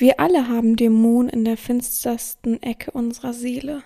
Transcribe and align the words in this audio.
Wir 0.00 0.18
alle 0.18 0.48
haben 0.48 0.76
Dämonen 0.76 1.28
in 1.28 1.44
der 1.44 1.58
finstersten 1.58 2.62
Ecke 2.62 2.90
unserer 2.90 3.34
Seele. 3.34 3.82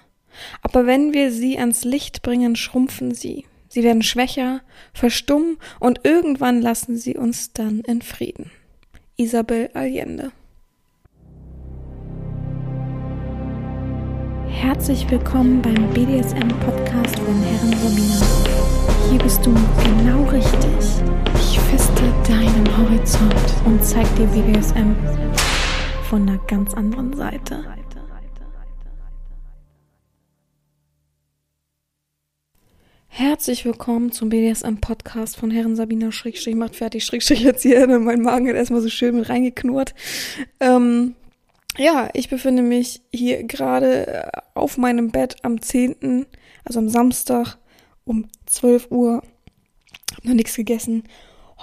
Aber 0.63 0.87
wenn 0.87 1.13
wir 1.13 1.33
sie 1.33 1.59
ans 1.59 1.85
Licht 1.85 2.23
bringen, 2.23 2.55
schrumpfen 2.55 3.13
sie. 3.13 3.47
Sie 3.67 3.83
werden 3.83 4.05
schwächer, 4.05 4.61
verstummen 4.93 5.57
und 5.81 6.03
irgendwann 6.05 6.63
lassen 6.63 6.97
sie 6.97 7.17
uns 7.17 7.53
dann 7.53 7.81
in 7.81 8.01
Frieden. 8.01 8.53
Isabel 9.17 9.71
Allende 9.75 10.31
Herzlich 14.47 15.11
willkommen 15.11 15.63
beim 15.63 15.93
BDSM-Podcast 15.95 17.19
von 17.19 17.43
Herren 17.43 17.75
Romina. 17.83 18.25
Hier 19.11 19.19
bist 19.19 19.45
du 19.45 19.53
genau 19.53 20.23
richtig. 20.31 21.03
Ich 21.41 21.59
feste 21.59 22.05
deinen 22.29 22.79
Horizont 22.79 23.35
und 23.67 23.85
zeig 23.85 24.07
dir 24.15 24.27
BDSM 24.27 24.95
von 26.15 26.29
einer 26.29 26.39
ganz 26.47 26.73
anderen 26.75 27.13
Seite. 27.17 27.65
Herzlich 33.09 33.65
willkommen 33.65 34.13
zum 34.13 34.29
BDSM-Podcast 34.29 35.37
von 35.37 35.51
Herren 35.51 35.75
Sabina 35.75 36.13
Schrägstrich 36.13 36.55
macht 36.55 36.77
fertig 36.77 37.05
Schrägstrich 37.05 37.41
jetzt 37.41 37.63
hier. 37.63 37.89
Mein 37.99 38.23
Magen 38.23 38.49
hat 38.49 38.55
erstmal 38.55 38.81
so 38.81 38.91
schön 38.91 39.17
mit 39.17 39.29
reingeknurrt. 39.29 39.97
Ähm, 40.61 41.17
ja, 41.79 42.11
ich 42.13 42.29
befinde 42.29 42.63
mich 42.63 43.03
hier 43.13 43.43
gerade 43.43 44.07
äh, 44.07 44.31
auf 44.55 44.79
meinem 44.79 45.11
Bett 45.11 45.39
am 45.43 45.61
10., 45.61 46.27
also 46.65 46.79
am 46.79 46.89
Samstag 46.89 47.59
um 48.05 48.29
12 48.47 48.93
Uhr. 48.93 49.21
Hab 50.15 50.25
noch 50.25 50.35
nichts 50.35 50.55
gegessen. 50.55 51.03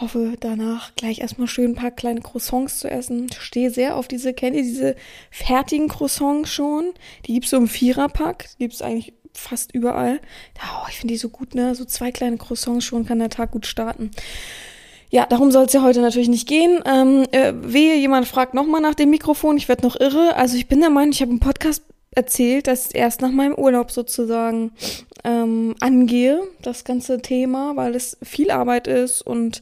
Hoffe 0.01 0.33
danach 0.39 0.95
gleich 0.95 1.19
erstmal 1.19 1.47
schön 1.47 1.71
ein 1.71 1.75
paar 1.75 1.91
kleine 1.91 2.21
Croissants 2.21 2.79
zu 2.79 2.89
essen. 2.89 3.29
Stehe 3.39 3.69
sehr 3.69 3.95
auf 3.95 4.07
diese, 4.07 4.33
kennt 4.33 4.55
ihr 4.55 4.63
diese 4.63 4.95
fertigen 5.29 5.87
Croissants 5.87 6.49
schon? 6.49 6.93
Die 7.27 7.33
gibt's 7.33 7.51
so 7.51 7.57
im 7.57 7.67
Viererpack. 7.67 8.47
Die 8.53 8.63
gibt's 8.63 8.81
eigentlich 8.81 9.13
fast 9.33 9.73
überall. 9.75 10.19
Oh, 10.57 10.87
ich 10.89 10.97
finde 10.97 11.13
die 11.13 11.19
so 11.19 11.29
gut, 11.29 11.53
ne? 11.53 11.75
So 11.75 11.85
zwei 11.85 12.11
kleine 12.11 12.37
Croissants 12.37 12.83
schon 12.83 13.05
kann 13.05 13.19
der 13.19 13.29
Tag 13.29 13.51
gut 13.51 13.67
starten. 13.67 14.09
Ja, 15.11 15.27
darum 15.27 15.51
soll 15.51 15.65
es 15.65 15.73
ja 15.73 15.83
heute 15.83 16.01
natürlich 16.01 16.29
nicht 16.29 16.47
gehen. 16.47 16.81
Ähm, 16.85 17.25
äh, 17.31 17.53
wehe, 17.55 17.95
jemand 17.95 18.27
fragt 18.27 18.55
nochmal 18.55 18.81
nach 18.81 18.95
dem 18.95 19.11
Mikrofon. 19.11 19.57
Ich 19.57 19.69
werde 19.69 19.83
noch 19.83 19.99
irre. 19.99 20.35
Also 20.35 20.57
ich 20.57 20.67
bin 20.67 20.79
der 20.79 20.89
Meinung, 20.89 21.11
ich 21.11 21.21
habe 21.21 21.29
einen 21.29 21.39
Podcast 21.39 21.83
erzählt, 22.11 22.67
dass 22.67 22.87
ich 22.87 22.95
erst 22.95 23.21
nach 23.21 23.31
meinem 23.31 23.55
Urlaub 23.55 23.91
sozusagen 23.91 24.71
ähm, 25.23 25.75
angehe, 25.79 26.41
das 26.61 26.83
ganze 26.83 27.21
Thema, 27.21 27.75
weil 27.75 27.95
es 27.95 28.17
viel 28.23 28.51
Arbeit 28.51 28.87
ist 28.87 29.21
und 29.21 29.61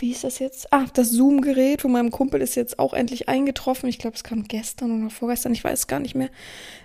wie 0.00 0.10
ist 0.10 0.24
das 0.24 0.38
jetzt? 0.38 0.72
Ah, 0.72 0.86
das 0.92 1.10
Zoom-Gerät 1.10 1.82
von 1.82 1.92
meinem 1.92 2.10
Kumpel 2.10 2.40
ist 2.40 2.54
jetzt 2.54 2.78
auch 2.78 2.94
endlich 2.94 3.28
eingetroffen. 3.28 3.88
Ich 3.88 3.98
glaube, 3.98 4.16
es 4.16 4.24
kam 4.24 4.44
gestern 4.44 5.00
oder 5.00 5.10
vorgestern, 5.10 5.52
ich 5.52 5.64
weiß 5.64 5.86
gar 5.86 6.00
nicht 6.00 6.14
mehr. 6.14 6.30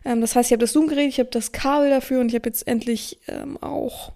Ähm, 0.05 0.21
das 0.21 0.35
heißt, 0.35 0.49
ich 0.49 0.53
habe 0.53 0.61
das 0.61 0.73
Zoom-Gerät, 0.73 1.09
ich 1.09 1.19
habe 1.19 1.29
das 1.29 1.51
Kabel 1.51 1.89
dafür 1.89 2.21
und 2.21 2.29
ich 2.29 2.35
habe 2.35 2.49
jetzt 2.49 2.67
endlich 2.67 3.19
ähm, 3.27 3.57
auch 3.61 4.13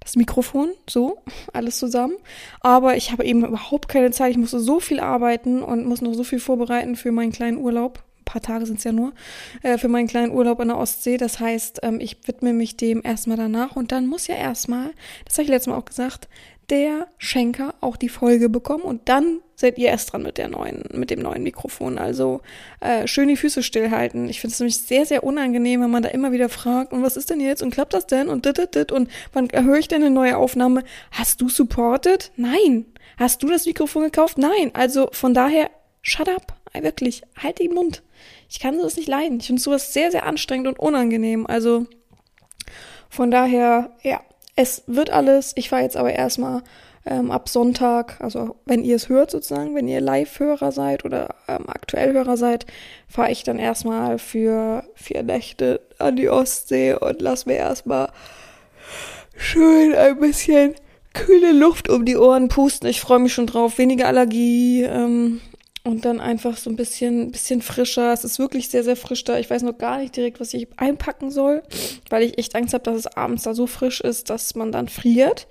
das 0.00 0.16
Mikrofon, 0.16 0.70
so, 0.88 1.18
alles 1.52 1.78
zusammen. 1.78 2.14
Aber 2.60 2.96
ich 2.96 3.12
habe 3.12 3.24
eben 3.24 3.44
überhaupt 3.44 3.88
keine 3.88 4.10
Zeit. 4.10 4.32
Ich 4.32 4.38
musste 4.38 4.60
so 4.60 4.80
viel 4.80 5.00
arbeiten 5.00 5.62
und 5.62 5.86
muss 5.86 6.00
noch 6.00 6.14
so 6.14 6.24
viel 6.24 6.40
vorbereiten 6.40 6.96
für 6.96 7.12
meinen 7.12 7.32
kleinen 7.32 7.58
Urlaub. 7.58 8.02
Ein 8.20 8.24
paar 8.24 8.42
Tage 8.42 8.66
sind 8.66 8.78
es 8.78 8.84
ja 8.84 8.92
nur, 8.92 9.12
äh, 9.62 9.78
für 9.78 9.88
meinen 9.88 10.06
kleinen 10.06 10.32
Urlaub 10.32 10.60
an 10.60 10.68
der 10.68 10.78
Ostsee. 10.78 11.16
Das 11.16 11.40
heißt, 11.40 11.80
ähm, 11.82 12.00
ich 12.00 12.16
widme 12.26 12.52
mich 12.52 12.76
dem 12.76 13.02
erstmal 13.04 13.36
danach 13.36 13.74
und 13.74 13.90
dann 13.90 14.06
muss 14.06 14.28
ja 14.28 14.36
erstmal, 14.36 14.92
das 15.24 15.34
habe 15.34 15.42
ich 15.42 15.48
letztes 15.48 15.70
Mal 15.72 15.78
auch 15.78 15.84
gesagt, 15.84 16.28
der 16.70 17.08
Schenker 17.18 17.74
auch 17.80 17.96
die 17.96 18.08
Folge 18.08 18.48
bekommen 18.48 18.84
und 18.84 19.08
dann 19.08 19.40
seid 19.54 19.78
ihr 19.78 19.88
erst 19.88 20.12
dran 20.12 20.22
mit 20.22 20.38
der 20.38 20.48
neuen, 20.48 20.84
mit 20.92 21.10
dem 21.10 21.20
neuen 21.20 21.42
Mikrofon. 21.42 21.98
Also 21.98 22.40
äh, 22.80 23.06
schön 23.06 23.28
die 23.28 23.36
Füße 23.36 23.62
stillhalten. 23.62 24.28
Ich 24.28 24.40
finde 24.40 24.52
es 24.52 24.60
nämlich 24.60 24.78
sehr, 24.78 25.06
sehr 25.06 25.24
unangenehm, 25.24 25.82
wenn 25.82 25.90
man 25.90 26.02
da 26.02 26.08
immer 26.08 26.32
wieder 26.32 26.48
fragt, 26.48 26.92
und 26.92 27.02
was 27.02 27.16
ist 27.16 27.30
denn 27.30 27.40
jetzt 27.40 27.62
und 27.62 27.72
klappt 27.72 27.94
das 27.94 28.06
denn 28.06 28.28
und 28.28 28.46
dit, 28.46 28.58
dit, 28.58 28.74
dit 28.74 28.92
und 28.92 29.10
wann 29.32 29.48
höre 29.52 29.78
ich 29.78 29.88
denn 29.88 30.02
eine 30.02 30.10
neue 30.10 30.36
Aufnahme? 30.36 30.82
Hast 31.10 31.40
du 31.40 31.48
supported? 31.48 32.32
Nein. 32.36 32.86
Hast 33.18 33.42
du 33.42 33.48
das 33.48 33.66
Mikrofon 33.66 34.04
gekauft? 34.04 34.38
Nein. 34.38 34.70
Also 34.72 35.08
von 35.12 35.34
daher, 35.34 35.70
shut 36.00 36.28
up. 36.28 36.54
Wirklich, 36.74 37.22
halt 37.36 37.58
den 37.58 37.74
Mund. 37.74 38.02
Ich 38.48 38.58
kann 38.58 38.78
sowas 38.78 38.96
nicht 38.96 39.08
leiden. 39.08 39.40
Ich 39.40 39.46
finde 39.46 39.60
sowas 39.60 39.92
sehr, 39.92 40.10
sehr 40.10 40.24
anstrengend 40.24 40.68
und 40.68 40.78
unangenehm. 40.78 41.46
Also 41.46 41.86
von 43.10 43.30
daher, 43.30 43.94
ja, 44.02 44.22
es 44.56 44.82
wird 44.86 45.10
alles. 45.10 45.52
Ich 45.56 45.68
fahre 45.68 45.82
jetzt 45.82 45.96
aber 45.96 46.12
erstmal 46.12 46.62
ähm, 47.04 47.30
ab 47.30 47.48
Sonntag, 47.48 48.20
also 48.20 48.56
wenn 48.64 48.84
ihr 48.84 48.96
es 48.96 49.08
hört 49.08 49.30
sozusagen, 49.30 49.74
wenn 49.74 49.88
ihr 49.88 50.00
Live-Hörer 50.00 50.70
seid 50.70 51.04
oder 51.04 51.34
ähm, 51.48 51.64
aktuell 51.66 52.12
Hörer 52.12 52.36
seid, 52.36 52.66
fahre 53.08 53.32
ich 53.32 53.42
dann 53.42 53.58
erstmal 53.58 54.18
für 54.18 54.84
vier 54.94 55.22
Nächte 55.22 55.80
an 55.98 56.16
die 56.16 56.28
Ostsee 56.28 56.94
und 56.94 57.20
lass 57.20 57.46
mir 57.46 57.56
erstmal 57.56 58.10
schön 59.36 59.94
ein 59.94 60.20
bisschen 60.20 60.74
kühle 61.12 61.52
Luft 61.52 61.88
um 61.88 62.04
die 62.04 62.16
Ohren 62.16 62.48
pusten. 62.48 62.88
Ich 62.88 63.00
freue 63.00 63.18
mich 63.18 63.32
schon 63.32 63.46
drauf. 63.46 63.78
Weniger 63.78 64.06
Allergie, 64.06 64.82
ähm, 64.82 65.40
und 65.84 66.04
dann 66.04 66.20
einfach 66.20 66.56
so 66.56 66.70
ein 66.70 66.76
bisschen, 66.76 67.32
bisschen 67.32 67.60
frischer. 67.60 68.12
Es 68.12 68.24
ist 68.24 68.38
wirklich 68.38 68.68
sehr, 68.68 68.84
sehr 68.84 68.96
frisch 68.96 69.24
da. 69.24 69.38
Ich 69.38 69.50
weiß 69.50 69.62
noch 69.62 69.78
gar 69.78 69.98
nicht 69.98 70.16
direkt, 70.16 70.40
was 70.40 70.54
ich 70.54 70.68
einpacken 70.76 71.30
soll, 71.30 71.62
weil 72.08 72.22
ich 72.22 72.38
echt 72.38 72.54
Angst 72.54 72.72
habe, 72.72 72.84
dass 72.84 72.96
es 72.96 73.06
abends 73.06 73.42
da 73.42 73.54
so 73.54 73.66
frisch 73.66 74.00
ist, 74.00 74.30
dass 74.30 74.54
man 74.54 74.70
dann 74.70 74.88
friert. 74.88 75.48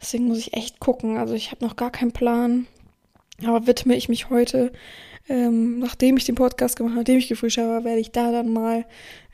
Deswegen 0.00 0.26
muss 0.26 0.38
ich 0.38 0.54
echt 0.54 0.78
gucken. 0.78 1.16
Also 1.16 1.34
ich 1.34 1.50
habe 1.50 1.64
noch 1.64 1.76
gar 1.76 1.90
keinen 1.90 2.12
Plan. 2.12 2.66
Aber 3.44 3.66
widme 3.66 3.96
ich 3.96 4.08
mich 4.08 4.30
heute, 4.30 4.72
ähm, 5.28 5.80
nachdem 5.80 6.16
ich 6.16 6.24
den 6.24 6.36
Podcast 6.36 6.76
gemacht 6.76 6.92
habe, 6.92 7.00
nachdem 7.00 7.18
ich 7.18 7.28
gefrühstückt 7.28 7.66
habe, 7.66 7.84
werde 7.84 8.00
ich 8.00 8.12
da 8.12 8.30
dann 8.30 8.52
mal 8.52 8.84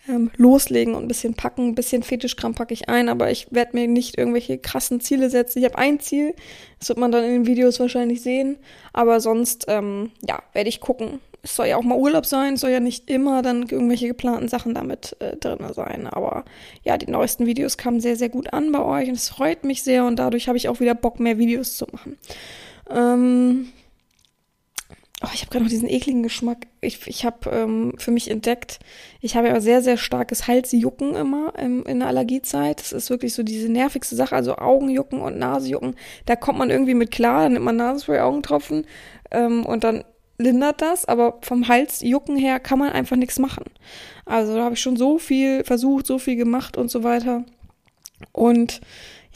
ähm, 0.09 0.31
loslegen 0.37 0.95
und 0.95 1.05
ein 1.05 1.09
bisschen 1.09 1.35
packen. 1.35 1.69
Ein 1.69 1.75
bisschen 1.75 2.03
Fetischkram 2.03 2.55
packe 2.55 2.75
ich 2.75 2.89
ein, 2.89 3.09
aber 3.09 3.31
ich 3.31 3.49
werde 3.51 3.77
mir 3.77 3.87
nicht 3.87 4.19
irgendwelche 4.19 4.59
krassen 4.59 5.01
Ziele 5.01 5.31
setzen. 5.31 5.59
Ich 5.59 5.65
habe 5.65 5.79
ein 5.79 6.01
Ziel, 6.01 6.35
das 6.79 6.89
wird 6.89 6.99
man 6.99 7.13
dann 7.13 7.25
in 7.25 7.33
den 7.33 7.47
Videos 7.47 7.79
wahrscheinlich 7.81 8.23
sehen. 8.23 8.57
Aber 8.93 9.21
sonst, 9.21 9.67
ähm, 9.69 10.11
ja, 10.27 10.43
werde 10.53 10.69
ich 10.69 10.81
gucken. 10.81 11.21
Es 11.43 11.55
soll 11.55 11.67
ja 11.69 11.77
auch 11.77 11.83
mal 11.83 11.97
Urlaub 11.97 12.27
sein, 12.27 12.57
soll 12.57 12.71
ja 12.71 12.81
nicht 12.81 13.09
immer 13.09 13.43
dann 13.43 13.63
irgendwelche 13.63 14.09
geplanten 14.09 14.49
Sachen 14.49 14.75
damit 14.75 15.17
äh, 15.21 15.37
drin 15.37 15.61
sein. 15.73 16.07
Aber 16.09 16.45
ja, 16.83 16.99
die 16.99 17.11
neuesten 17.11 17.47
Videos 17.47 17.77
kamen 17.77 18.01
sehr, 18.01 18.17
sehr 18.17 18.29
gut 18.29 18.53
an 18.53 18.73
bei 18.73 18.83
euch 18.83 19.09
und 19.09 19.15
es 19.15 19.29
freut 19.29 19.65
mich 19.65 19.83
sehr 19.83 20.05
und 20.05 20.19
dadurch 20.19 20.49
habe 20.49 20.59
ich 20.59 20.69
auch 20.69 20.81
wieder 20.81 20.95
Bock, 20.95 21.21
mehr 21.21 21.39
Videos 21.39 21.77
zu 21.77 21.87
machen. 21.93 22.19
Ähm, 22.91 23.69
Oh, 25.21 25.29
ich 25.35 25.41
habe 25.41 25.51
gerade 25.51 25.65
noch 25.65 25.71
diesen 25.71 25.89
ekligen 25.89 26.23
Geschmack. 26.23 26.69
Ich, 26.81 27.05
ich 27.09 27.25
habe 27.25 27.51
ähm, 27.51 27.95
für 27.99 28.13
mich 28.13 28.31
entdeckt, 28.31 28.79
ich 29.21 29.35
habe 29.37 29.49
ja 29.49 29.61
sehr, 29.61 29.83
sehr 29.83 29.97
starkes 29.97 30.47
Halsjucken 30.47 31.17
immer 31.17 31.55
ähm, 31.59 31.85
in 31.87 31.99
der 31.99 32.09
Allergiezeit. 32.09 32.79
Das 32.79 32.93
ist 32.93 33.11
wirklich 33.11 33.35
so 33.35 33.43
diese 33.43 33.69
nervigste 33.69 34.15
Sache, 34.15 34.37
also 34.37 34.57
Augenjucken 34.57 35.21
und 35.21 35.37
Nasejucken. 35.37 35.97
Da 36.27 36.37
kommt 36.37 36.61
man 36.61 36.71
irgendwie 36.71 36.95
mit 36.95 37.11
klar, 37.11 37.43
dann 37.43 37.55
nimmt 37.55 37.65
man 37.65 37.75
Nasenspray, 37.75 38.21
Augentropfen 38.21 38.87
ähm, 39.33 39.67
und 39.67 39.83
dann 39.83 40.05
lindert 40.39 40.83
das, 40.83 41.05
aber 41.05 41.39
vom 41.43 41.67
Halsjucken 41.67 42.37
her 42.37 42.61
kann 42.61 42.79
man 42.79 42.91
einfach 42.91 43.17
nichts 43.17 43.41
machen. 43.41 43.65
Also 44.25 44.55
da 44.55 44.63
habe 44.63 44.75
ich 44.75 44.81
schon 44.81 44.97
so 44.97 45.19
viel 45.19 45.65
versucht, 45.65 46.07
so 46.07 46.21
viel 46.21 46.37
gemacht 46.37 46.77
und 46.77 46.93
so 46.93 47.03
weiter. 47.03 47.45
Und 48.31 48.81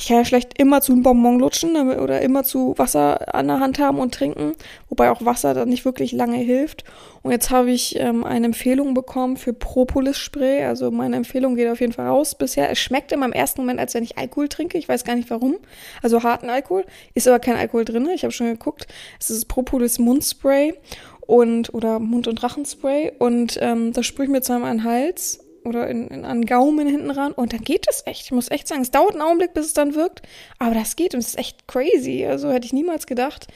ich 0.03 0.09
kann 0.09 0.17
ja 0.17 0.25
schlecht 0.25 0.59
immer 0.59 0.81
zu 0.81 0.91
einem 0.91 1.05
Bonbon 1.05 1.39
lutschen 1.39 1.77
oder 1.77 2.23
immer 2.23 2.43
zu 2.43 2.75
Wasser 2.77 3.33
an 3.37 3.47
der 3.47 3.61
Hand 3.61 3.79
haben 3.79 4.01
und 4.01 4.13
trinken, 4.13 4.55
wobei 4.89 5.13
auch 5.13 5.25
Wasser 5.25 5.55
dann 5.55 5.69
nicht 5.69 5.85
wirklich 5.85 6.11
lange 6.11 6.39
hilft. 6.39 6.83
Und 7.23 7.31
jetzt 7.31 7.51
habe 7.51 7.71
ich 7.71 7.95
ähm, 8.01 8.25
eine 8.25 8.47
Empfehlung 8.47 8.95
bekommen 8.95 9.37
für 9.37 9.53
Propolis-Spray. 9.53 10.65
Also 10.65 10.91
meine 10.91 11.15
Empfehlung 11.15 11.55
geht 11.55 11.69
auf 11.69 11.81
jeden 11.81 11.93
Fall 11.93 12.09
raus 12.09 12.35
bisher. 12.35 12.69
Es 12.69 12.81
schmeckt 12.81 13.13
immer 13.13 13.27
im 13.27 13.33
ersten 13.33 13.61
Moment, 13.61 13.79
als 13.79 13.95
wenn 13.95 14.03
ich 14.03 14.19
Alkohol 14.19 14.49
trinke. 14.49 14.77
Ich 14.77 14.89
weiß 14.89 15.05
gar 15.05 15.15
nicht 15.15 15.31
warum. 15.31 15.59
Also 16.03 16.25
harten 16.25 16.51
Alkohol. 16.51 16.85
Ist 17.15 17.29
aber 17.29 17.39
kein 17.39 17.55
Alkohol 17.55 17.85
drin. 17.85 18.09
Ich 18.13 18.25
habe 18.25 18.33
schon 18.33 18.49
geguckt. 18.49 18.89
Es 19.21 19.31
ist 19.31 19.45
Propolis 19.45 20.01
Mundspray 20.01 20.75
und 21.21 21.73
oder 21.75 22.01
Mund- 22.01 22.27
und 22.27 22.43
Rachenspray. 22.43 23.13
Und 23.21 23.57
ähm, 23.63 23.93
das 23.93 24.05
sprühe 24.05 24.27
ich 24.27 24.33
mir 24.33 24.43
zweimal 24.43 24.73
an 24.73 24.79
den 24.79 24.85
Hals 24.85 25.42
oder 25.65 25.89
in, 25.89 26.09
in 26.09 26.25
an 26.25 26.45
Gaumen 26.47 26.87
hinten 26.87 27.11
ran 27.11 27.33
und 27.33 27.53
dann 27.53 27.63
geht 27.63 27.87
es 27.89 28.03
echt. 28.07 28.27
Ich 28.27 28.33
muss 28.33 28.51
echt 28.51 28.69
sagen, 28.69 28.83
es 28.83 28.91
dauert 28.91 29.13
einen 29.13 29.23
Augenblick, 29.23 29.55
bis 29.55 29.67
es 29.67 29.75
dann 29.75 29.95
wirkt, 29.95 30.23
aber 30.59 30.75
das 30.75 30.97
geht 30.97 31.15
und 31.15 31.21
es 31.21 31.29
ist 31.29 31.39
echt 31.39 31.67
crazy. 31.69 32.27
Also 32.27 32.51
hätte 32.51 32.67
ich 32.67 32.73
niemals 32.73 33.07
gedacht. 33.07 33.47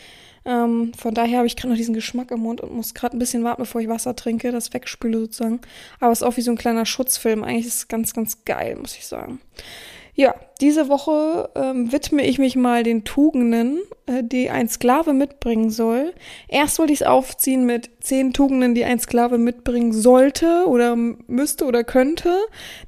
Ähm, 0.46 0.92
von 0.96 1.12
daher 1.12 1.38
habe 1.38 1.48
ich 1.48 1.56
gerade 1.56 1.70
noch 1.70 1.76
diesen 1.76 1.94
Geschmack 1.94 2.30
im 2.30 2.40
Mund 2.40 2.60
und 2.60 2.72
muss 2.72 2.94
gerade 2.94 3.16
ein 3.16 3.18
bisschen 3.18 3.42
warten, 3.42 3.62
bevor 3.62 3.80
ich 3.80 3.88
Wasser 3.88 4.14
trinke, 4.14 4.52
das 4.52 4.72
wegspüle 4.72 5.18
sozusagen. 5.18 5.60
Aber 5.98 6.12
es 6.12 6.20
ist 6.20 6.26
auch 6.26 6.36
wie 6.36 6.42
so 6.42 6.52
ein 6.52 6.56
kleiner 6.56 6.86
Schutzfilm. 6.86 7.42
Eigentlich 7.42 7.66
ist 7.66 7.74
es 7.74 7.88
ganz, 7.88 8.14
ganz 8.14 8.44
geil, 8.44 8.76
muss 8.76 8.96
ich 8.96 9.06
sagen. 9.06 9.40
Ja, 10.14 10.34
diese 10.60 10.88
Woche 10.88 11.50
ähm, 11.54 11.92
widme 11.92 12.24
ich 12.24 12.38
mich 12.38 12.56
mal 12.56 12.82
den 12.82 13.04
Tugenden, 13.04 13.80
äh, 14.06 14.22
die 14.22 14.48
ein 14.48 14.68
Sklave 14.68 15.12
mitbringen 15.12 15.68
soll. 15.70 16.14
Erst 16.48 16.78
wollte 16.78 16.94
ich 16.94 17.02
es 17.02 17.06
aufziehen 17.06 17.66
mit 17.66 17.90
zehn 18.00 18.32
Tugenden, 18.32 18.74
die 18.74 18.84
ein 18.84 18.98
Sklave 18.98 19.36
mitbringen 19.36 19.92
sollte 19.92 20.64
oder 20.66 20.96
müsste 20.96 21.66
oder 21.66 21.84
könnte. 21.84 22.34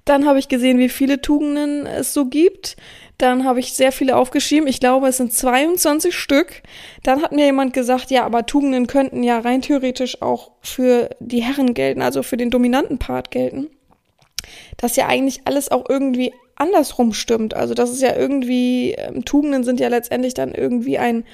Dann 0.06 0.26
habe 0.26 0.38
ich 0.38 0.48
gesehen, 0.48 0.78
wie 0.78 0.88
viele 0.88 1.20
Tugenden 1.20 1.84
es 1.84 2.14
so 2.14 2.26
gibt. 2.26 2.76
Dann 3.18 3.44
habe 3.44 3.60
ich 3.60 3.74
sehr 3.74 3.92
viele 3.92 4.16
aufgeschrieben. 4.16 4.68
Ich 4.68 4.80
glaube, 4.80 5.08
es 5.08 5.18
sind 5.18 5.32
22 5.32 6.14
Stück. 6.14 6.62
Dann 7.02 7.20
hat 7.20 7.32
mir 7.32 7.44
jemand 7.44 7.74
gesagt, 7.74 8.10
ja, 8.10 8.24
aber 8.24 8.46
Tugenden 8.46 8.86
könnten 8.86 9.22
ja 9.22 9.40
rein 9.40 9.60
theoretisch 9.60 10.22
auch 10.22 10.52
für 10.62 11.10
die 11.20 11.42
Herren 11.42 11.74
gelten, 11.74 12.00
also 12.00 12.22
für 12.22 12.36
den 12.38 12.50
dominanten 12.50 12.98
Part 12.98 13.30
gelten. 13.30 13.68
Das 14.76 14.96
ja 14.96 15.06
eigentlich 15.06 15.40
alles 15.44 15.70
auch 15.70 15.84
irgendwie 15.88 16.32
andersrum 16.58 17.12
stimmt. 17.12 17.54
Also 17.54 17.74
das 17.74 17.90
ist 17.90 18.02
ja 18.02 18.16
irgendwie, 18.16 18.92
ähm, 18.92 19.24
Tugenden 19.24 19.64
sind 19.64 19.80
ja 19.80 19.88
letztendlich 19.88 20.34
dann 20.34 20.52
irgendwie 20.52 20.98
ein, 20.98 21.24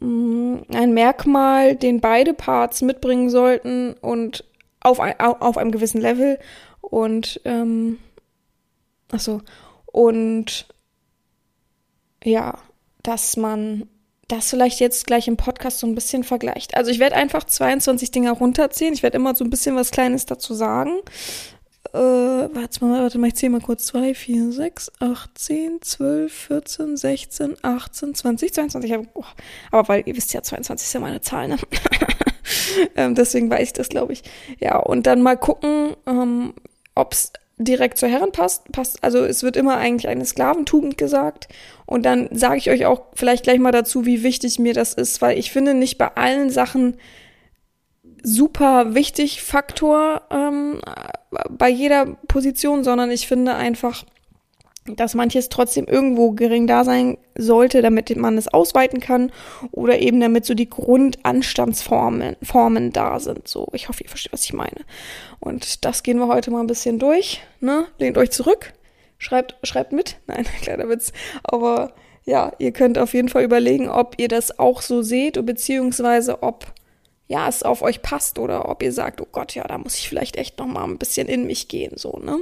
mm, 0.00 0.56
ein 0.72 0.94
Merkmal, 0.94 1.76
den 1.76 2.00
beide 2.00 2.34
Parts 2.34 2.82
mitbringen 2.82 3.30
sollten 3.30 3.94
und 4.00 4.44
auf, 4.80 5.00
ein, 5.00 5.18
auf 5.18 5.58
einem 5.58 5.72
gewissen 5.72 6.00
Level. 6.00 6.38
Und 6.80 7.40
ähm, 7.44 7.98
ach 9.10 9.20
so 9.20 9.40
und 9.94 10.66
ja, 12.24 12.58
dass 13.04 13.36
man 13.36 13.88
das 14.26 14.50
vielleicht 14.50 14.80
jetzt 14.80 15.06
gleich 15.06 15.28
im 15.28 15.36
Podcast 15.36 15.78
so 15.78 15.86
ein 15.86 15.94
bisschen 15.94 16.24
vergleicht. 16.24 16.76
Also 16.76 16.90
ich 16.90 16.98
werde 16.98 17.14
einfach 17.14 17.44
22 17.44 18.10
Dinger 18.10 18.32
runterziehen. 18.32 18.92
Ich 18.92 19.04
werde 19.04 19.16
immer 19.16 19.36
so 19.36 19.44
ein 19.44 19.50
bisschen 19.50 19.76
was 19.76 19.92
Kleines 19.92 20.26
dazu 20.26 20.52
sagen. 20.52 20.98
Äh, 21.92 21.98
warte 21.98 22.84
mal, 22.84 23.02
warte 23.02 23.18
mal, 23.18 23.28
ich 23.28 23.34
zähle 23.34 23.50
mal 23.50 23.60
kurz. 23.60 23.86
2, 23.86 24.14
4, 24.14 24.52
6, 24.52 24.92
8, 25.00 25.38
10, 25.38 25.82
12, 25.82 26.32
14, 26.32 26.96
16, 26.96 27.56
18, 27.62 28.14
20, 28.14 28.54
22. 28.54 28.98
Oh, 29.14 29.24
aber 29.70 29.88
weil 29.88 30.02
ihr 30.06 30.16
wisst 30.16 30.32
ja, 30.32 30.42
22 30.42 30.86
ist 30.86 30.92
ja 30.92 31.00
meine 31.00 31.20
Zahl, 31.20 31.48
ne? 31.48 31.56
ähm, 32.96 33.14
deswegen 33.14 33.50
weiß 33.50 33.62
ich 33.68 33.72
das, 33.72 33.88
glaube 33.88 34.12
ich. 34.12 34.22
Ja, 34.60 34.78
und 34.78 35.06
dann 35.06 35.22
mal 35.22 35.36
gucken, 35.36 35.94
ähm, 36.06 36.54
ob 36.94 37.12
es 37.12 37.32
direkt 37.56 37.98
zur 37.98 38.08
Herren 38.08 38.32
passt, 38.32 38.70
passt, 38.72 39.02
also 39.04 39.24
es 39.24 39.42
wird 39.42 39.56
immer 39.56 39.76
eigentlich 39.76 40.08
eine 40.08 40.24
Sklaventugend 40.24 40.98
gesagt. 40.98 41.48
Und 41.86 42.04
dann 42.04 42.28
sage 42.32 42.58
ich 42.58 42.70
euch 42.70 42.86
auch 42.86 43.02
vielleicht 43.14 43.44
gleich 43.44 43.58
mal 43.58 43.72
dazu, 43.72 44.06
wie 44.06 44.22
wichtig 44.22 44.58
mir 44.58 44.74
das 44.74 44.94
ist, 44.94 45.22
weil 45.22 45.38
ich 45.38 45.52
finde 45.52 45.74
nicht 45.74 45.98
bei 45.98 46.08
allen 46.16 46.50
Sachen 46.50 46.96
super 48.24 48.94
wichtig 48.94 49.42
Faktor 49.42 50.22
ähm, 50.30 50.80
bei 51.50 51.68
jeder 51.68 52.06
Position, 52.26 52.82
sondern 52.82 53.10
ich 53.10 53.28
finde 53.28 53.54
einfach, 53.54 54.04
dass 54.86 55.14
manches 55.14 55.48
trotzdem 55.48 55.86
irgendwo 55.86 56.32
gering 56.32 56.66
da 56.66 56.84
sein 56.84 57.18
sollte, 57.36 57.80
damit 57.80 58.14
man 58.16 58.36
es 58.36 58.48
ausweiten 58.48 59.00
kann 59.00 59.30
oder 59.70 59.98
eben 59.98 60.20
damit 60.20 60.44
so 60.44 60.54
die 60.54 60.68
Grundanstandsformen 60.68 62.36
Formen 62.42 62.92
da 62.92 63.20
sind. 63.20 63.46
So, 63.46 63.68
ich 63.72 63.88
hoffe, 63.88 64.02
ihr 64.02 64.08
versteht, 64.08 64.32
was 64.32 64.44
ich 64.44 64.52
meine. 64.52 64.80
Und 65.40 65.84
das 65.84 66.02
gehen 66.02 66.18
wir 66.18 66.28
heute 66.28 66.50
mal 66.50 66.60
ein 66.60 66.66
bisschen 66.66 66.98
durch. 66.98 67.40
Ne? 67.60 67.86
Lehnt 67.98 68.18
euch 68.18 68.30
zurück, 68.30 68.72
schreibt, 69.18 69.56
schreibt 69.62 69.92
mit. 69.92 70.16
Nein, 70.26 70.44
kleiner 70.62 70.88
Witz. 70.88 71.12
Aber 71.42 71.92
ja, 72.24 72.52
ihr 72.58 72.72
könnt 72.72 72.98
auf 72.98 73.12
jeden 73.12 73.28
Fall 73.28 73.44
überlegen, 73.44 73.88
ob 73.88 74.14
ihr 74.18 74.28
das 74.28 74.58
auch 74.58 74.80
so 74.82 75.02
seht, 75.02 75.44
beziehungsweise 75.44 76.42
ob 76.42 76.66
ja, 77.26 77.48
es 77.48 77.62
auf 77.62 77.80
euch 77.80 78.02
passt 78.02 78.38
oder 78.38 78.68
ob 78.68 78.82
ihr 78.82 78.92
sagt, 78.92 79.20
oh 79.20 79.26
Gott, 79.32 79.54
ja, 79.54 79.66
da 79.66 79.78
muss 79.78 79.96
ich 79.96 80.08
vielleicht 80.08 80.36
echt 80.36 80.58
noch 80.58 80.66
mal 80.66 80.84
ein 80.84 80.98
bisschen 80.98 81.26
in 81.26 81.46
mich 81.46 81.68
gehen, 81.68 81.92
so, 81.96 82.20
ne? 82.22 82.38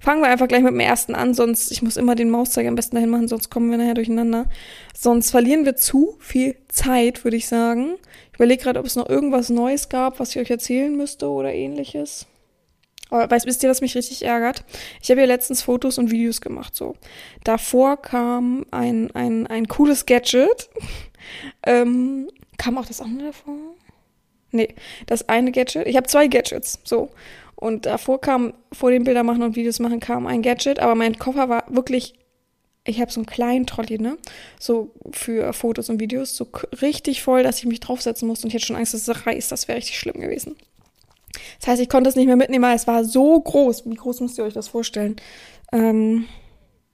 Fangen 0.00 0.22
wir 0.22 0.28
einfach 0.28 0.48
gleich 0.48 0.62
mit 0.62 0.72
dem 0.72 0.80
ersten 0.80 1.14
an, 1.14 1.34
sonst, 1.34 1.70
ich 1.70 1.82
muss 1.82 1.98
immer 1.98 2.14
den 2.14 2.30
Mauszeiger 2.30 2.68
am 2.68 2.74
besten 2.74 2.96
dahin 2.96 3.10
machen, 3.10 3.28
sonst 3.28 3.50
kommen 3.50 3.70
wir 3.70 3.76
nachher 3.76 3.94
durcheinander. 3.94 4.46
Sonst 4.94 5.30
verlieren 5.30 5.66
wir 5.66 5.76
zu 5.76 6.16
viel 6.20 6.56
Zeit, 6.68 7.24
würde 7.24 7.36
ich 7.36 7.48
sagen. 7.48 7.96
Ich 8.30 8.36
überlege 8.36 8.62
gerade, 8.62 8.80
ob 8.80 8.86
es 8.86 8.96
noch 8.96 9.08
irgendwas 9.08 9.50
Neues 9.50 9.90
gab, 9.90 10.18
was 10.20 10.30
ich 10.30 10.38
euch 10.38 10.50
erzählen 10.50 10.96
müsste 10.96 11.28
oder 11.28 11.52
ähnliches. 11.52 12.26
Aber 13.10 13.30
weißt, 13.30 13.46
wisst 13.46 13.62
ihr, 13.62 13.68
was 13.68 13.82
mich 13.82 13.94
richtig 13.94 14.24
ärgert? 14.24 14.64
Ich 15.02 15.10
habe 15.10 15.20
ja 15.20 15.26
letztens 15.26 15.60
Fotos 15.60 15.98
und 15.98 16.10
Videos 16.10 16.40
gemacht, 16.40 16.74
so. 16.74 16.96
Davor 17.44 17.98
kam 18.00 18.64
ein, 18.70 19.10
ein, 19.14 19.46
ein 19.46 19.68
cooles 19.68 20.06
Gadget. 20.06 20.70
ähm, 21.66 22.30
kam 22.56 22.78
auch 22.78 22.86
das 22.86 23.02
andere 23.02 23.28
davor? 23.28 23.73
Nee, 24.54 24.68
das 25.06 25.28
eine 25.28 25.50
Gadget. 25.50 25.86
Ich 25.88 25.96
habe 25.96 26.06
zwei 26.06 26.28
Gadgets, 26.28 26.78
so. 26.84 27.10
Und 27.56 27.86
davor 27.86 28.20
kam, 28.20 28.54
vor 28.72 28.90
dem 28.90 29.04
Bilder 29.04 29.24
machen 29.24 29.42
und 29.42 29.56
Videos 29.56 29.80
machen, 29.80 29.98
kam 29.98 30.26
ein 30.26 30.42
Gadget, 30.42 30.78
aber 30.78 30.94
mein 30.94 31.18
Koffer 31.18 31.48
war 31.48 31.64
wirklich, 31.68 32.14
ich 32.84 33.00
habe 33.00 33.10
so 33.10 33.20
einen 33.20 33.26
kleinen 33.26 33.66
Trolley, 33.66 33.98
ne? 33.98 34.16
So 34.60 34.92
für 35.10 35.52
Fotos 35.52 35.88
und 35.90 35.98
Videos, 35.98 36.36
so 36.36 36.46
richtig 36.82 37.22
voll, 37.22 37.42
dass 37.42 37.58
ich 37.58 37.66
mich 37.66 37.80
draufsetzen 37.80 38.28
musste 38.28 38.46
und 38.46 38.50
ich 38.50 38.54
hatte 38.54 38.66
schon 38.66 38.76
Angst, 38.76 38.94
dass 38.94 39.08
es 39.08 39.26
reißt. 39.26 39.50
Das 39.50 39.66
wäre 39.66 39.78
richtig 39.78 39.98
schlimm 39.98 40.20
gewesen. 40.20 40.56
Das 41.58 41.68
heißt, 41.68 41.82
ich 41.82 41.88
konnte 41.88 42.08
es 42.08 42.16
nicht 42.16 42.26
mehr 42.26 42.36
mitnehmen, 42.36 42.64
weil 42.64 42.76
es 42.76 42.86
war 42.86 43.04
so 43.04 43.40
groß. 43.40 43.86
Wie 43.86 43.94
groß 43.96 44.20
müsst 44.20 44.38
ihr 44.38 44.44
euch 44.44 44.54
das 44.54 44.68
vorstellen? 44.68 45.16
Ähm, 45.72 46.26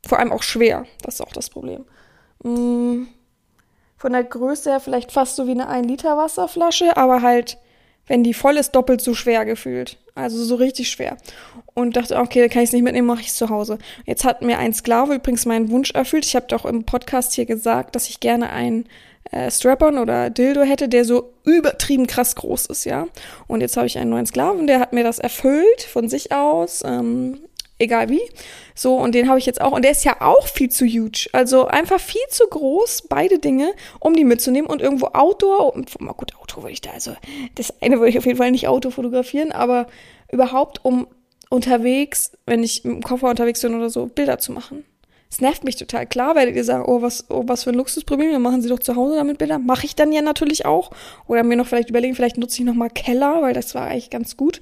vor 0.06 0.18
allem 0.18 0.32
auch 0.32 0.42
schwer. 0.42 0.86
Das 1.02 1.14
ist 1.14 1.20
auch 1.20 1.32
das 1.32 1.50
Problem. 1.50 1.84
Mm 2.42 3.19
von 4.00 4.12
der 4.14 4.24
Größe 4.24 4.70
her 4.70 4.80
vielleicht 4.80 5.12
fast 5.12 5.36
so 5.36 5.46
wie 5.46 5.50
eine 5.50 5.68
1 5.68 5.86
Liter 5.86 6.16
Wasserflasche, 6.16 6.96
aber 6.96 7.20
halt, 7.20 7.58
wenn 8.06 8.24
die 8.24 8.32
voll 8.32 8.56
ist, 8.56 8.74
doppelt 8.74 9.02
so 9.02 9.12
schwer 9.12 9.44
gefühlt. 9.44 9.98
Also 10.14 10.42
so 10.42 10.54
richtig 10.54 10.88
schwer. 10.88 11.18
Und 11.74 11.96
dachte, 11.96 12.16
okay, 12.18 12.40
da 12.40 12.48
kann 12.48 12.62
ich 12.62 12.70
es 12.70 12.72
nicht 12.72 12.82
mitnehmen, 12.82 13.06
mache 13.06 13.20
ich 13.20 13.28
es 13.28 13.36
zu 13.36 13.50
Hause. 13.50 13.78
Jetzt 14.06 14.24
hat 14.24 14.40
mir 14.40 14.58
ein 14.58 14.72
Sklave 14.72 15.16
übrigens 15.16 15.44
meinen 15.44 15.70
Wunsch 15.70 15.90
erfüllt. 15.90 16.24
Ich 16.24 16.34
habe 16.34 16.46
doch 16.48 16.64
im 16.64 16.84
Podcast 16.84 17.34
hier 17.34 17.44
gesagt, 17.44 17.94
dass 17.94 18.08
ich 18.08 18.20
gerne 18.20 18.48
einen 18.48 18.86
äh, 19.32 19.50
Strap-on 19.50 19.98
oder 19.98 20.30
Dildo 20.30 20.62
hätte, 20.62 20.88
der 20.88 21.04
so 21.04 21.34
übertrieben 21.44 22.06
krass 22.06 22.34
groß 22.36 22.66
ist, 22.66 22.86
ja. 22.86 23.06
Und 23.48 23.60
jetzt 23.60 23.76
habe 23.76 23.86
ich 23.86 23.98
einen 23.98 24.10
neuen 24.10 24.24
Sklaven, 24.24 24.66
der 24.66 24.80
hat 24.80 24.94
mir 24.94 25.04
das 25.04 25.18
erfüllt 25.18 25.82
von 25.82 26.08
sich 26.08 26.32
aus. 26.32 26.82
Ähm, 26.86 27.38
egal 27.80 28.08
wie. 28.08 28.20
So, 28.74 28.96
und 28.96 29.14
den 29.14 29.28
habe 29.28 29.38
ich 29.38 29.46
jetzt 29.46 29.60
auch. 29.60 29.72
Und 29.72 29.82
der 29.82 29.90
ist 29.90 30.04
ja 30.04 30.20
auch 30.20 30.46
viel 30.46 30.70
zu 30.70 30.86
huge. 30.86 31.28
Also 31.32 31.66
einfach 31.66 32.00
viel 32.00 32.20
zu 32.28 32.46
groß, 32.46 33.02
beide 33.08 33.38
Dinge, 33.38 33.72
um 33.98 34.14
die 34.14 34.24
mitzunehmen. 34.24 34.70
Und 34.70 34.80
irgendwo 34.80 35.06
Outdoor, 35.06 35.74
mal 35.98 36.12
gut, 36.12 36.32
Auto 36.40 36.62
würde 36.62 36.72
ich 36.72 36.80
da, 36.80 36.90
also 36.90 37.14
das 37.54 37.74
eine 37.82 37.98
würde 37.98 38.10
ich 38.10 38.18
auf 38.18 38.26
jeden 38.26 38.38
Fall 38.38 38.50
nicht 38.50 38.68
Auto 38.68 38.90
fotografieren, 38.90 39.52
aber 39.52 39.86
überhaupt 40.30 40.84
um 40.84 41.06
unterwegs, 41.48 42.32
wenn 42.46 42.62
ich 42.62 42.84
im 42.84 43.02
Koffer 43.02 43.28
unterwegs 43.28 43.60
bin 43.60 43.74
oder 43.74 43.90
so, 43.90 44.06
Bilder 44.06 44.38
zu 44.38 44.52
machen. 44.52 44.84
Es 45.30 45.40
nervt 45.40 45.62
mich 45.62 45.76
total. 45.76 46.06
Klar 46.06 46.34
werdet 46.34 46.56
ihr 46.56 46.64
sagen, 46.64 46.84
oh, 46.86 47.02
was, 47.02 47.30
oh, 47.30 47.44
was 47.46 47.62
für 47.62 47.70
ein 47.70 47.76
Luxusproblem, 47.76 48.32
dann 48.32 48.42
machen 48.42 48.62
sie 48.62 48.68
doch 48.68 48.80
zu 48.80 48.96
Hause 48.96 49.14
damit 49.14 49.38
Bilder. 49.38 49.60
Mache 49.60 49.86
ich 49.86 49.94
dann 49.94 50.10
ja 50.10 50.22
natürlich 50.22 50.66
auch. 50.66 50.90
Oder 51.28 51.44
mir 51.44 51.56
noch 51.56 51.68
vielleicht 51.68 51.90
überlegen, 51.90 52.16
vielleicht 52.16 52.36
nutze 52.36 52.58
ich 52.58 52.64
noch 52.64 52.74
mal 52.74 52.90
Keller, 52.90 53.40
weil 53.40 53.54
das 53.54 53.74
war 53.76 53.86
eigentlich 53.86 54.10
ganz 54.10 54.36
gut. 54.36 54.60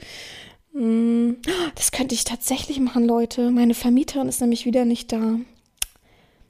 Hm, 0.73 1.37
das 1.75 1.93
könnte 1.93 2.15
ich 2.15 2.25
tatsächlich 2.25 2.81
machen, 2.81 3.05
Leute. 3.05 3.50
Meine 3.50 3.75
Vermieterin 3.75 4.29
ist 4.29 4.41
nämlich 4.41 4.65
wieder 4.67 4.85
nicht 4.85 5.12
da. 5.12 5.38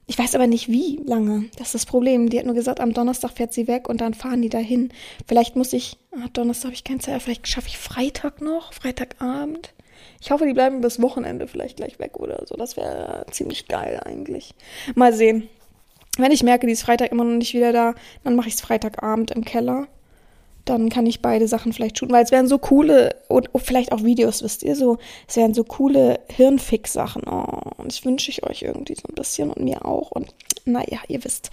Ich 0.07 0.19
weiß 0.19 0.35
aber 0.35 0.47
nicht, 0.47 0.69
wie 0.69 1.01
lange. 1.05 1.51
Das 1.59 1.69
ist 1.69 1.75
das 1.75 1.87
Problem. 1.87 2.31
Die 2.31 2.39
hat 2.39 2.47
nur 2.47 2.55
gesagt, 2.55 2.81
am 2.81 2.95
Donnerstag 2.95 3.33
fährt 3.33 3.53
sie 3.53 3.69
weg 3.69 3.89
und 3.91 4.01
dann 4.01 4.15
fahren 4.15 4.41
die 4.41 4.49
dahin. 4.49 4.91
Vielleicht 5.27 5.55
muss 5.55 5.75
ich, 5.75 5.99
ah, 6.13 6.29
Donnerstag 6.33 6.69
habe 6.69 6.75
ich 6.75 6.85
keine 6.85 7.01
Zeit, 7.01 7.21
vielleicht 7.21 7.47
schaffe 7.47 7.69
ich 7.69 7.77
Freitag 7.77 8.41
noch, 8.41 8.73
Freitagabend. 8.73 9.75
Ich 10.21 10.31
hoffe, 10.31 10.47
die 10.47 10.55
bleiben 10.55 10.81
bis 10.81 11.03
Wochenende 11.03 11.47
vielleicht 11.47 11.77
gleich 11.77 11.99
weg 11.99 12.17
oder 12.17 12.43
so. 12.47 12.57
Das 12.57 12.77
wäre 12.79 13.27
ziemlich 13.31 13.69
geil 13.69 14.01
eigentlich. 14.03 14.55
Mal 14.95 15.13
sehen. 15.13 15.49
Wenn 16.17 16.33
ich 16.33 16.43
merke, 16.43 16.67
die 16.67 16.73
ist 16.73 16.83
Freitag 16.83 17.13
immer 17.13 17.25
noch 17.25 17.37
nicht 17.37 17.55
wieder 17.55 17.73
da, 17.73 17.95
dann 18.25 18.35
mache 18.35 18.49
ich 18.49 18.55
es 18.55 18.61
Freitagabend 18.63 19.31
im 19.31 19.45
Keller 19.45 19.89
dann 20.69 20.89
kann 20.89 21.07
ich 21.07 21.23
beide 21.23 21.49
Sachen 21.49 21.73
vielleicht 21.73 21.99
shooten, 21.99 22.15
weil 22.15 22.25
es 22.25 22.31
wären 22.31 22.49
so 22.49 22.59
coole, 22.59 23.17
und 23.29 23.49
vielleicht 23.57 23.93
auch 23.93 24.05
Videos, 24.05 24.43
wisst 24.43 24.63
ihr, 24.63 24.77
so, 24.77 24.99
es 25.27 25.37
wären 25.37 25.55
so 25.55 25.65
coole 25.65 26.21
Hirnfix-Sachen. 26.35 27.23
Oh, 27.27 27.85
das 27.85 28.05
wünsche 28.05 28.31
ich 28.31 28.45
euch 28.45 28.63
irgendwie 28.63 28.95
so 28.95 29.09
ein 29.09 29.15
bisschen 29.15 29.51
und 29.51 29.65
mir 29.65 29.85
auch. 29.85 30.11
Und 30.11 30.29
naja, 30.65 30.99
ihr 31.09 31.25
wisst. 31.25 31.51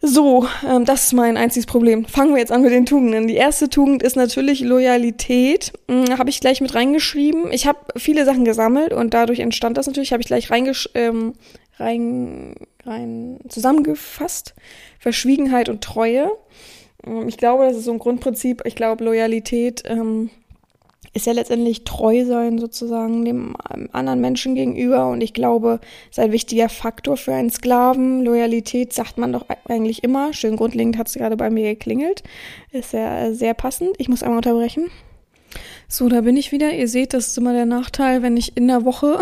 So, 0.00 0.46
ähm, 0.68 0.84
das 0.84 1.06
ist 1.06 1.12
mein 1.12 1.36
einziges 1.36 1.66
Problem. 1.66 2.04
Fangen 2.04 2.32
wir 2.32 2.38
jetzt 2.38 2.52
an 2.52 2.62
mit 2.62 2.70
den 2.70 2.86
Tugenden. 2.86 3.26
Die 3.26 3.34
erste 3.34 3.68
Tugend 3.68 4.02
ist 4.02 4.14
natürlich 4.14 4.60
Loyalität. 4.60 5.72
Hm, 5.88 6.16
habe 6.18 6.30
ich 6.30 6.40
gleich 6.40 6.60
mit 6.60 6.74
reingeschrieben. 6.74 7.50
Ich 7.50 7.66
habe 7.66 7.78
viele 7.96 8.24
Sachen 8.24 8.44
gesammelt 8.44 8.92
und 8.92 9.12
dadurch 9.12 9.40
entstand 9.40 9.76
das 9.76 9.88
natürlich. 9.88 10.12
Habe 10.12 10.20
ich 10.20 10.28
gleich 10.28 10.50
reingesch 10.50 10.88
ähm, 10.94 11.34
rein, 11.78 12.54
rein 12.84 13.40
zusammengefasst. 13.48 14.54
Verschwiegenheit 15.00 15.68
und 15.68 15.82
Treue. 15.82 16.30
Ähm, 17.06 17.28
ich 17.28 17.36
glaube, 17.36 17.64
das 17.66 17.76
ist 17.76 17.84
so 17.84 17.92
ein 17.92 17.98
Grundprinzip. 17.98 18.62
Ich 18.64 18.74
glaube, 18.74 19.04
Loyalität 19.04 19.82
ähm, 19.86 20.30
ist 21.14 21.26
ja 21.26 21.32
letztendlich 21.32 21.84
treu 21.84 22.24
sein 22.24 22.58
sozusagen 22.58 23.24
dem 23.24 23.56
ähm, 23.72 23.88
anderen 23.92 24.20
Menschen 24.20 24.54
gegenüber. 24.54 25.08
Und 25.08 25.20
ich 25.20 25.34
glaube, 25.34 25.80
es 26.10 26.18
ist 26.18 26.24
ein 26.24 26.32
wichtiger 26.32 26.68
Faktor 26.68 27.16
für 27.16 27.32
einen 27.32 27.50
Sklaven. 27.50 28.24
Loyalität 28.24 28.92
sagt 28.92 29.18
man 29.18 29.32
doch 29.32 29.46
eigentlich 29.68 30.04
immer. 30.04 30.32
Schön 30.32 30.56
grundlegend 30.56 30.98
hat 30.98 31.08
es 31.08 31.14
gerade 31.14 31.36
bei 31.36 31.50
mir 31.50 31.74
geklingelt. 31.74 32.22
Ist 32.72 32.92
ja 32.92 33.32
sehr 33.32 33.54
passend. 33.54 33.90
Ich 33.98 34.08
muss 34.08 34.22
einmal 34.22 34.38
unterbrechen. 34.38 34.90
So, 35.90 36.10
da 36.10 36.20
bin 36.20 36.36
ich 36.36 36.52
wieder. 36.52 36.74
Ihr 36.74 36.86
seht, 36.86 37.14
das 37.14 37.28
ist 37.28 37.38
immer 37.38 37.54
der 37.54 37.64
Nachteil, 37.64 38.20
wenn 38.20 38.36
ich 38.36 38.58
in 38.58 38.68
der 38.68 38.84
Woche 38.84 39.20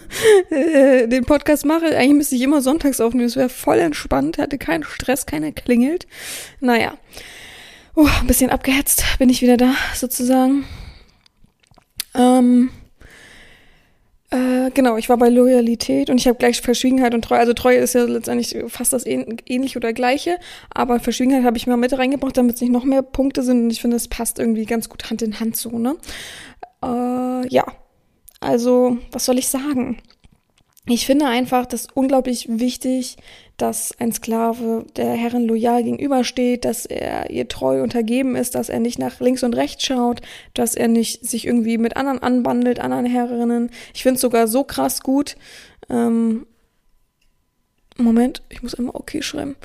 äh, 0.50 1.08
den 1.08 1.24
Podcast 1.24 1.64
mache. 1.64 1.86
Eigentlich 1.96 2.16
müsste 2.16 2.36
ich 2.36 2.42
immer 2.42 2.60
sonntags 2.60 3.00
aufnehmen. 3.00 3.26
Es 3.26 3.36
wäre 3.36 3.48
voll 3.48 3.78
entspannt, 3.78 4.36
hatte 4.36 4.58
keinen 4.58 4.84
Stress, 4.84 5.24
keiner 5.24 5.52
klingelt. 5.52 6.06
Naja. 6.60 6.98
Uh, 7.96 8.08
ein 8.20 8.26
bisschen 8.26 8.50
abgehetzt 8.50 9.04
bin 9.18 9.30
ich 9.30 9.40
wieder 9.40 9.56
da, 9.56 9.74
sozusagen. 9.94 10.64
Ähm, 12.14 12.68
äh, 12.68 12.81
genau, 14.74 14.96
ich 14.96 15.08
war 15.08 15.16
bei 15.16 15.28
Loyalität 15.28 16.10
und 16.10 16.18
ich 16.18 16.26
habe 16.26 16.38
gleich 16.38 16.60
Verschwiegenheit 16.60 17.14
und 17.14 17.24
Treue. 17.24 17.38
Also 17.38 17.52
Treue 17.52 17.78
ist 17.78 17.94
ja 17.94 18.04
letztendlich 18.04 18.56
fast 18.68 18.92
das 18.92 19.06
ähnliche 19.06 19.78
oder 19.78 19.92
gleiche, 19.92 20.38
aber 20.70 21.00
Verschwiegenheit 21.00 21.44
habe 21.44 21.56
ich 21.56 21.66
mal 21.66 21.76
mit 21.76 21.96
reingebracht, 21.96 22.36
damit 22.36 22.56
es 22.56 22.60
nicht 22.60 22.72
noch 22.72 22.84
mehr 22.84 23.02
Punkte 23.02 23.42
sind 23.42 23.64
und 23.64 23.70
ich 23.70 23.80
finde, 23.80 23.96
es 23.96 24.08
passt 24.08 24.38
irgendwie 24.38 24.64
ganz 24.64 24.88
gut 24.88 25.10
Hand 25.10 25.22
in 25.22 25.40
Hand 25.40 25.56
so, 25.56 25.78
ne? 25.78 25.96
Äh, 26.82 27.48
ja, 27.48 27.64
also, 28.40 28.98
was 29.12 29.24
soll 29.24 29.38
ich 29.38 29.48
sagen? 29.48 29.98
Ich 30.86 31.06
finde 31.06 31.26
einfach 31.26 31.64
das 31.64 31.86
unglaublich 31.94 32.46
wichtig, 32.48 33.16
dass 33.56 33.92
ein 34.00 34.10
Sklave 34.10 34.84
der 34.96 35.12
Herrin 35.12 35.46
loyal 35.46 35.84
gegenübersteht, 35.84 36.64
dass 36.64 36.86
er 36.86 37.30
ihr 37.30 37.46
treu 37.46 37.84
untergeben 37.84 38.34
ist, 38.34 38.56
dass 38.56 38.68
er 38.68 38.80
nicht 38.80 38.98
nach 38.98 39.20
links 39.20 39.44
und 39.44 39.54
rechts 39.54 39.84
schaut, 39.84 40.22
dass 40.54 40.74
er 40.74 40.88
nicht 40.88 41.24
sich 41.24 41.46
irgendwie 41.46 41.78
mit 41.78 41.96
anderen 41.96 42.18
anbandelt, 42.18 42.80
anderen 42.80 43.06
Herrinnen. 43.06 43.70
Ich 43.94 44.02
finde 44.02 44.16
es 44.16 44.22
sogar 44.22 44.48
so 44.48 44.64
krass 44.64 45.02
gut, 45.02 45.36
ähm, 45.88 46.46
Moment, 48.04 48.42
ich 48.48 48.62
muss 48.62 48.74
immer 48.74 48.94
okay 48.94 49.22
schreiben. 49.22 49.56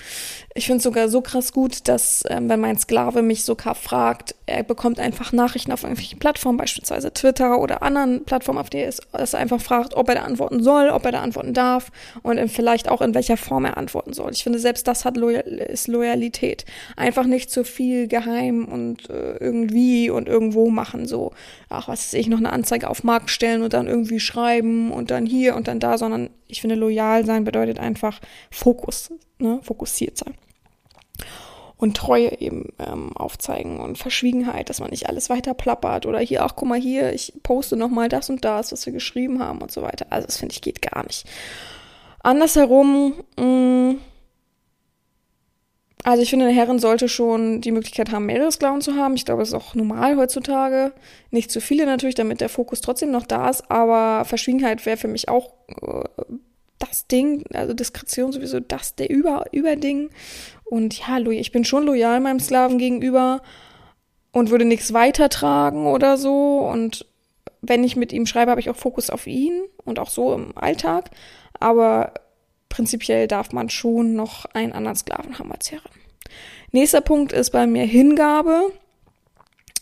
Ich 0.53 0.65
finde 0.65 0.77
es 0.77 0.83
sogar 0.83 1.09
so 1.09 1.21
krass 1.21 1.51
gut, 1.53 1.87
dass 1.87 2.23
ähm, 2.29 2.49
wenn 2.49 2.59
mein 2.59 2.77
Sklave 2.77 3.21
mich 3.21 3.43
sogar 3.43 3.75
fragt, 3.75 4.35
er 4.45 4.63
bekommt 4.63 4.99
einfach 4.99 5.33
Nachrichten 5.33 5.71
auf 5.71 5.83
irgendwelchen 5.83 6.19
Plattformen, 6.19 6.57
beispielsweise 6.57 7.13
Twitter 7.13 7.59
oder 7.59 7.83
anderen 7.83 8.23
Plattformen, 8.25 8.59
auf 8.59 8.69
die 8.69 8.77
er 8.77 8.89
ist, 8.89 9.01
dass 9.11 9.33
er 9.33 9.39
einfach 9.39 9.61
fragt, 9.61 9.93
ob 9.95 10.09
er 10.09 10.15
da 10.15 10.21
antworten 10.21 10.63
soll, 10.63 10.89
ob 10.89 11.05
er 11.05 11.11
da 11.11 11.21
antworten 11.21 11.53
darf 11.53 11.91
und 12.23 12.39
vielleicht 12.49 12.89
auch 12.89 13.01
in 13.01 13.13
welcher 13.13 13.37
Form 13.37 13.65
er 13.65 13.77
antworten 13.77 14.13
soll. 14.13 14.31
Ich 14.31 14.43
finde, 14.43 14.59
selbst 14.59 14.87
das 14.87 15.05
hat 15.05 15.17
Loyal 15.17 15.41
ist 15.41 15.87
Loyalität. 15.87 16.65
Einfach 16.95 17.25
nicht 17.25 17.51
zu 17.51 17.63
viel 17.63 18.07
geheim 18.07 18.65
und 18.65 19.09
äh, 19.09 19.37
irgendwie 19.37 20.09
und 20.09 20.27
irgendwo 20.27 20.69
machen, 20.69 21.07
so, 21.07 21.33
ach, 21.69 21.87
was 21.87 22.07
weiß 22.07 22.13
ich, 22.13 22.27
noch 22.27 22.37
eine 22.37 22.53
Anzeige 22.53 22.89
auf 22.89 23.03
Markt 23.03 23.29
stellen 23.29 23.61
und 23.61 23.73
dann 23.73 23.87
irgendwie 23.87 24.19
schreiben 24.19 24.91
und 24.91 25.11
dann 25.11 25.25
hier 25.25 25.55
und 25.55 25.67
dann 25.67 25.79
da, 25.79 25.97
sondern 25.97 26.29
ich 26.47 26.61
finde, 26.61 26.75
loyal 26.75 27.25
sein 27.25 27.43
bedeutet 27.43 27.79
einfach 27.79 28.19
Fokus, 28.51 29.11
ne, 29.39 29.59
fokussiert 29.63 30.17
sein. 30.17 30.35
Und 31.77 31.95
Treue 31.95 32.41
eben 32.41 32.69
ähm, 32.79 33.15
aufzeigen 33.15 33.79
und 33.79 33.99
Verschwiegenheit, 33.99 34.69
dass 34.69 34.79
man 34.79 34.89
nicht 34.89 35.07
alles 35.09 35.29
weiter 35.29 35.53
plappert 35.53 36.07
oder 36.07 36.19
hier, 36.19 36.43
ach 36.43 36.55
guck 36.55 36.67
mal 36.67 36.79
hier, 36.79 37.13
ich 37.13 37.33
poste 37.43 37.77
nochmal 37.77 38.09
das 38.09 38.31
und 38.31 38.43
das, 38.43 38.71
was 38.71 38.85
wir 38.87 38.93
geschrieben 38.93 39.43
haben 39.43 39.61
und 39.61 39.71
so 39.71 39.83
weiter. 39.83 40.07
Also 40.09 40.25
das 40.25 40.37
finde 40.37 40.53
ich 40.53 40.61
geht 40.61 40.81
gar 40.81 41.03
nicht. 41.03 41.27
Andersherum, 42.23 43.13
mh, 43.37 43.45
mm, 43.45 44.01
also 46.03 46.21
ich 46.21 46.29
finde, 46.29 46.45
eine 46.45 46.55
Herrin 46.55 46.79
sollte 46.79 47.09
schon 47.09 47.61
die 47.61 47.71
Möglichkeit 47.71 48.11
haben, 48.11 48.27
mehrere 48.27 48.51
Sklaven 48.51 48.81
zu 48.81 48.95
haben. 48.95 49.15
Ich 49.15 49.25
glaube, 49.25 49.41
das 49.41 49.49
ist 49.49 49.55
auch 49.55 49.75
normal 49.75 50.15
heutzutage. 50.17 50.93
Nicht 51.31 51.51
zu 51.51 51.59
viele 51.59 51.85
natürlich, 51.85 52.15
damit 52.15 52.39
der 52.39 52.49
Fokus 52.49 52.81
trotzdem 52.81 53.11
noch 53.11 53.25
da 53.25 53.49
ist, 53.49 53.69
aber 53.69 54.23
Verschwiegenheit 54.25 54.85
wäre 54.85 54.97
für 54.97 55.07
mich 55.07 55.27
auch 55.27 55.53
äh, 55.81 56.03
das 56.79 57.07
Ding, 57.07 57.43
also 57.53 57.73
Diskretion 57.73 58.31
sowieso 58.31 58.59
das 58.59 58.95
der 58.95 59.09
Über 59.09 59.45
Überding. 59.51 60.09
Und 60.63 60.99
ja, 60.99 61.17
ich 61.19 61.51
bin 61.51 61.65
schon 61.65 61.85
loyal 61.85 62.19
meinem 62.19 62.39
Sklaven 62.39 62.77
gegenüber 62.77 63.41
und 64.31 64.51
würde 64.51 64.65
nichts 64.65 64.93
weitertragen 64.93 65.87
oder 65.87 66.17
so. 66.17 66.59
Und 66.59 67.05
wenn 67.61 67.83
ich 67.83 67.95
mit 67.95 68.13
ihm 68.13 68.25
schreibe, 68.25 68.51
habe 68.51 68.61
ich 68.61 68.69
auch 68.69 68.75
Fokus 68.75 69.09
auf 69.09 69.25
ihn 69.27 69.63
und 69.83 69.99
auch 69.99 70.09
so 70.09 70.33
im 70.33 70.55
Alltag. 70.57 71.09
Aber 71.59 72.13
prinzipiell 72.77 73.27
darf 73.27 73.51
man 73.53 73.71
schon 73.71 74.13
noch 74.13 74.45
einen 74.53 74.71
anderen 74.71 74.95
Sklaven 74.95 75.39
haben 75.39 75.51
als 75.51 75.71
Herrin. 75.71 75.91
Nächster 76.71 77.01
Punkt 77.01 77.33
ist 77.33 77.49
bei 77.49 77.65
mir 77.65 77.85
Hingabe 77.85 78.71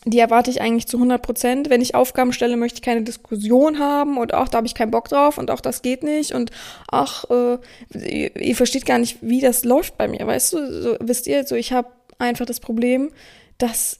die 0.08 0.20
erwarte 0.20 0.52
ich 0.52 0.60
eigentlich 0.60 0.86
zu 0.86 0.98
100 0.98 1.20
Prozent. 1.20 1.68
Wenn 1.68 1.80
ich 1.80 1.96
Aufgaben 1.96 2.32
stelle, 2.32 2.56
möchte 2.56 2.76
ich 2.76 2.82
keine 2.82 3.02
Diskussion 3.02 3.80
haben 3.80 4.18
und 4.18 4.34
auch 4.34 4.48
da 4.48 4.58
habe 4.58 4.66
ich 4.68 4.76
keinen 4.76 4.92
Bock 4.92 5.08
drauf 5.08 5.36
und 5.36 5.50
auch 5.50 5.60
das 5.60 5.82
geht 5.82 6.04
nicht 6.04 6.32
und 6.32 6.52
ach, 6.88 7.24
äh, 7.28 7.58
ihr, 8.38 8.54
versteht 8.54 8.86
gar 8.86 9.00
nicht, 9.00 9.18
wie 9.20 9.40
das 9.40 9.64
läuft 9.64 9.98
bei 9.98 10.06
mir, 10.06 10.24
weißt 10.24 10.52
du? 10.52 10.82
So, 10.82 10.96
wisst 11.00 11.26
ihr, 11.26 11.44
so 11.44 11.56
ich 11.56 11.72
habe 11.72 11.88
einfach 12.20 12.46
das 12.46 12.60
Problem, 12.60 13.10
dass 13.58 13.98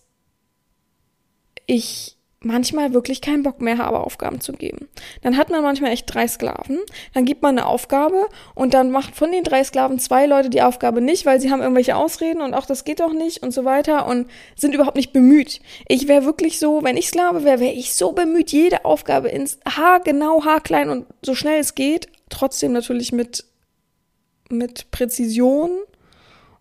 ich 1.66 2.15
manchmal 2.40 2.92
wirklich 2.92 3.20
keinen 3.20 3.42
Bock 3.42 3.60
mehr 3.60 3.78
habe, 3.78 4.00
Aufgaben 4.00 4.40
zu 4.40 4.52
geben. 4.52 4.88
Dann 5.22 5.36
hat 5.36 5.50
man 5.50 5.62
manchmal 5.62 5.92
echt 5.92 6.12
drei 6.12 6.28
Sklaven, 6.28 6.78
dann 7.14 7.24
gibt 7.24 7.42
man 7.42 7.58
eine 7.58 7.66
Aufgabe 7.66 8.26
und 8.54 8.74
dann 8.74 8.90
macht 8.90 9.16
von 9.16 9.32
den 9.32 9.42
drei 9.42 9.64
Sklaven 9.64 9.98
zwei 9.98 10.26
Leute 10.26 10.50
die 10.50 10.62
Aufgabe 10.62 11.00
nicht, 11.00 11.24
weil 11.26 11.40
sie 11.40 11.50
haben 11.50 11.62
irgendwelche 11.62 11.96
Ausreden 11.96 12.42
und 12.42 12.54
auch 12.54 12.66
das 12.66 12.84
geht 12.84 13.00
doch 13.00 13.12
nicht 13.12 13.42
und 13.42 13.52
so 13.52 13.64
weiter 13.64 14.06
und 14.06 14.28
sind 14.54 14.74
überhaupt 14.74 14.96
nicht 14.96 15.12
bemüht. 15.12 15.60
Ich 15.88 16.08
wäre 16.08 16.24
wirklich 16.24 16.58
so, 16.58 16.82
wenn 16.82 16.96
ich 16.96 17.08
Sklave 17.08 17.44
wäre, 17.44 17.60
wäre 17.60 17.72
ich 17.72 17.94
so 17.94 18.12
bemüht, 18.12 18.52
jede 18.52 18.84
Aufgabe 18.84 19.28
ins 19.28 19.58
Haar 19.68 20.00
genau, 20.00 20.44
haarklein 20.44 20.90
und 20.90 21.06
so 21.22 21.34
schnell 21.34 21.60
es 21.60 21.74
geht, 21.74 22.08
trotzdem 22.28 22.72
natürlich 22.72 23.12
mit, 23.12 23.44
mit 24.50 24.90
Präzision 24.90 25.70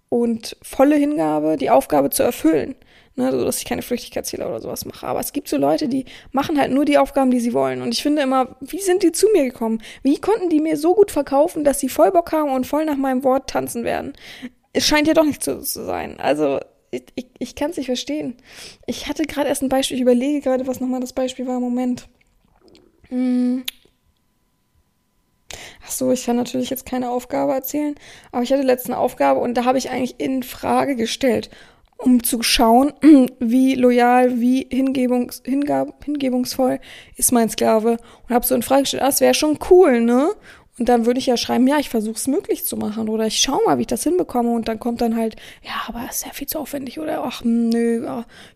und 0.07 0.55
volle 0.61 0.95
Hingabe 0.95 1.57
die 1.57 1.69
Aufgabe 1.69 2.09
zu 2.09 2.23
erfüllen 2.23 2.75
ne, 3.15 3.31
so 3.31 3.43
dass 3.43 3.59
ich 3.59 3.65
keine 3.65 3.81
Flüchtigkeitsfehler 3.81 4.47
oder 4.47 4.61
sowas 4.61 4.85
mache. 4.85 5.07
Aber 5.07 5.19
es 5.19 5.33
gibt 5.33 5.47
so 5.47 5.57
Leute, 5.57 5.87
die 5.87 6.05
machen 6.31 6.59
halt 6.59 6.71
nur 6.71 6.85
die 6.85 6.97
Aufgaben, 6.97 7.31
die 7.31 7.39
sie 7.39 7.53
wollen. 7.53 7.81
Und 7.81 7.93
ich 7.93 8.03
finde 8.03 8.21
immer, 8.21 8.55
wie 8.61 8.81
sind 8.81 9.03
die 9.03 9.11
zu 9.11 9.27
mir 9.33 9.43
gekommen? 9.43 9.81
Wie 10.03 10.19
konnten 10.19 10.49
die 10.49 10.59
mir 10.59 10.77
so 10.77 10.95
gut 10.95 11.11
verkaufen, 11.11 11.63
dass 11.63 11.79
sie 11.79 11.89
voll 11.89 12.11
Bock 12.11 12.31
haben 12.31 12.51
und 12.51 12.67
voll 12.67 12.85
nach 12.85 12.97
meinem 12.97 13.23
Wort 13.23 13.49
tanzen 13.49 13.83
werden? 13.83 14.13
Es 14.73 14.85
scheint 14.85 15.07
ja 15.07 15.13
doch 15.13 15.25
nicht 15.25 15.43
so 15.43 15.59
zu 15.59 15.83
sein. 15.85 16.19
Also 16.19 16.59
ich, 16.91 17.03
ich, 17.15 17.27
ich 17.39 17.55
kann 17.55 17.71
es 17.71 17.77
nicht 17.77 17.87
verstehen. 17.87 18.35
Ich 18.85 19.07
hatte 19.07 19.23
gerade 19.23 19.49
erst 19.49 19.63
ein 19.63 19.69
Beispiel, 19.69 19.95
ich 19.95 20.01
überlege 20.01 20.41
gerade, 20.41 20.67
was 20.67 20.79
nochmal 20.79 21.01
das 21.01 21.13
Beispiel 21.13 21.47
war. 21.47 21.59
Moment. 21.59 22.07
Hm. 23.09 23.63
Ach 25.85 25.91
so, 25.91 26.11
ich 26.11 26.25
kann 26.25 26.35
natürlich 26.35 26.71
jetzt 26.71 26.85
keine 26.85 27.11
Aufgabe 27.11 27.53
erzählen, 27.53 27.95
aber 28.31 28.41
ich 28.41 28.51
hatte 28.51 28.63
letzte 28.63 28.89
eine 28.89 28.97
Aufgabe 28.97 29.39
und 29.39 29.53
da 29.53 29.65
habe 29.65 29.77
ich 29.77 29.91
eigentlich 29.91 30.15
in 30.19 30.41
Frage 30.41 30.95
gestellt, 30.95 31.51
um 31.97 32.23
zu 32.23 32.43
schauen, 32.43 32.93
wie 33.39 33.75
loyal, 33.75 34.39
wie 34.39 34.67
hingebungs, 34.69 35.41
hingab, 35.45 36.03
hingebungsvoll 36.03 36.79
ist 37.15 37.31
mein 37.31 37.49
Sklave. 37.49 37.97
Und 38.27 38.35
habe 38.35 38.45
so 38.45 38.55
in 38.55 38.63
Frage 38.63 38.83
gestellt, 38.83 39.03
ah, 39.03 39.07
das 39.07 39.21
wäre 39.21 39.33
schon 39.33 39.57
cool, 39.69 40.01
ne? 40.01 40.31
Und 40.77 40.89
dann 40.89 41.05
würde 41.05 41.19
ich 41.19 41.25
ja 41.25 41.37
schreiben, 41.37 41.67
ja, 41.67 41.79
ich 41.79 41.89
versuche 41.89 42.15
es 42.15 42.27
möglich 42.27 42.65
zu 42.65 42.75
machen 42.75 43.07
oder 43.07 43.25
ich 43.25 43.37
schau 43.37 43.61
mal, 43.65 43.77
wie 43.77 43.81
ich 43.81 43.87
das 43.87 44.03
hinbekomme. 44.03 44.51
Und 44.51 44.67
dann 44.67 44.77
kommt 44.77 44.99
dann 44.99 45.15
halt, 45.15 45.37
ja, 45.63 45.71
aber 45.87 46.05
ist 46.09 46.25
ja 46.25 46.33
viel 46.33 46.47
zu 46.47 46.59
aufwendig 46.59 46.99
oder 46.99 47.23
ach, 47.23 47.43
nö, 47.45 48.05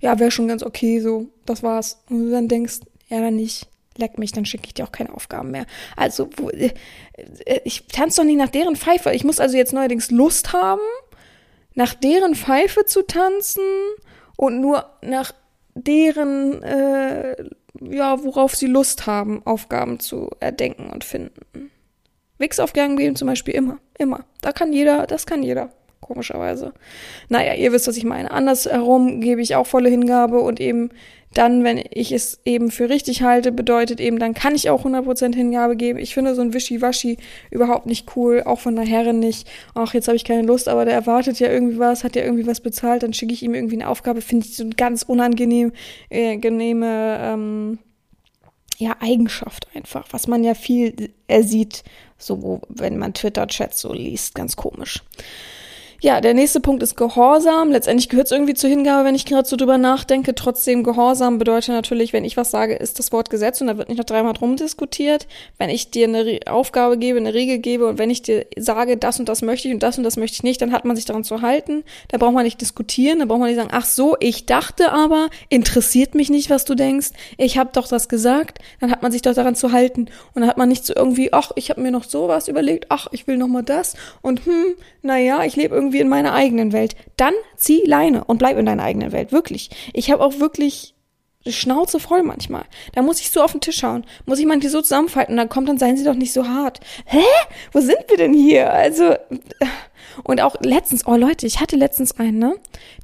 ja, 0.02 0.20
wäre 0.20 0.32
schon 0.32 0.50
ganz 0.50 0.62
okay, 0.62 1.00
so, 1.00 1.28
das 1.46 1.64
war's. 1.64 2.04
Und 2.10 2.26
du 2.26 2.32
dann 2.32 2.50
denkst, 2.50 2.80
ja, 3.08 3.22
dann 3.22 3.38
nicht 3.38 3.68
leck 4.00 4.18
mich, 4.18 4.32
dann 4.32 4.46
schicke 4.46 4.68
ich 4.68 4.74
dir 4.74 4.86
auch 4.86 4.92
keine 4.92 5.14
Aufgaben 5.14 5.52
mehr. 5.52 5.66
Also, 5.96 6.30
wo, 6.38 6.50
äh, 6.50 6.72
ich 7.64 7.86
tanze 7.88 8.22
doch 8.22 8.26
nicht 8.26 8.38
nach 8.38 8.50
deren 8.50 8.76
Pfeife. 8.76 9.12
Ich 9.12 9.24
muss 9.24 9.40
also 9.40 9.56
jetzt 9.58 9.74
neuerdings 9.74 10.12
Lust 10.12 10.54
haben, 10.54 10.82
nach 11.80 11.94
deren 11.94 12.36
Pfeife 12.36 12.84
zu 12.84 13.04
tanzen 13.04 13.64
und 14.36 14.60
nur 14.60 14.84
nach 15.02 15.32
deren, 15.76 16.62
äh, 16.62 17.42
ja, 17.80 18.22
worauf 18.22 18.54
sie 18.54 18.68
Lust 18.68 19.08
haben, 19.08 19.42
Aufgaben 19.46 20.02
zu 20.02 20.30
erdenken 20.42 20.90
und 20.90 21.06
finden. 21.06 21.72
Wichsaufgaben 22.38 22.98
geben 22.98 23.16
zum 23.16 23.30
Beispiel 23.30 23.54
immer, 23.54 23.80
immer. 23.98 24.26
Da 24.42 24.52
kann 24.52 24.74
jeder, 24.74 25.08
das 25.08 25.26
kann 25.26 25.42
jeder 25.42 25.70
komischerweise. 26.02 26.74
Naja, 27.30 27.54
ihr 27.54 27.72
wisst, 27.72 27.88
was 27.88 27.96
ich 27.96 28.04
meine. 28.04 28.32
Andersherum 28.32 29.22
gebe 29.22 29.42
ich 29.42 29.56
auch 29.56 29.66
volle 29.66 29.90
Hingabe 29.90 30.42
und 30.42 30.60
eben 30.60 30.90
dann, 31.34 31.64
wenn 31.64 31.82
ich 31.92 32.12
es 32.12 32.40
eben 32.44 32.72
für 32.72 32.90
richtig 32.90 33.22
halte, 33.22 33.52
bedeutet 33.52 34.00
eben, 34.00 34.18
dann 34.18 34.34
kann 34.34 34.56
ich 34.56 34.70
auch 34.70 34.84
100% 34.84 35.36
Hingabe 35.36 35.76
geben. 35.76 36.00
Ich 36.00 36.14
finde 36.14 36.34
so 36.34 36.42
ein 36.42 36.54
Wischiwaschi 36.54 37.18
überhaupt 37.52 37.86
nicht 37.86 38.16
cool, 38.16 38.44
auch 38.46 38.60
von 38.60 38.76
der 38.76 38.86
Herrin 38.86 39.20
nicht. 39.20 39.48
Ach, 39.76 39.94
jetzt 39.94 40.08
habe 40.08 40.16
ich 40.16 40.24
keine 40.24 40.42
Lust, 40.42 40.68
aber 40.68 40.86
der 40.86 40.96
erwartet 40.96 41.40
ja 41.40 41.50
irgendwie 41.50 41.78
was, 41.78 42.04
hat 42.04 42.16
ja 42.16 42.24
irgendwie 42.24 42.48
was 42.48 42.62
bezahlt, 42.62 43.04
dann 43.04 43.14
schicke 43.14 43.34
ich 43.34 43.44
ihm 43.44 43.54
irgendwie 43.54 43.76
eine 43.76 43.90
Aufgabe, 43.90 44.22
finde 44.22 44.48
ich 44.48 44.56
so 44.56 44.64
eine 44.64 44.74
ganz 44.74 45.04
unangenehm, 45.04 45.72
äh, 46.10 46.40
ähm, 46.40 47.80
ja, 48.78 48.96
Eigenschaft 49.00 49.68
einfach, 49.76 50.08
was 50.12 50.28
man 50.28 50.44
ja 50.44 50.54
viel 50.56 51.12
ersieht, 51.28 51.84
so 52.18 52.62
wenn 52.70 52.98
man 52.98 53.14
Twitter-Chats 53.14 53.82
so 53.82 53.94
liest, 53.94 54.36
ganz 54.36 54.56
komisch. 54.56 55.04
Ja, 56.02 56.22
der 56.22 56.34
nächste 56.34 56.62
Punkt 56.62 56.82
ist 56.82 56.96
Gehorsam. 56.96 57.72
Letztendlich 57.72 58.08
gehört 58.08 58.28
es 58.28 58.32
irgendwie 58.32 58.54
zur 58.54 58.70
Hingabe, 58.70 59.06
wenn 59.06 59.16
ich 59.16 59.26
gerade 59.26 59.48
so 59.48 59.58
drüber 59.58 59.78
nachdenke. 59.78 60.34
Trotzdem, 60.34 60.84
Gehorsam 60.84 61.40
bedeutet 61.40 61.76
natürlich, 61.76 62.14
wenn 62.14 62.24
ich 62.24 62.38
was 62.38 62.52
sage, 62.52 62.76
ist 62.76 63.00
das 63.00 63.12
Wort 63.12 63.30
Gesetz 63.30 63.60
und 63.60 63.68
da 63.68 63.78
wird 63.78 63.90
nicht 63.90 63.98
noch 63.98 64.06
dreimal 64.06 64.32
drum 64.32 64.56
diskutiert. 64.56 65.28
Wenn 65.58 65.70
ich 65.70 65.92
dir 65.92 66.08
eine 66.08 66.40
Aufgabe 66.46 66.98
gebe, 66.98 67.18
eine 67.18 67.34
Regel 67.34 67.60
gebe 67.60 67.88
und 67.88 67.98
wenn 67.98 68.10
ich 68.10 68.22
dir 68.22 68.46
sage, 68.58 68.96
das 68.96 69.20
und 69.20 69.28
das 69.28 69.42
möchte 69.42 69.68
ich 69.68 69.74
und 69.74 69.84
das 69.84 69.98
und 69.98 70.06
das 70.06 70.16
möchte 70.16 70.36
ich 70.36 70.44
nicht, 70.44 70.62
dann 70.62 70.72
hat 70.72 70.86
man 70.86 70.96
sich 70.96 71.04
daran 71.04 71.26
zu 71.26 71.42
halten. 71.42 71.84
Da 72.08 72.18
braucht 72.18 72.34
man 72.34 72.46
nicht 72.46 72.62
diskutieren, 72.62 73.20
da 73.20 73.26
braucht 73.26 73.40
man 73.40 73.50
nicht 73.50 73.58
sagen, 73.58 73.72
ach 73.74 73.86
so, 73.86 74.16
ich 74.22 74.46
dachte 74.46 74.94
aber, 74.94 75.30
interessiert 75.50 76.16
mich 76.16 76.30
nicht, 76.30 76.50
was 76.50 76.64
du 76.64 76.76
denkst. 76.76 77.10
Ich 77.38 77.58
habe 77.58 77.72
doch 77.74 77.90
das 77.90 78.08
gesagt. 78.08 78.60
Dann 78.80 78.90
hat 78.90 79.02
man 79.02 79.12
sich 79.12 79.22
doch 79.22 79.34
daran 79.34 79.56
zu 79.56 79.74
halten 79.74 80.08
und 80.34 80.42
dann 80.42 80.48
hat 80.48 80.58
man 80.58 80.70
nicht 80.70 80.86
so 80.86 80.96
irgendwie, 80.96 81.34
ach, 81.34 81.52
ich 81.56 81.70
habe 81.70 81.82
mir 81.82 81.92
noch 81.92 82.06
sowas 82.06 82.48
überlegt, 82.48 82.86
ach, 82.88 83.08
ich 83.12 83.28
will 83.28 83.36
noch 83.36 83.48
mal 83.48 83.64
das 83.64 83.96
und 84.22 84.46
hm, 84.46 84.76
naja, 85.02 85.44
ich 85.44 85.58
lebe 85.58 85.76
irgendwie 85.76 85.89
in 85.98 86.10
meiner 86.10 86.34
eigenen 86.34 86.72
Welt. 86.72 86.96
Dann 87.18 87.34
zieh 87.58 87.82
Leine 87.86 88.24
und 88.26 88.38
bleib 88.38 88.58
in 88.58 88.66
deiner 88.68 88.84
eigenen 88.84 89.12
Welt. 89.12 89.32
Wirklich. 89.32 89.72
Ich 89.94 90.12
habe 90.12 90.24
auch 90.24 90.40
wirklich 90.40 90.94
Schnauze 91.48 92.00
voll 92.00 92.24
manchmal. 92.24 92.66
Da 92.94 93.02
muss 93.02 93.22
ich 93.22 93.32
so 93.32 93.42
auf 93.42 93.54
den 93.54 93.62
Tisch 93.62 93.78
schauen, 93.78 94.06
muss 94.26 94.40
ich 94.40 94.46
manche 94.46 94.70
so 94.70 94.82
zusammenfalten 94.82 95.34
und 95.34 95.38
dann 95.38 95.50
kommt, 95.50 95.70
dann 95.70 95.78
seien 95.78 95.98
sie 95.98 96.04
doch 96.04 96.16
nicht 96.16 96.34
so 96.34 96.48
hart. 96.48 96.80
Hä? 97.06 97.24
Wo 97.72 97.80
sind 97.80 98.00
wir 98.08 98.18
denn 98.18 98.34
hier? 98.34 98.72
Also, 98.72 99.16
und 100.24 100.42
auch 100.42 100.56
letztens, 100.62 101.08
oh 101.08 101.16
Leute, 101.16 101.48
ich 101.48 101.60
hatte 101.60 101.76
letztens 101.76 102.20
einen, 102.20 102.40
ne? 102.40 102.56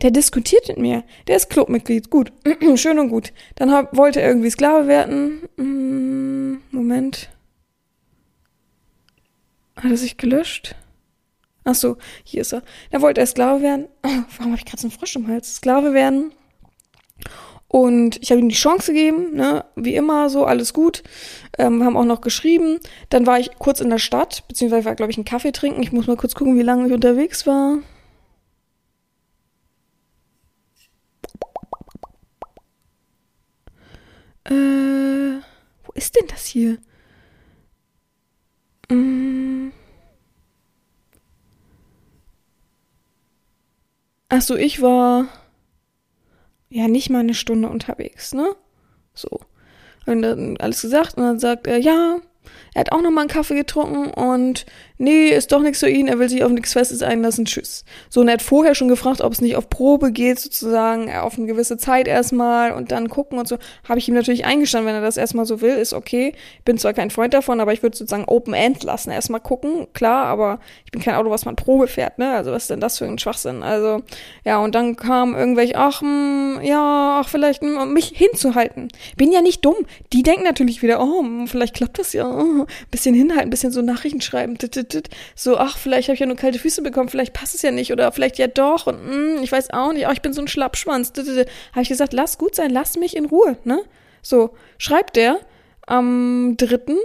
Der 0.02 0.12
diskutiert 0.12 0.68
mit 0.68 0.78
mir. 0.78 1.04
Der 1.28 1.38
ist 1.38 1.50
Clubmitglied. 1.50 2.10
Gut. 2.10 2.32
Schön 2.76 3.00
und 3.00 3.10
gut. 3.10 3.32
Dann 3.56 3.72
hab, 3.72 3.96
wollte 3.96 4.22
er 4.22 4.28
irgendwie 4.28 4.50
Sklave 4.50 4.88
werden. 4.88 5.48
Mm, 5.56 6.58
Moment. 6.72 7.30
Hat 9.78 9.92
er 9.92 9.98
sich 9.98 10.18
gelöscht? 10.18 10.76
Ach 11.66 11.76
so, 11.76 11.98
hier 12.24 12.42
ist 12.42 12.54
er. 12.54 12.62
Da 12.92 13.02
wollte 13.02 13.22
er 13.22 13.28
Sklave 13.28 13.62
werden. 13.64 13.88
Warum 14.04 14.52
habe 14.52 14.58
ich 14.58 14.66
gerade 14.66 14.82
so 14.82 14.88
einen 14.88 14.98
Frosch 14.98 15.16
im 15.16 15.28
Hals? 15.28 15.56
Sklave 15.56 15.94
werden. 15.94 16.32
Und 17.68 18.22
ich 18.22 18.32
habe 18.32 18.40
ihm 18.40 18.50
die 18.50 18.56
Chance 18.56 18.94
gegeben, 18.94 19.34
ne? 19.36 19.66
wie 19.76 19.96
immer 19.96 20.30
so, 20.30 20.46
alles 20.46 20.74
gut. 20.74 21.02
Ähm, 21.58 21.80
wir 21.80 21.86
haben 21.86 21.98
auch 21.98 22.06
noch 22.06 22.22
geschrieben. 22.22 22.80
Dann 23.10 23.26
war 23.26 23.40
ich 23.40 23.50
kurz 23.58 23.82
in 23.82 23.90
der 23.90 23.98
Stadt, 23.98 24.48
beziehungsweise 24.48 24.86
war, 24.86 24.96
glaube 24.96 25.12
ich, 25.12 25.18
einen 25.18 25.26
Kaffee 25.26 25.52
trinken. 25.52 25.82
Ich 25.82 25.92
muss 25.92 26.08
mal 26.08 26.16
kurz 26.16 26.36
gucken, 26.36 26.58
wie 26.58 26.62
lange 26.62 26.88
ich 26.88 26.94
unterwegs 26.94 27.48
war. 27.48 27.80
Äh, 34.46 35.42
wo 35.84 35.92
ist 35.96 36.16
denn 36.16 36.28
das 36.28 36.46
hier? 36.46 36.78
Mm. 38.90 39.72
Ach 44.30 44.42
so, 44.42 44.56
ich 44.56 44.82
war 44.82 45.28
ja 46.70 46.88
nicht 46.88 47.10
mal 47.10 47.20
eine 47.20 47.34
Stunde 47.34 47.70
unterwegs, 47.70 48.34
ne? 48.34 48.56
So. 49.14 49.40
Und 50.06 50.22
dann 50.22 50.58
alles 50.58 50.82
gesagt 50.82 51.18
und 51.18 51.24
dann 51.24 51.40
sagt 51.40 51.68
er, 51.68 51.78
ja, 51.78 52.20
er 52.74 52.80
hat 52.80 52.92
auch 52.92 53.02
nochmal 53.02 53.24
einen 53.24 53.30
Kaffee 53.30 53.56
getrunken 53.56 54.12
und 54.12 54.66
nee, 54.98 55.30
ist 55.30 55.52
doch 55.52 55.62
nichts 55.62 55.80
für 55.80 55.90
ihn, 55.90 56.08
er 56.08 56.20
will 56.20 56.30
sich 56.30 56.44
auf 56.44 56.52
nichts 56.52 56.74
Festes 56.74 57.02
einlassen, 57.02 57.46
tschüss. 57.46 57.84
So, 58.10 58.22
und 58.22 58.28
er 58.28 58.36
hat 58.36 58.42
vorher 58.42 58.76
schon 58.76 58.88
gefragt, 58.88 59.22
ob 59.22 59.34
es 59.34 59.42
nicht 59.42 59.56
auf 59.56 59.70
Probe 59.70 60.12
geht, 60.12 60.40
sozusagen, 60.40 61.14
auf 61.14 61.38
eine 61.38 61.48
gewisse 61.48 61.78
Zeit 61.78 62.08
erstmal 62.08 62.72
und 62.72 62.92
dann 62.92 63.10
gucken 63.10 63.40
und 63.40 63.48
so. 63.48 63.58
Habe 63.88 64.00
ich 64.00 64.08
ihm 64.08 64.16
natürlich 64.16 64.46
eingestanden, 64.46 64.88
wenn 64.88 64.96
er 64.96 65.02
das 65.02 65.18
erstmal 65.18 65.46
so 65.46 65.62
will, 65.62 65.76
ist 65.76 65.94
okay. 65.94 66.34
Bin 66.64 66.78
zwar 66.78 66.94
kein 66.94 67.12
Freund 67.12 67.34
davon, 67.34 67.60
aber 67.60 67.74
ich 67.74 67.84
würde 67.84 67.98
sozusagen 67.98 68.26
Open 68.26 68.54
End 68.54 68.84
lassen, 68.84 69.12
erstmal 69.12 69.42
gucken, 69.42 69.88
klar, 69.94 70.26
aber 70.26 70.60
ich 70.86 70.92
bin 70.92 71.02
kein 71.02 71.16
Auto, 71.16 71.30
was 71.30 71.46
man 71.46 71.56
Probe 71.56 71.88
fährt, 71.88 72.18
ne? 72.18 72.32
Also 72.32 72.52
was 72.52 72.64
ist 72.64 72.70
denn 72.70 72.80
das 72.80 72.98
für 72.98 73.06
ein 73.06 73.20
Schwachsinn? 73.20 73.64
Also, 73.64 74.02
ja, 74.44 74.60
und 74.60 74.76
dann 74.76 74.96
kam 74.96 75.36
irgendwelche, 75.36 75.76
ach, 75.76 76.02
mh, 76.02 76.56
hm, 76.56 76.60
ja, 76.64 77.22
ach, 77.22 77.30
vielleicht, 77.30 77.62
mh, 77.62 77.84
hm, 77.84 77.94
mich 77.94 78.12
hinzuhalten. 78.16 78.90
Bin 79.18 79.32
ja 79.32 79.42
nicht 79.42 79.64
dumm. 79.66 79.76
Die 80.14 80.24
denken 80.24 80.44
natürlich 80.44 80.82
wieder, 80.82 81.02
oh, 81.02 81.22
hm, 81.22 81.48
vielleicht 81.48 81.76
klappt 81.76 82.00
das 82.00 82.14
ja. 82.14 82.28
Oh, 82.30 82.66
bisschen 82.92 83.16
hinhalten, 83.16 83.50
bisschen 83.50 83.72
so 83.72 83.82
Nachrichten 83.82 84.22
schreiben, 84.22 84.58
so, 85.36 85.58
ach, 85.58 85.78
vielleicht 85.78 86.08
habe 86.08 86.14
ich 86.14 86.20
ja 86.20 86.26
nur 86.26 86.36
kalte 86.36 86.60
Füße 86.60 86.82
bekommen, 86.82 87.10
vielleicht 87.10 87.34
passt 87.34 87.56
es 87.56 87.62
ja 87.62 87.72
nicht 87.72 87.92
oder 87.92 88.12
vielleicht 88.12 88.38
ja 88.38 88.48
doch 88.48 88.88
und 88.88 89.06
mh, 89.06 89.42
ich 89.42 89.52
weiß 89.52 89.72
auch 89.72 89.94
nicht, 89.94 90.08
ach, 90.08 90.14
ich 90.14 90.22
bin 90.22 90.34
so 90.34 90.42
ein 90.42 90.48
Schlappschwanz. 90.48 91.14
Habe 91.18 91.82
ich 91.82 91.90
gesagt, 91.90 92.14
lass 92.14 92.38
gut 92.38 92.56
sein, 92.56 92.72
lass 92.72 92.98
mich 92.98 93.16
in 93.16 93.26
Ruhe, 93.26 93.58
ne? 93.64 93.82
So, 94.22 94.52
schreibt 94.78 95.16
der 95.16 95.40
am 95.86 96.56
dritten, 96.58 96.98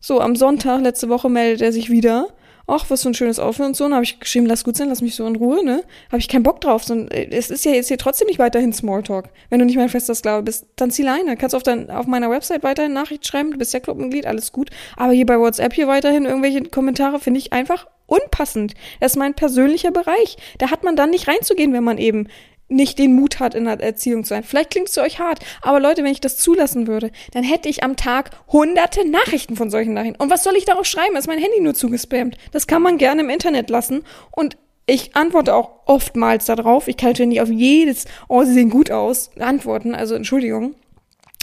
so 0.00 0.20
am 0.20 0.36
Sonntag 0.36 0.80
letzte 0.82 1.08
Woche 1.08 1.28
meldet 1.28 1.62
er 1.62 1.72
sich 1.72 1.90
wieder 1.90 2.28
ach, 2.66 2.86
was 2.88 3.02
für 3.02 3.10
ein 3.10 3.14
schönes 3.14 3.38
Outfit 3.38 3.66
und 3.66 3.76
so. 3.76 3.84
Und 3.84 3.94
habe 3.94 4.04
ich 4.04 4.18
geschrieben, 4.20 4.46
lass 4.46 4.64
gut 4.64 4.76
sein, 4.76 4.88
lass 4.88 5.02
mich 5.02 5.14
so 5.14 5.26
in 5.26 5.36
Ruhe, 5.36 5.64
ne? 5.64 5.84
Habe 6.08 6.18
ich 6.18 6.28
keinen 6.28 6.42
Bock 6.42 6.60
drauf. 6.60 6.84
So, 6.84 6.94
äh, 6.94 7.28
es 7.30 7.50
ist 7.50 7.64
ja 7.64 7.72
jetzt 7.72 7.88
hier 7.88 7.98
trotzdem 7.98 8.26
nicht 8.26 8.38
weiterhin 8.38 8.72
Smalltalk. 8.72 9.30
Wenn 9.50 9.58
du 9.60 9.64
nicht 9.64 9.76
mein 9.76 9.88
fester 9.88 10.14
Sklave 10.14 10.42
bist, 10.42 10.66
dann 10.76 10.90
zieh 10.90 11.02
Leine. 11.02 11.36
Kannst 11.36 11.54
auf, 11.54 11.62
dein, 11.62 11.90
auf 11.90 12.06
meiner 12.06 12.30
Website 12.30 12.62
weiterhin 12.62 12.92
Nachricht 12.92 13.26
schreiben, 13.26 13.52
du 13.52 13.58
bist 13.58 13.72
ja 13.72 13.80
Clubmitglied, 13.80 14.26
alles 14.26 14.52
gut. 14.52 14.70
Aber 14.96 15.12
hier 15.12 15.26
bei 15.26 15.38
WhatsApp 15.38 15.74
hier 15.74 15.88
weiterhin 15.88 16.24
irgendwelche 16.24 16.62
Kommentare 16.62 17.20
finde 17.20 17.38
ich 17.38 17.52
einfach 17.52 17.86
unpassend. 18.06 18.74
Das 19.00 19.12
ist 19.12 19.16
mein 19.16 19.34
persönlicher 19.34 19.90
Bereich. 19.90 20.36
Da 20.58 20.70
hat 20.70 20.84
man 20.84 20.96
dann 20.96 21.10
nicht 21.10 21.28
reinzugehen, 21.28 21.72
wenn 21.72 21.84
man 21.84 21.98
eben 21.98 22.28
nicht 22.68 22.98
den 22.98 23.14
Mut 23.14 23.38
hat, 23.38 23.54
in 23.54 23.64
der 23.64 23.80
Erziehung 23.80 24.24
zu 24.24 24.30
sein. 24.30 24.42
Vielleicht 24.42 24.70
klingt 24.70 24.88
es 24.88 24.94
zu 24.94 25.02
euch 25.02 25.18
hart, 25.18 25.40
aber 25.62 25.80
Leute, 25.80 26.02
wenn 26.02 26.12
ich 26.12 26.20
das 26.20 26.36
zulassen 26.36 26.86
würde, 26.86 27.10
dann 27.32 27.44
hätte 27.44 27.68
ich 27.68 27.84
am 27.84 27.96
Tag 27.96 28.30
hunderte 28.48 29.08
Nachrichten 29.08 29.56
von 29.56 29.70
solchen 29.70 29.94
Nachrichten. 29.94 30.20
Und 30.20 30.30
was 30.30 30.42
soll 30.44 30.56
ich 30.56 30.64
darauf 30.64 30.86
schreiben? 30.86 31.16
Ist 31.16 31.28
mein 31.28 31.38
Handy 31.38 31.60
nur 31.60 31.74
zugespammt? 31.74 32.36
Das 32.52 32.66
kann 32.66 32.82
man 32.82 32.98
gerne 32.98 33.22
im 33.22 33.30
Internet 33.30 33.70
lassen. 33.70 34.02
Und 34.32 34.56
ich 34.86 35.16
antworte 35.16 35.54
auch 35.54 35.80
oftmals 35.86 36.46
darauf. 36.46 36.88
Ich 36.88 36.96
kann 36.96 37.10
natürlich 37.10 37.30
nicht 37.30 37.40
auf 37.40 37.50
jedes, 37.50 38.04
oh, 38.28 38.44
sie 38.44 38.52
sehen 38.52 38.70
gut 38.70 38.90
aus, 38.90 39.30
antworten. 39.38 39.94
Also 39.94 40.14
Entschuldigung. 40.14 40.74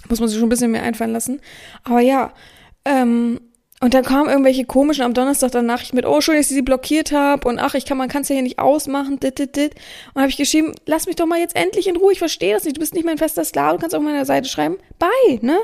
Muss 0.10 0.20
man 0.20 0.28
sich 0.28 0.38
schon 0.38 0.48
ein 0.48 0.50
bisschen 0.50 0.72
mehr 0.72 0.84
einfallen 0.84 1.14
lassen. 1.14 1.42
Aber 1.84 2.02
ja, 2.02 2.34
ähm, 2.86 3.40
und 3.84 3.93
dann 3.93 4.06
kamen 4.06 4.30
irgendwelche 4.30 4.63
komischen 4.63 5.04
am 5.04 5.13
Donnerstag 5.13 5.52
dann 5.52 5.65
Nachrichten 5.65 5.98
mit, 5.98 6.06
oh, 6.06 6.22
schön, 6.22 6.38
dass 6.38 6.50
ich 6.50 6.56
sie 6.56 6.62
blockiert 6.62 7.12
habe 7.12 7.46
und 7.50 7.60
ach, 7.60 7.74
ich 7.74 7.84
kann, 7.84 7.98
man 7.98 8.08
kann 8.08 8.22
es 8.22 8.30
ja 8.30 8.36
hier 8.36 8.41
nicht 8.41 8.58
ausmachen, 8.58 9.19
dit, 9.19 9.38
dit, 9.38 9.58
dit. 9.58 9.76
Und 10.13 10.22
habe 10.22 10.30
ich 10.30 10.38
geschrieben, 10.38 10.74
lass 10.86 11.06
mich 11.06 11.17
doch 11.17 11.26
mal 11.26 11.38
jetzt 11.38 11.54
endlich 11.54 11.88
in 11.88 11.98
Ruhe, 11.98 12.13
ich 12.13 12.19
verstehe 12.19 12.54
das 12.54 12.63
nicht, 12.63 12.78
du 12.78 12.80
bist 12.80 12.93
nicht 12.93 13.04
mein 13.04 13.17
fester 13.17 13.43
Sklave, 13.43 13.76
du 13.76 13.82
kannst 13.82 13.93
auf 13.93 14.02
meiner 14.02 14.24
Seite 14.24 14.48
schreiben, 14.48 14.78
bye, 15.00 15.39
ne? 15.41 15.58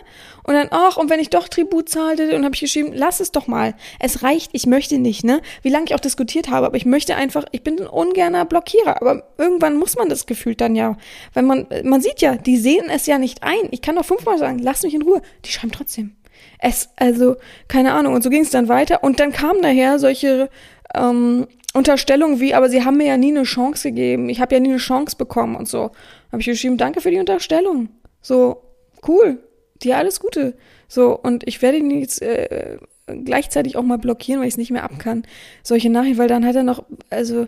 Und 0.44 0.54
dann, 0.54 0.68
ach, 0.72 0.98
und 0.98 1.10
wenn 1.10 1.22
ich 1.22 1.30
doch 1.30 1.48
Tribut 1.48 1.88
zahlte, 1.88 2.36
und 2.36 2.44
habe 2.44 2.54
ich 2.56 2.60
geschrieben, 2.60 2.92
lass 2.94 3.22
es 3.22 3.32
doch 3.32 3.48
mal. 3.48 3.74
Es 4.02 4.22
reicht, 4.22 4.50
ich 4.52 4.66
möchte 4.66 5.00
nicht, 5.00 5.24
ne? 5.24 5.42
Wie 5.62 5.70
lange 5.70 5.86
ich 5.86 5.96
auch 5.96 6.02
diskutiert 6.02 6.50
habe, 6.50 6.66
aber 6.66 6.76
ich 6.76 6.86
möchte 6.86 7.16
einfach, 7.16 7.46
ich 7.54 7.64
bin 7.64 7.80
ein 7.80 7.88
ungerner 7.88 8.44
Blockierer, 8.44 9.02
aber 9.02 9.30
irgendwann 9.38 9.78
muss 9.78 9.96
man 9.96 10.10
das 10.10 10.26
gefühlt 10.26 10.60
dann 10.60 10.76
ja. 10.76 10.98
Wenn 11.34 11.46
man, 11.46 11.68
man 11.86 12.02
sieht 12.02 12.20
ja, 12.20 12.36
die 12.36 12.58
sehen 12.58 12.90
es 12.90 13.06
ja 13.06 13.18
nicht 13.18 13.44
ein. 13.44 13.70
Ich 13.72 13.82
kann 13.82 13.96
doch 13.96 14.04
fünfmal 14.04 14.38
sagen, 14.38 14.60
lass 14.60 14.84
mich 14.84 14.94
in 14.94 15.04
Ruhe. 15.04 15.22
Die 15.46 15.52
schreiben 15.52 15.72
trotzdem. 15.72 16.19
Es, 16.60 16.90
also, 16.96 17.38
keine 17.68 17.94
Ahnung. 17.94 18.14
Und 18.14 18.24
so 18.24 18.30
ging 18.30 18.42
es 18.42 18.50
dann 18.50 18.68
weiter. 18.68 19.04
Und 19.04 19.20
dann 19.20 19.32
kamen 19.32 19.62
daher 19.62 20.00
solche 20.00 20.50
ähm, 20.94 21.48
Unterstellungen 21.74 22.40
wie, 22.40 22.54
aber 22.54 22.70
sie 22.70 22.84
haben 22.84 22.98
mir 22.98 23.08
ja 23.08 23.18
nie 23.18 23.30
eine 23.30 23.44
Chance 23.44 23.90
gegeben. 23.90 24.30
Ich 24.30 24.42
habe 24.42 24.56
ja 24.56 24.60
nie 24.60 24.70
eine 24.70 24.78
Chance 24.78 25.16
bekommen 25.18 25.56
und 25.56 25.68
so. 25.68 25.92
Habe 26.32 26.42
ich 26.42 26.46
geschrieben, 26.46 26.78
danke 26.78 27.02
für 27.02 27.12
die 27.12 27.20
Unterstellung. 27.20 27.90
So, 28.22 28.62
cool. 29.08 29.40
Dir 29.82 29.98
alles 29.98 30.20
Gute. 30.20 30.58
So, 30.88 31.18
und 31.18 31.48
ich 31.48 31.62
werde 31.62 31.78
ihn 31.78 31.92
jetzt 31.92 32.22
äh, 32.22 32.78
gleichzeitig 33.24 33.78
auch 33.78 33.84
mal 33.84 33.98
blockieren, 33.98 34.42
weil 34.42 34.48
ich 34.48 34.56
es 34.56 34.58
nicht 34.58 34.72
mehr 34.72 34.84
ab 34.84 35.00
kann. 35.00 35.24
Solche 35.64 35.90
Nachrichten, 35.90 36.18
weil 36.18 36.28
dann 36.28 36.46
hat 36.46 36.56
er 36.56 36.64
noch, 36.64 36.84
also 37.10 37.48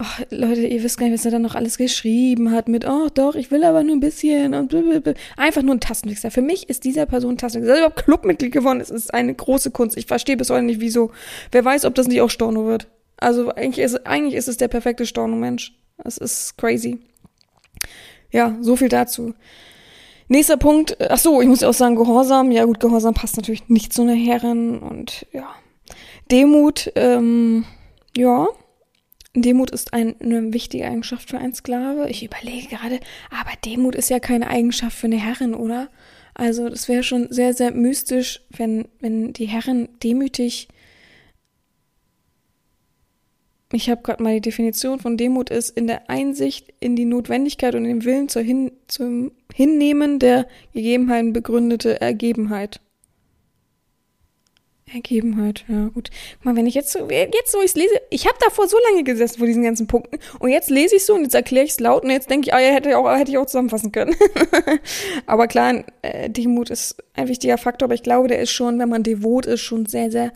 oh, 0.00 0.24
Leute, 0.30 0.66
ihr 0.66 0.82
wisst 0.82 0.98
gar 0.98 1.06
nicht, 1.06 1.14
was 1.14 1.24
er 1.24 1.30
dann 1.30 1.42
noch 1.42 1.54
alles 1.54 1.78
geschrieben 1.78 2.52
hat 2.52 2.68
mit, 2.68 2.86
oh 2.86 3.08
doch, 3.12 3.34
ich 3.34 3.50
will 3.50 3.64
aber 3.64 3.82
nur 3.82 3.96
ein 3.96 4.00
bisschen 4.00 4.54
und 4.54 4.68
blablabla. 4.68 5.14
einfach 5.36 5.62
nur 5.62 5.74
ein 5.74 5.80
Tastenwichser. 5.80 6.30
Für 6.30 6.42
mich 6.42 6.68
ist 6.68 6.84
dieser 6.84 7.06
Person 7.06 7.34
ein 7.34 7.38
Tastenwichser. 7.38 7.74
Er 7.74 7.78
überhaupt 7.78 8.04
Clubmitglied 8.04 8.52
geworden 8.52 8.80
ist, 8.80 8.90
ist 8.90 9.12
eine 9.12 9.34
große 9.34 9.70
Kunst. 9.70 9.96
Ich 9.96 10.06
verstehe 10.06 10.36
bis 10.36 10.50
heute 10.50 10.62
nicht, 10.62 10.80
wieso. 10.80 11.10
Wer 11.52 11.64
weiß, 11.64 11.84
ob 11.84 11.94
das 11.94 12.08
nicht 12.08 12.20
auch 12.20 12.30
Storno 12.30 12.66
wird. 12.66 12.88
Also 13.16 13.50
eigentlich 13.50 13.84
ist, 13.84 14.06
eigentlich 14.06 14.34
ist 14.34 14.48
es 14.48 14.56
der 14.56 14.68
perfekte 14.68 15.04
Storno-Mensch. 15.04 15.74
Das 16.02 16.18
ist 16.18 16.56
crazy. 16.56 16.98
Ja, 18.30 18.56
so 18.60 18.76
viel 18.76 18.88
dazu. 18.88 19.34
Nächster 20.28 20.58
Punkt, 20.58 20.96
ach 21.10 21.18
so, 21.18 21.40
ich 21.40 21.48
muss 21.48 21.62
auch 21.62 21.72
sagen, 21.72 21.96
Gehorsam. 21.96 22.52
Ja 22.52 22.64
gut, 22.64 22.80
Gehorsam 22.80 23.14
passt 23.14 23.36
natürlich 23.36 23.68
nicht 23.68 23.92
zu 23.92 24.02
einer 24.02 24.14
Herrin 24.14 24.78
und 24.78 25.26
ja. 25.32 25.48
Demut, 26.30 26.92
ähm, 26.94 27.64
ja, 28.16 28.48
Demut 29.42 29.70
ist 29.70 29.92
ein, 29.92 30.14
eine 30.20 30.52
wichtige 30.52 30.86
Eigenschaft 30.86 31.28
für 31.28 31.38
einen 31.38 31.54
Sklave. 31.54 32.08
Ich 32.08 32.24
überlege 32.24 32.68
gerade, 32.68 33.00
aber 33.30 33.50
Demut 33.64 33.94
ist 33.94 34.10
ja 34.10 34.20
keine 34.20 34.48
Eigenschaft 34.48 34.96
für 34.96 35.06
eine 35.06 35.16
Herrin, 35.16 35.54
oder? 35.54 35.88
Also 36.34 36.68
das 36.68 36.88
wäre 36.88 37.02
schon 37.02 37.26
sehr, 37.30 37.52
sehr 37.52 37.72
mystisch, 37.72 38.42
wenn, 38.50 38.86
wenn 39.00 39.32
die 39.32 39.46
Herrin 39.46 39.88
demütig. 40.02 40.68
Ich 43.72 43.90
habe 43.90 44.02
gerade 44.02 44.22
mal 44.22 44.34
die 44.34 44.40
Definition 44.40 44.98
von 44.98 45.16
Demut 45.16 45.50
ist 45.50 45.76
in 45.76 45.86
der 45.86 46.08
Einsicht 46.08 46.72
in 46.80 46.96
die 46.96 47.04
Notwendigkeit 47.04 47.74
und 47.74 47.84
den 47.84 48.04
Willen 48.04 48.28
zur 48.28 48.42
Hin, 48.42 48.72
zum 48.86 49.32
Hinnehmen 49.52 50.18
der 50.18 50.46
Gegebenheiten 50.72 51.32
begründete 51.32 52.00
Ergebenheit. 52.00 52.80
Ergebenheit, 54.92 55.64
ja 55.68 55.88
gut. 55.88 56.10
Guck 56.36 56.44
mal, 56.44 56.56
wenn 56.56 56.66
ich 56.66 56.74
jetzt 56.74 56.92
so, 56.92 57.08
jetzt 57.10 57.52
so 57.52 57.60
ich 57.62 57.74
lese, 57.74 57.94
ich 58.10 58.26
habe 58.26 58.36
davor 58.40 58.68
so 58.68 58.76
lange 58.90 59.04
gesessen 59.04 59.38
vor 59.38 59.46
diesen 59.46 59.62
ganzen 59.62 59.86
Punkten 59.86 60.18
und 60.38 60.50
jetzt 60.50 60.70
lese 60.70 60.96
ich 60.96 61.04
so 61.04 61.14
und 61.14 61.22
jetzt 61.22 61.34
erkläre 61.34 61.64
ich 61.64 61.72
es 61.72 61.80
laut 61.80 62.04
und 62.04 62.10
jetzt 62.10 62.30
denke 62.30 62.48
ich, 62.48 62.54
ah 62.54 62.60
ja, 62.60 62.70
hätte 62.70 62.90
ich 62.90 62.94
auch, 62.94 63.08
hätte 63.10 63.30
ich 63.30 63.38
auch 63.38 63.46
zusammenfassen 63.46 63.92
können. 63.92 64.14
aber 65.26 65.46
klar, 65.46 65.84
äh, 66.02 66.30
Demut 66.30 66.70
ist 66.70 66.96
ein 67.14 67.28
wichtiger 67.28 67.58
Faktor, 67.58 67.86
aber 67.86 67.94
ich 67.94 68.02
glaube, 68.02 68.28
der 68.28 68.40
ist 68.40 68.50
schon, 68.50 68.78
wenn 68.78 68.88
man 68.88 69.02
devot 69.02 69.46
ist, 69.46 69.60
schon 69.60 69.86
sehr, 69.86 70.10
sehr 70.10 70.32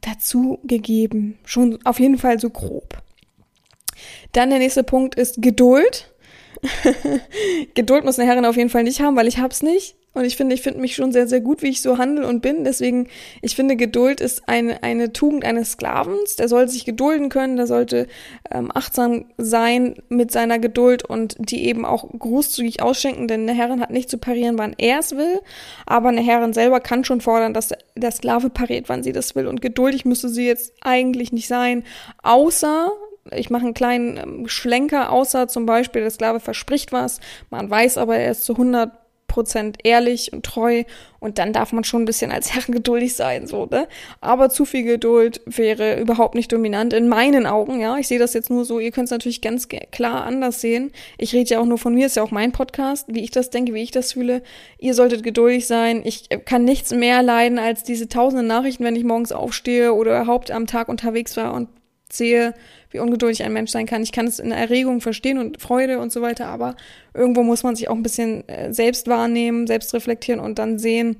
dazu 0.00 0.58
gegeben. 0.64 1.38
Schon 1.44 1.78
auf 1.84 1.98
jeden 1.98 2.18
Fall 2.18 2.38
so 2.38 2.50
grob. 2.50 3.02
Dann 4.32 4.50
der 4.50 4.58
nächste 4.58 4.84
Punkt 4.84 5.14
ist 5.14 5.42
Geduld. 5.42 6.12
Geduld 7.74 8.04
muss 8.04 8.18
eine 8.18 8.28
Herrin 8.28 8.44
auf 8.44 8.56
jeden 8.56 8.70
Fall 8.70 8.84
nicht 8.84 9.00
haben, 9.00 9.16
weil 9.16 9.28
ich 9.28 9.38
hab's 9.38 9.62
nicht. 9.62 9.96
Und 10.16 10.24
ich 10.24 10.34
finde, 10.38 10.54
ich 10.54 10.62
finde 10.62 10.80
mich 10.80 10.94
schon 10.94 11.12
sehr, 11.12 11.28
sehr 11.28 11.42
gut, 11.42 11.60
wie 11.60 11.68
ich 11.68 11.82
so 11.82 11.98
handle 11.98 12.26
und 12.26 12.40
bin. 12.40 12.64
Deswegen, 12.64 13.06
ich 13.42 13.54
finde, 13.54 13.76
Geduld 13.76 14.22
ist 14.22 14.48
eine, 14.48 14.82
eine 14.82 15.12
Tugend 15.12 15.44
eines 15.44 15.72
Sklavens. 15.72 16.36
Der 16.36 16.48
sollte 16.48 16.72
sich 16.72 16.86
gedulden 16.86 17.28
können, 17.28 17.58
der 17.58 17.66
sollte 17.66 18.06
ähm, 18.50 18.70
achtsam 18.74 19.26
sein 19.36 19.96
mit 20.08 20.32
seiner 20.32 20.58
Geduld 20.58 21.04
und 21.04 21.36
die 21.38 21.66
eben 21.66 21.84
auch 21.84 22.08
großzügig 22.18 22.80
ausschenken, 22.80 23.28
denn 23.28 23.42
eine 23.42 23.52
Herrin 23.52 23.82
hat 23.82 23.90
nicht 23.90 24.08
zu 24.08 24.16
parieren, 24.16 24.56
wann 24.56 24.74
er 24.78 25.00
es 25.00 25.14
will. 25.14 25.42
Aber 25.84 26.08
eine 26.08 26.22
Herrin 26.22 26.54
selber 26.54 26.80
kann 26.80 27.04
schon 27.04 27.20
fordern, 27.20 27.52
dass 27.52 27.74
der 27.94 28.10
Sklave 28.10 28.48
pariert, 28.48 28.88
wann 28.88 29.02
sie 29.02 29.12
das 29.12 29.34
will. 29.34 29.46
Und 29.46 29.60
geduldig 29.60 30.06
müsste 30.06 30.30
sie 30.30 30.46
jetzt 30.46 30.72
eigentlich 30.80 31.30
nicht 31.30 31.46
sein, 31.46 31.84
außer 32.22 32.90
ich 33.32 33.50
mache 33.50 33.64
einen 33.64 33.74
kleinen 33.74 34.16
ähm, 34.16 34.48
Schlenker, 34.48 35.12
außer 35.12 35.46
zum 35.46 35.66
Beispiel 35.66 36.00
der 36.00 36.10
Sklave 36.10 36.40
verspricht 36.40 36.92
was, 36.92 37.20
man 37.50 37.68
weiß 37.68 37.98
aber, 37.98 38.16
er 38.16 38.30
ist 38.30 38.44
zu 38.44 38.52
100 38.52 39.05
Prozent 39.36 39.76
ehrlich 39.84 40.32
und 40.32 40.46
treu 40.46 40.84
und 41.20 41.36
dann 41.36 41.52
darf 41.52 41.72
man 41.72 41.84
schon 41.84 42.02
ein 42.02 42.06
bisschen 42.06 42.32
als 42.32 42.54
Herr 42.54 42.62
geduldig 42.66 43.14
sein, 43.14 43.46
so, 43.46 43.66
ne? 43.66 43.86
Aber 44.22 44.48
zu 44.48 44.64
viel 44.64 44.82
Geduld 44.82 45.42
wäre 45.44 46.00
überhaupt 46.00 46.34
nicht 46.34 46.50
dominant 46.50 46.94
in 46.94 47.06
meinen 47.06 47.46
Augen, 47.46 47.78
ja. 47.78 47.98
Ich 47.98 48.08
sehe 48.08 48.18
das 48.18 48.32
jetzt 48.32 48.48
nur 48.48 48.64
so, 48.64 48.80
ihr 48.80 48.92
könnt 48.92 49.06
es 49.06 49.10
natürlich 49.10 49.42
ganz 49.42 49.68
klar 49.68 50.24
anders 50.24 50.62
sehen. 50.62 50.90
Ich 51.18 51.34
rede 51.34 51.50
ja 51.50 51.60
auch 51.60 51.66
nur 51.66 51.76
von 51.76 51.94
mir, 51.94 52.06
ist 52.06 52.16
ja 52.16 52.22
auch 52.22 52.30
mein 52.30 52.52
Podcast, 52.52 53.08
wie 53.12 53.22
ich 53.22 53.30
das 53.30 53.50
denke, 53.50 53.74
wie 53.74 53.82
ich 53.82 53.90
das 53.90 54.14
fühle. 54.14 54.42
Ihr 54.78 54.94
solltet 54.94 55.22
geduldig 55.22 55.66
sein. 55.66 56.00
Ich 56.04 56.30
kann 56.46 56.64
nichts 56.64 56.92
mehr 56.92 57.22
leiden 57.22 57.58
als 57.58 57.82
diese 57.82 58.08
tausenden 58.08 58.46
Nachrichten, 58.46 58.84
wenn 58.84 58.96
ich 58.96 59.04
morgens 59.04 59.32
aufstehe 59.32 59.92
oder 59.92 60.22
überhaupt 60.22 60.50
am 60.50 60.66
Tag 60.66 60.88
unterwegs 60.88 61.36
war 61.36 61.52
und 61.52 61.68
sehe, 62.10 62.54
wie 62.96 63.00
ungeduldig 63.00 63.42
ein 63.42 63.52
Mensch 63.52 63.70
sein 63.70 63.86
kann. 63.86 64.02
Ich 64.02 64.12
kann 64.12 64.26
es 64.26 64.38
in 64.38 64.52
Erregung 64.52 65.00
verstehen 65.00 65.38
und 65.38 65.60
Freude 65.60 65.98
und 65.98 66.10
so 66.10 66.22
weiter, 66.22 66.46
aber 66.46 66.76
irgendwo 67.14 67.42
muss 67.42 67.62
man 67.62 67.76
sich 67.76 67.88
auch 67.88 67.94
ein 67.94 68.02
bisschen 68.02 68.48
äh, 68.48 68.72
selbst 68.72 69.06
wahrnehmen, 69.06 69.66
selbst 69.66 69.92
reflektieren 69.94 70.40
und 70.40 70.58
dann 70.58 70.78
sehen, 70.78 71.18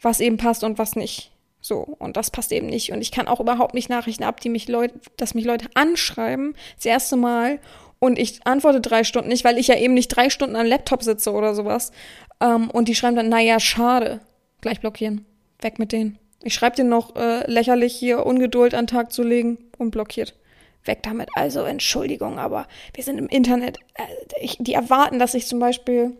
was 0.00 0.20
eben 0.20 0.38
passt 0.38 0.64
und 0.64 0.78
was 0.78 0.96
nicht. 0.96 1.30
So, 1.60 1.80
und 1.98 2.16
das 2.16 2.30
passt 2.30 2.52
eben 2.52 2.68
nicht. 2.68 2.90
Und 2.90 3.02
ich 3.02 3.12
kann 3.12 3.28
auch 3.28 3.38
überhaupt 3.38 3.74
nicht 3.74 3.90
Nachrichten 3.90 4.24
ab, 4.24 4.40
die 4.40 4.48
mich 4.48 4.66
Leute, 4.66 4.94
dass 5.18 5.34
mich 5.34 5.44
Leute 5.44 5.66
anschreiben, 5.74 6.54
das 6.76 6.86
erste 6.86 7.16
Mal, 7.16 7.60
und 7.98 8.18
ich 8.18 8.40
antworte 8.46 8.80
drei 8.80 9.04
Stunden 9.04 9.28
nicht, 9.28 9.44
weil 9.44 9.58
ich 9.58 9.68
ja 9.68 9.76
eben 9.76 9.92
nicht 9.92 10.08
drei 10.08 10.30
Stunden 10.30 10.56
am 10.56 10.64
Laptop 10.64 11.02
sitze 11.02 11.32
oder 11.32 11.54
sowas. 11.54 11.92
Ähm, 12.40 12.70
und 12.70 12.88
die 12.88 12.94
schreiben 12.94 13.16
dann, 13.16 13.28
naja, 13.28 13.60
schade. 13.60 14.20
Gleich 14.62 14.80
blockieren. 14.80 15.26
Weg 15.60 15.78
mit 15.78 15.92
denen. 15.92 16.18
Ich 16.42 16.54
schreibe 16.54 16.76
dir 16.76 16.84
noch 16.84 17.14
äh, 17.16 17.48
lächerlich 17.50 17.94
hier 17.94 18.24
Ungeduld 18.24 18.72
an 18.72 18.86
den 18.86 18.96
Tag 18.96 19.12
zu 19.12 19.22
legen 19.22 19.58
und 19.76 19.90
blockiert. 19.90 20.34
Weg 20.84 21.02
damit. 21.02 21.28
Also 21.34 21.62
Entschuldigung, 21.62 22.38
aber 22.38 22.66
wir 22.94 23.04
sind 23.04 23.18
im 23.18 23.28
Internet. 23.28 23.78
Äh, 23.94 24.02
ich, 24.40 24.56
die 24.58 24.74
erwarten, 24.74 25.18
dass 25.18 25.34
ich 25.34 25.46
zum 25.46 25.58
Beispiel 25.58 26.16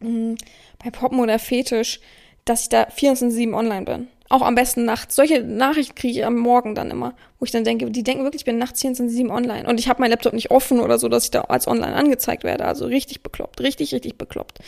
mh, 0.00 0.08
hm, 0.08 0.36
bei 0.82 0.90
Poppen 0.90 1.20
oder 1.20 1.38
Fetisch, 1.38 2.00
dass 2.44 2.62
ich 2.62 2.68
da 2.68 2.84
24-7 2.84 3.54
online 3.54 3.84
bin. 3.84 4.08
Auch 4.28 4.42
am 4.42 4.56
besten 4.56 4.84
nachts. 4.84 5.14
Solche 5.14 5.42
Nachrichten 5.42 5.94
kriege 5.94 6.18
ich 6.18 6.26
am 6.26 6.36
Morgen 6.36 6.74
dann 6.74 6.90
immer, 6.90 7.14
wo 7.38 7.44
ich 7.44 7.52
dann 7.52 7.62
denke, 7.62 7.90
die 7.90 8.02
denken 8.02 8.24
wirklich, 8.24 8.42
ich 8.42 8.46
bin 8.46 8.58
nachts 8.58 8.82
24-7 8.82 9.30
online. 9.30 9.68
Und 9.68 9.78
ich 9.78 9.88
habe 9.88 10.00
meinen 10.00 10.10
Laptop 10.10 10.32
nicht 10.32 10.50
offen 10.50 10.80
oder 10.80 10.98
so, 10.98 11.08
dass 11.08 11.24
ich 11.24 11.30
da 11.30 11.42
als 11.42 11.68
online 11.68 11.94
angezeigt 11.94 12.42
werde. 12.42 12.64
Also 12.64 12.86
richtig 12.86 13.22
bekloppt. 13.22 13.60
Richtig, 13.60 13.94
richtig 13.94 14.18
bekloppt. 14.18 14.58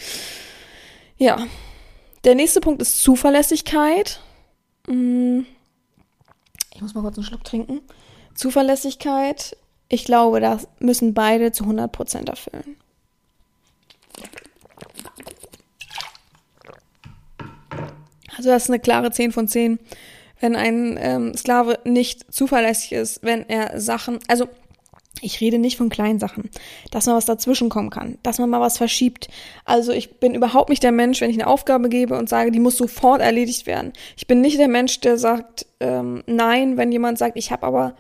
Ja. 1.17 1.45
Der 2.25 2.35
nächste 2.37 2.61
Punkt 2.61 2.81
ist 2.83 3.03
Zuverlässigkeit. 3.03 4.21
Mm. 4.87 5.41
Ich 6.75 6.81
muss 6.81 6.95
mal 6.95 7.03
kurz 7.03 7.17
einen 7.17 7.27
Schluck 7.27 7.43
trinken. 7.43 7.81
Zuverlässigkeit. 8.39 9.57
Ich 9.89 10.05
glaube, 10.05 10.41
das 10.41 10.69
müssen 10.79 11.13
beide 11.13 11.51
zu 11.53 11.65
100% 11.65 12.29
erfüllen. 12.29 12.77
Also 18.37 18.51
das 18.51 18.65
ist 18.65 18.71
eine 18.71 18.79
klare 18.79 19.11
10 19.11 19.33
von 19.33 19.49
10. 19.49 19.81
Wenn 20.41 20.55
ein 20.55 20.97
ähm, 21.01 21.35
Sklave 21.35 21.81
nicht 21.85 22.33
zuverlässig 22.33 22.93
ist, 22.93 23.25
wenn 23.25 23.49
er 23.49 23.81
Sachen, 23.81 24.21
also 24.29 24.49
ich 25.21 25.41
rede 25.41 25.59
nicht 25.59 25.77
von 25.77 25.89
kleinen 25.89 26.21
Sachen, 26.21 26.49
dass 26.93 27.07
man 27.07 27.17
was 27.17 27.27
dazwischen 27.27 27.71
kommen 27.71 27.91
kann, 27.91 28.19
dass 28.23 28.39
man 28.39 28.49
mal 28.49 28.61
was 28.61 28.79
verschiebt. 28.79 29.27
Also 29.65 29.91
ich 29.91 30.21
bin 30.21 30.37
überhaupt 30.37 30.71
nicht 30.71 30.85
der 30.85 30.93
Mensch, 30.93 31.21
wenn 31.21 31.31
ich 31.31 31.37
eine 31.37 31.49
Aufgabe 31.49 31.89
gebe 31.89 32.17
und 32.17 32.29
sage, 32.29 32.53
die 32.53 32.61
muss 32.61 32.77
sofort 32.77 33.21
erledigt 33.21 33.67
werden. 33.67 33.93
Ich 34.17 34.29
bin 34.29 34.41
nicht 34.41 34.61
der 34.61 34.69
Mensch, 34.69 35.01
der 35.01 35.19
sagt 35.19 35.67
ähm, 35.81 36.23
nein, 36.27 36.77
wenn 36.77 36.93
jemand 36.93 37.19
sagt, 37.19 37.37
ich 37.37 37.51
habe 37.51 37.67
aber, 37.67 37.95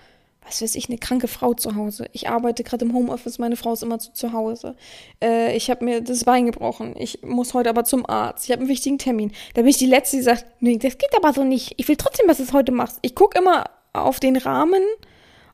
was 0.48 0.62
weiß 0.62 0.74
ich, 0.74 0.88
eine 0.88 0.98
kranke 0.98 1.28
Frau 1.28 1.54
zu 1.54 1.76
Hause. 1.76 2.06
Ich 2.12 2.28
arbeite 2.28 2.64
gerade 2.64 2.84
im 2.84 2.94
Homeoffice, 2.94 3.38
meine 3.38 3.56
Frau 3.56 3.72
ist 3.72 3.82
immer 3.82 3.98
zu, 3.98 4.12
zu 4.12 4.32
Hause. 4.32 4.74
Äh, 5.22 5.56
ich 5.56 5.70
habe 5.70 5.84
mir 5.84 6.00
das 6.00 6.24
Bein 6.24 6.46
gebrochen. 6.46 6.94
Ich 6.98 7.22
muss 7.22 7.54
heute 7.54 7.70
aber 7.70 7.84
zum 7.84 8.08
Arzt. 8.08 8.44
Ich 8.44 8.50
habe 8.50 8.61
einen 8.61 8.68
wichtigen 8.68 8.98
Termin. 8.98 9.32
Da 9.54 9.62
bin 9.62 9.70
ich 9.70 9.78
die 9.78 9.87
Letzte, 9.87 10.16
die 10.16 10.22
sagt, 10.22 10.46
nee, 10.61 10.78
das 10.78 10.98
geht 10.98 11.14
aber 11.16 11.32
so 11.32 11.44
nicht. 11.44 11.74
Ich 11.76 11.87
will 11.88 11.96
trotzdem, 11.96 12.26
dass 12.26 12.38
du 12.38 12.42
es 12.42 12.52
heute 12.52 12.72
machst. 12.72 12.98
Ich 13.02 13.14
gucke 13.14 13.38
immer 13.38 13.64
auf 13.92 14.20
den 14.20 14.37
Rahmen 14.37 14.82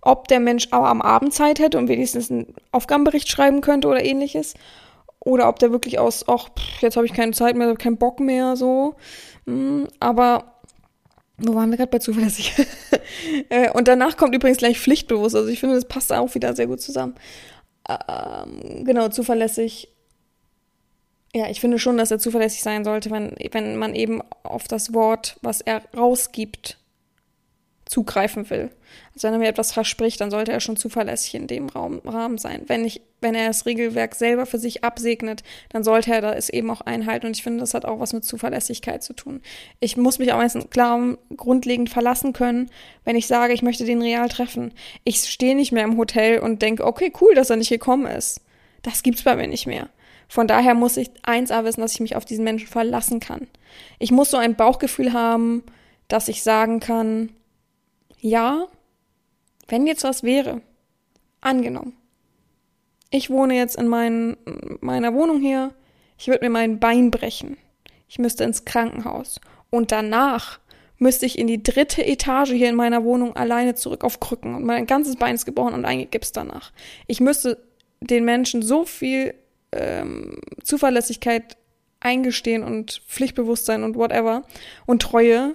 ob 0.04 0.28
der 0.28 0.38
Mensch 0.38 0.68
auch 0.70 0.84
am 0.84 1.00
Abend 1.00 1.32
Zeit 1.32 1.58
hätte 1.58 1.78
und 1.78 1.88
wenigstens 1.88 2.30
einen 2.30 2.54
Aufgabenbericht 2.72 3.28
schreiben 3.28 3.62
könnte 3.62 3.88
oder 3.88 4.04
ähnliches. 4.04 4.54
Oder 5.18 5.48
ob 5.48 5.58
der 5.58 5.72
wirklich 5.72 5.98
aus, 5.98 6.28
ach, 6.28 6.48
jetzt 6.80 6.96
habe 6.96 7.06
ich 7.06 7.14
keine 7.14 7.32
Zeit 7.32 7.56
mehr, 7.56 7.74
keinen 7.76 7.96
Bock 7.96 8.20
mehr, 8.20 8.56
so. 8.56 8.94
Hm, 9.46 9.88
aber 10.00 10.53
wo 11.38 11.54
waren 11.54 11.70
wir 11.70 11.76
gerade 11.76 11.90
bei 11.90 11.98
zuverlässig? 11.98 12.54
Äh, 13.48 13.70
und 13.70 13.86
danach 13.86 14.16
kommt 14.16 14.34
übrigens 14.34 14.58
gleich 14.58 14.78
pflichtbewusst. 14.78 15.36
Also 15.36 15.48
ich 15.48 15.60
finde, 15.60 15.74
das 15.74 15.86
passt 15.86 16.12
auch 16.12 16.34
wieder 16.34 16.54
sehr 16.54 16.66
gut 16.66 16.80
zusammen. 16.80 17.14
Ähm, 17.88 18.84
genau, 18.84 19.08
zuverlässig. 19.08 19.88
Ja, 21.34 21.48
ich 21.48 21.60
finde 21.60 21.78
schon, 21.78 21.96
dass 21.96 22.10
er 22.10 22.18
zuverlässig 22.18 22.62
sein 22.62 22.84
sollte, 22.84 23.10
wenn, 23.10 23.34
wenn 23.52 23.76
man 23.76 23.94
eben 23.94 24.22
auf 24.42 24.68
das 24.68 24.94
Wort, 24.94 25.36
was 25.42 25.60
er 25.60 25.82
rausgibt, 25.96 26.78
zugreifen 27.84 28.48
will. 28.50 28.70
Also 29.14 29.28
wenn 29.28 29.34
er 29.34 29.38
mir 29.38 29.48
etwas 29.48 29.72
verspricht, 29.72 30.20
dann 30.20 30.32
sollte 30.32 30.50
er 30.50 30.58
schon 30.58 30.76
zuverlässig 30.76 31.36
in 31.36 31.46
dem 31.46 31.68
Raum, 31.68 32.00
Rahmen 32.04 32.36
sein. 32.36 32.62
Wenn, 32.66 32.84
ich, 32.84 33.00
wenn 33.20 33.36
er 33.36 33.46
das 33.46 33.64
Regelwerk 33.64 34.16
selber 34.16 34.44
für 34.44 34.58
sich 34.58 34.82
absegnet, 34.82 35.44
dann 35.68 35.84
sollte 35.84 36.12
er 36.12 36.20
das 36.20 36.48
eben 36.48 36.68
auch 36.70 36.80
einhalten. 36.80 37.26
Und 37.26 37.36
ich 37.36 37.44
finde, 37.44 37.60
das 37.60 37.74
hat 37.74 37.84
auch 37.84 38.00
was 38.00 38.12
mit 38.12 38.24
Zuverlässigkeit 38.24 39.04
zu 39.04 39.12
tun. 39.12 39.40
Ich 39.78 39.96
muss 39.96 40.18
mich 40.18 40.32
auch 40.32 40.38
meistens 40.38 40.68
klar 40.68 41.16
grundlegend 41.36 41.90
verlassen 41.90 42.32
können, 42.32 42.70
wenn 43.04 43.14
ich 43.14 43.28
sage, 43.28 43.52
ich 43.52 43.62
möchte 43.62 43.84
den 43.84 44.02
real 44.02 44.28
treffen. 44.28 44.72
Ich 45.04 45.18
stehe 45.18 45.54
nicht 45.54 45.70
mehr 45.70 45.84
im 45.84 45.96
Hotel 45.96 46.40
und 46.40 46.60
denke, 46.60 46.84
okay, 46.84 47.12
cool, 47.20 47.34
dass 47.36 47.50
er 47.50 47.56
nicht 47.56 47.70
gekommen 47.70 48.06
ist. 48.06 48.40
Das 48.82 49.04
gibt's 49.04 49.22
bei 49.22 49.36
mir 49.36 49.46
nicht 49.46 49.66
mehr. 49.66 49.90
Von 50.26 50.48
daher 50.48 50.74
muss 50.74 50.96
ich 50.96 51.10
eins 51.22 51.52
A 51.52 51.64
wissen, 51.64 51.82
dass 51.82 51.92
ich 51.92 52.00
mich 52.00 52.16
auf 52.16 52.24
diesen 52.24 52.44
Menschen 52.44 52.66
verlassen 52.66 53.20
kann. 53.20 53.46
Ich 54.00 54.10
muss 54.10 54.30
so 54.30 54.36
ein 54.36 54.56
Bauchgefühl 54.56 55.12
haben, 55.12 55.62
dass 56.08 56.26
ich 56.26 56.42
sagen 56.42 56.80
kann, 56.80 57.30
ja, 58.20 58.66
wenn 59.68 59.86
jetzt 59.86 60.04
was 60.04 60.22
wäre, 60.22 60.60
angenommen, 61.40 61.96
ich 63.10 63.30
wohne 63.30 63.54
jetzt 63.54 63.76
in 63.76 63.88
mein, 63.88 64.36
meiner 64.80 65.14
Wohnung 65.14 65.40
hier, 65.40 65.72
ich 66.18 66.28
würde 66.28 66.44
mir 66.44 66.50
mein 66.50 66.80
Bein 66.80 67.10
brechen, 67.10 67.56
ich 68.08 68.18
müsste 68.18 68.44
ins 68.44 68.64
Krankenhaus. 68.64 69.40
Und 69.70 69.92
danach 69.92 70.60
müsste 70.98 71.26
ich 71.26 71.38
in 71.38 71.46
die 71.46 71.62
dritte 71.62 72.04
Etage 72.04 72.52
hier 72.52 72.68
in 72.68 72.76
meiner 72.76 73.04
Wohnung 73.04 73.36
alleine 73.36 73.74
zurück 73.74 74.04
auf 74.04 74.20
Krücken. 74.20 74.54
Und 74.54 74.64
mein 74.64 74.86
ganzes 74.86 75.16
Bein 75.16 75.34
ist 75.34 75.44
gebrochen 75.44 75.74
und 75.74 75.84
eingegipst 75.84 76.36
danach. 76.36 76.72
Ich 77.06 77.20
müsste 77.20 77.62
den 78.00 78.24
Menschen 78.24 78.62
so 78.62 78.84
viel 78.84 79.34
ähm, 79.72 80.38
Zuverlässigkeit 80.62 81.56
eingestehen 82.00 82.62
und 82.62 83.02
Pflichtbewusstsein 83.08 83.82
und 83.82 83.96
whatever 83.96 84.42
und 84.86 85.02
Treue, 85.02 85.54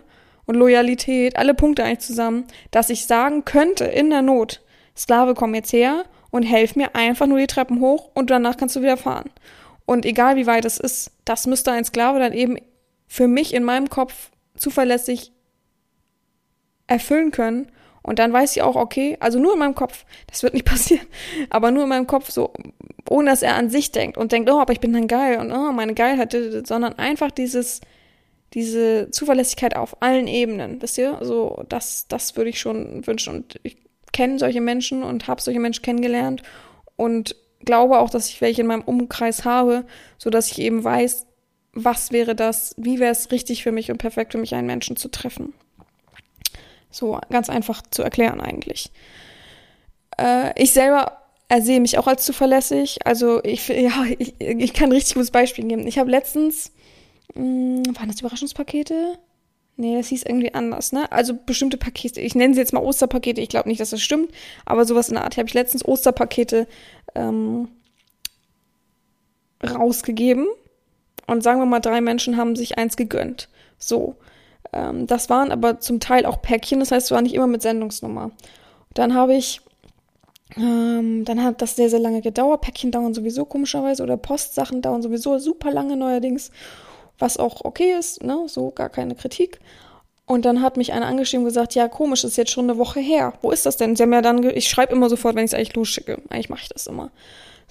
und 0.50 0.56
Loyalität, 0.56 1.38
alle 1.38 1.54
Punkte 1.54 1.84
eigentlich 1.84 2.00
zusammen, 2.00 2.46
dass 2.72 2.90
ich 2.90 3.06
sagen 3.06 3.46
könnte 3.46 3.86
in 3.86 4.10
der 4.10 4.24
Not, 4.24 4.64
Sklave, 4.98 5.36
komm 5.36 5.54
jetzt 5.54 5.72
her 5.72 6.06
und 6.32 6.42
helf 6.42 6.76
mir 6.76 6.96
einfach 6.96 7.28
nur 7.28 7.38
die 7.38 7.46
Treppen 7.46 7.80
hoch 7.82 8.10
und 8.16 8.32
danach 8.32 8.58
kannst 8.58 8.76
du 8.76 8.82
wieder 8.82 8.98
fahren. 8.98 9.30
Und 9.86 10.08
egal 10.08 10.38
wie 10.38 10.48
weit 10.48 10.66
es 10.66 10.80
ist, 10.80 11.12
das 11.24 11.46
müsste 11.46 11.72
ein 11.72 11.86
Sklave 11.86 12.18
dann 12.18 12.34
eben 12.34 12.58
für 13.06 13.28
mich 13.28 13.54
in 13.54 13.64
meinem 13.64 13.92
Kopf 13.92 14.32
zuverlässig 14.58 15.34
erfüllen 16.88 17.30
können. 17.30 17.72
Und 18.02 18.18
dann 18.18 18.34
weiß 18.34 18.56
ich 18.56 18.64
auch, 18.64 18.76
okay, 18.76 19.18
also 19.20 19.38
nur 19.38 19.54
in 19.54 19.60
meinem 19.60 19.76
Kopf, 19.76 20.04
das 20.26 20.42
wird 20.42 20.56
nicht 20.56 20.66
passieren, 20.66 21.06
aber 21.52 21.70
nur 21.70 21.84
in 21.84 21.90
meinem 21.90 22.08
Kopf 22.08 22.32
so, 22.32 22.54
ohne 23.08 23.30
dass 23.30 23.44
er 23.44 23.54
an 23.54 23.70
sich 23.70 23.92
denkt 23.92 24.18
und 24.18 24.32
denkt, 24.32 24.50
oh, 24.50 24.60
aber 24.60 24.74
ich 24.74 24.80
bin 24.80 24.94
dann 24.94 25.08
geil 25.08 25.38
und 25.38 25.52
oh, 25.52 25.72
meine 25.74 25.94
Geilheit, 25.94 26.36
sondern 26.66 26.98
einfach 26.98 27.30
dieses, 27.30 27.82
diese 28.54 29.12
Zuverlässigkeit 29.12 29.76
auf 29.76 30.02
allen 30.02 30.28
Ebenen, 30.28 30.82
wisst 30.82 30.98
ihr? 30.98 31.18
Also 31.18 31.64
das, 31.70 32.08
das 32.08 32.36
würde 32.36 32.50
ich 32.50 32.60
schon 32.60 33.06
wünschen. 33.06 33.36
Und 33.36 33.60
ich 33.64 33.78
kenne 34.12 34.40
solche 34.40 34.62
Menschen 34.62 35.04
und 35.04 35.28
habe 35.28 35.42
solche 35.42 35.60
Menschen 35.60 35.84
kennengelernt 35.84 36.42
und 36.96 37.36
glaube 37.64 38.00
auch, 38.00 38.10
dass 38.10 38.30
ich 38.30 38.42
welche 38.42 38.62
in 38.62 38.68
meinem 38.68 38.82
Umkreis 38.82 39.46
habe, 39.46 39.86
so 40.18 40.30
dass 40.30 40.52
ich 40.52 40.60
eben 40.60 40.84
weiß, 40.84 41.28
was 41.74 42.12
wäre 42.12 42.36
das, 42.36 42.74
wie 42.78 43.00
wäre 43.00 43.12
es 43.12 43.32
richtig 43.32 43.64
für 43.64 43.72
mich 43.72 43.92
und 43.92 43.98
perfekt 43.98 44.32
für 44.32 44.38
mich, 44.38 44.56
einen 44.56 44.68
Menschen 44.68 44.96
zu 44.96 45.10
treffen. 45.10 45.54
So 46.90 47.20
ganz 47.30 47.50
einfach 47.50 47.84
zu 47.92 48.02
erklären 48.02 48.42
eigentlich. 48.42 48.92
Äh, 50.18 50.60
ich 50.62 50.72
selber 50.74 51.20
ersehe 51.48 51.80
mich 51.80 51.98
auch 51.98 52.08
als 52.08 52.26
zuverlässig. 52.26 53.06
Also 53.06 53.44
ich, 53.44 53.68
ja, 53.68 54.06
ich, 54.18 54.40
ich 54.40 54.74
kann 54.74 54.90
ein 54.90 54.94
richtig 54.94 55.16
gutes 55.16 55.32
Beispiel 55.32 55.66
geben. 55.66 55.86
Ich 55.88 56.00
habe 56.00 56.10
letztens, 56.10 56.72
mh, 57.36 57.84
hm, 57.88 57.98
waren 57.98 58.08
das 58.08 58.20
Überraschungspakete? 58.20 59.18
Nee, 59.78 59.96
das 59.96 60.08
hieß 60.08 60.24
irgendwie 60.24 60.54
anders, 60.54 60.92
ne? 60.92 61.10
Also 61.12 61.34
bestimmte 61.34 61.78
Pakete, 61.78 62.20
ich 62.20 62.36
nenne 62.36 62.54
sie 62.54 62.60
jetzt 62.60 62.74
mal 62.74 62.84
Osterpakete, 62.84 63.40
ich 63.40 63.48
glaube 63.48 63.70
nicht, 63.70 63.80
dass 63.80 63.92
das 63.92 64.02
stimmt, 64.02 64.32
aber 64.66 64.84
sowas 64.84 65.08
in 65.08 65.16
der 65.16 65.24
Art 65.24 65.38
habe 65.38 65.48
ich 65.48 65.54
letztens 65.54 65.86
Osterpakete 65.86 66.68
ähm, 67.16 67.70
rausgegeben. 69.64 70.48
Und 71.28 71.44
sagen 71.44 71.60
wir 71.60 71.66
mal, 71.66 71.80
drei 71.80 72.02
Menschen 72.02 72.38
haben 72.38 72.56
sich 72.56 72.78
eins 72.78 72.98
gegönnt. 72.98 73.50
So. 73.78 74.16
Ähm, 74.74 75.08
das 75.08 75.30
waren 75.30 75.52
aber 75.52 75.80
zum 75.80 76.00
Teil 76.00 76.26
auch 76.26 76.42
Päckchen, 76.42 76.80
das 76.80 76.92
heißt, 76.92 77.06
es 77.08 77.12
war 77.12 77.22
nicht 77.22 77.36
immer 77.36 77.48
mit 77.48 77.62
Sendungsnummer. 77.62 78.32
Dann 78.94 79.14
habe 79.14 79.36
ich 79.36 79.62
ähm, 80.58 81.26
dann 81.26 81.44
hat 81.44 81.62
das 81.62 81.76
sehr, 81.76 81.90
sehr 81.90 82.00
lange 82.00 82.22
gedauert. 82.22 82.62
Päckchen 82.62 82.92
dauern 82.92 83.14
sowieso 83.14 83.46
komischerweise 83.46 84.04
oder 84.04 84.18
Postsachen 84.18 84.82
dauern 84.82 85.02
sowieso 85.02 85.38
super 85.38 85.72
lange 85.72 85.96
neuerdings, 85.96 86.52
was 87.20 87.38
auch 87.38 87.64
okay 87.64 87.94
ist, 87.98 88.24
ne? 88.24 88.46
So 88.48 88.72
gar 88.72 88.90
keine 88.90 89.16
Kritik. 89.16 89.60
Und 90.26 90.46
dann 90.46 90.62
hat 90.62 90.78
mich 90.78 90.94
einer 90.94 91.08
angeschrieben 91.08 91.44
und 91.44 91.50
gesagt, 91.50 91.74
ja, 91.74 91.88
komisch, 91.88 92.24
ist 92.24 92.38
jetzt 92.38 92.52
schon 92.52 92.70
eine 92.70 92.78
Woche 92.78 93.00
her. 93.00 93.34
Wo 93.42 93.52
ist 93.52 93.66
das 93.66 93.78
denn? 93.78 93.96
Sie 93.96 94.04
haben 94.04 94.14
ja 94.14 94.22
dann, 94.22 94.44
ich 94.44 94.68
schreibe 94.68 94.94
immer 94.94 95.10
sofort, 95.10 95.36
wenn 95.36 95.46
ich 95.46 95.52
es 95.52 95.56
eigentlich 95.56 95.76
losschicke. 95.76 96.22
Eigentlich 96.30 96.50
mache 96.50 96.62
ich 96.64 96.70
das 96.70 96.86
immer. 96.86 97.12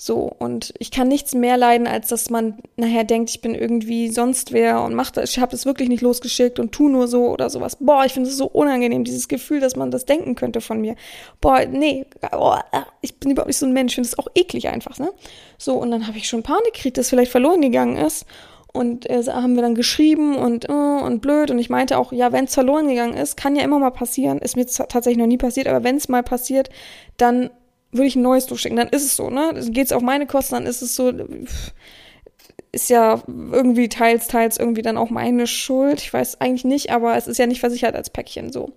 So, 0.00 0.32
und 0.38 0.72
ich 0.78 0.92
kann 0.92 1.08
nichts 1.08 1.34
mehr 1.34 1.56
leiden, 1.56 1.88
als 1.88 2.06
dass 2.06 2.30
man 2.30 2.58
nachher 2.76 3.02
denkt, 3.02 3.30
ich 3.30 3.40
bin 3.40 3.56
irgendwie 3.56 4.11
sonst 4.11 4.52
wer 4.52 4.82
und 4.82 4.94
macht 4.94 5.16
das, 5.16 5.30
ich 5.30 5.40
habe 5.40 5.50
das 5.50 5.66
wirklich 5.66 5.88
nicht 5.88 6.02
losgeschickt 6.02 6.61
und 6.61 6.70
tu 6.70 6.88
nur 6.88 7.08
so 7.08 7.26
oder 7.26 7.50
sowas. 7.50 7.76
Boah, 7.80 8.04
ich 8.04 8.12
finde 8.12 8.28
es 8.28 8.37
so 8.37 8.46
unangenehm, 8.46 9.02
dieses 9.02 9.26
Gefühl, 9.26 9.58
dass 9.58 9.74
man 9.74 9.90
das 9.90 10.04
denken 10.04 10.37
könnte 10.37 10.61
von 10.61 10.80
mir. 10.80 10.94
Boah, 11.40 11.64
nee, 11.66 12.06
oh, 12.30 12.54
ich 13.00 13.18
bin 13.18 13.32
überhaupt 13.32 13.48
nicht 13.48 13.58
so 13.58 13.66
ein 13.66 13.72
Mensch, 13.72 13.96
finde 13.96 14.08
es 14.08 14.18
auch 14.18 14.28
eklig 14.37 14.68
einfach, 14.68 14.98
ne? 14.98 15.11
So, 15.58 15.74
und 15.74 15.90
dann 15.90 16.06
habe 16.06 16.16
ich 16.16 16.28
schon 16.28 16.44
Panik 16.44 16.74
gekriegt, 16.74 16.96
dass 16.96 17.11
vielleicht 17.11 17.32
verloren 17.32 17.61
gegangen 17.61 17.96
ist. 17.96 18.24
Und 18.72 19.09
äh, 19.09 19.22
haben 19.26 19.54
wir 19.54 19.62
dann 19.62 19.74
geschrieben 19.74 20.37
und, 20.37 20.68
äh, 20.68 20.72
und 20.72 21.20
blöd. 21.20 21.50
Und 21.50 21.59
ich 21.59 21.70
meinte 21.70 21.98
auch, 21.98 22.12
ja, 22.12 22.33
wenn 22.33 22.44
es 22.44 22.54
verloren 22.54 22.88
gegangen 22.88 23.14
ist, 23.14 23.37
kann 23.37 23.57
ja 23.57 23.62
immer 23.62 23.78
mal 23.78 23.90
passieren. 23.90 24.38
Ist 24.38 24.57
mir 24.57 24.66
tatsächlich 24.66 25.18
noch 25.18 25.26
nie 25.26 25.38
passiert, 25.38 25.66
aber 25.66 25.85
wenn 25.85 25.96
es 25.96 26.09
mal 26.09 26.22
passiert, 26.22 26.68
dann 27.16 27.50
würde 27.90 28.07
ich 28.07 28.16
ein 28.16 28.22
neues 28.22 28.46
durchschicken, 28.46 28.76
dann 28.76 28.88
ist 28.88 29.04
es 29.04 29.16
so, 29.16 29.31
ne? 29.31 29.54
Geht 29.70 29.87
es 29.87 29.92
auf 29.92 30.02
meine 30.02 30.26
Kosten, 30.26 30.54
dann 30.54 30.66
ist 30.66 30.83
es 30.83 30.94
so, 30.94 31.11
ist 32.72 32.90
ja 32.90 33.22
irgendwie 33.26 33.88
teils, 33.88 34.28
teils 34.28 34.59
irgendwie 34.59 34.83
dann 34.83 34.98
auch 34.98 35.11
meine 35.11 35.46
Schuld. 35.46 36.00
Ich 36.00 36.12
weiß 36.12 36.40
eigentlich 36.40 36.64
nicht, 36.64 36.90
aber 36.90 37.16
es 37.16 37.26
ist 37.26 37.38
ja 37.38 37.46
nicht 37.46 37.61
versichert 37.61 37.94
als 37.94 38.11
Päckchen 38.11 38.52
so. 38.52 38.72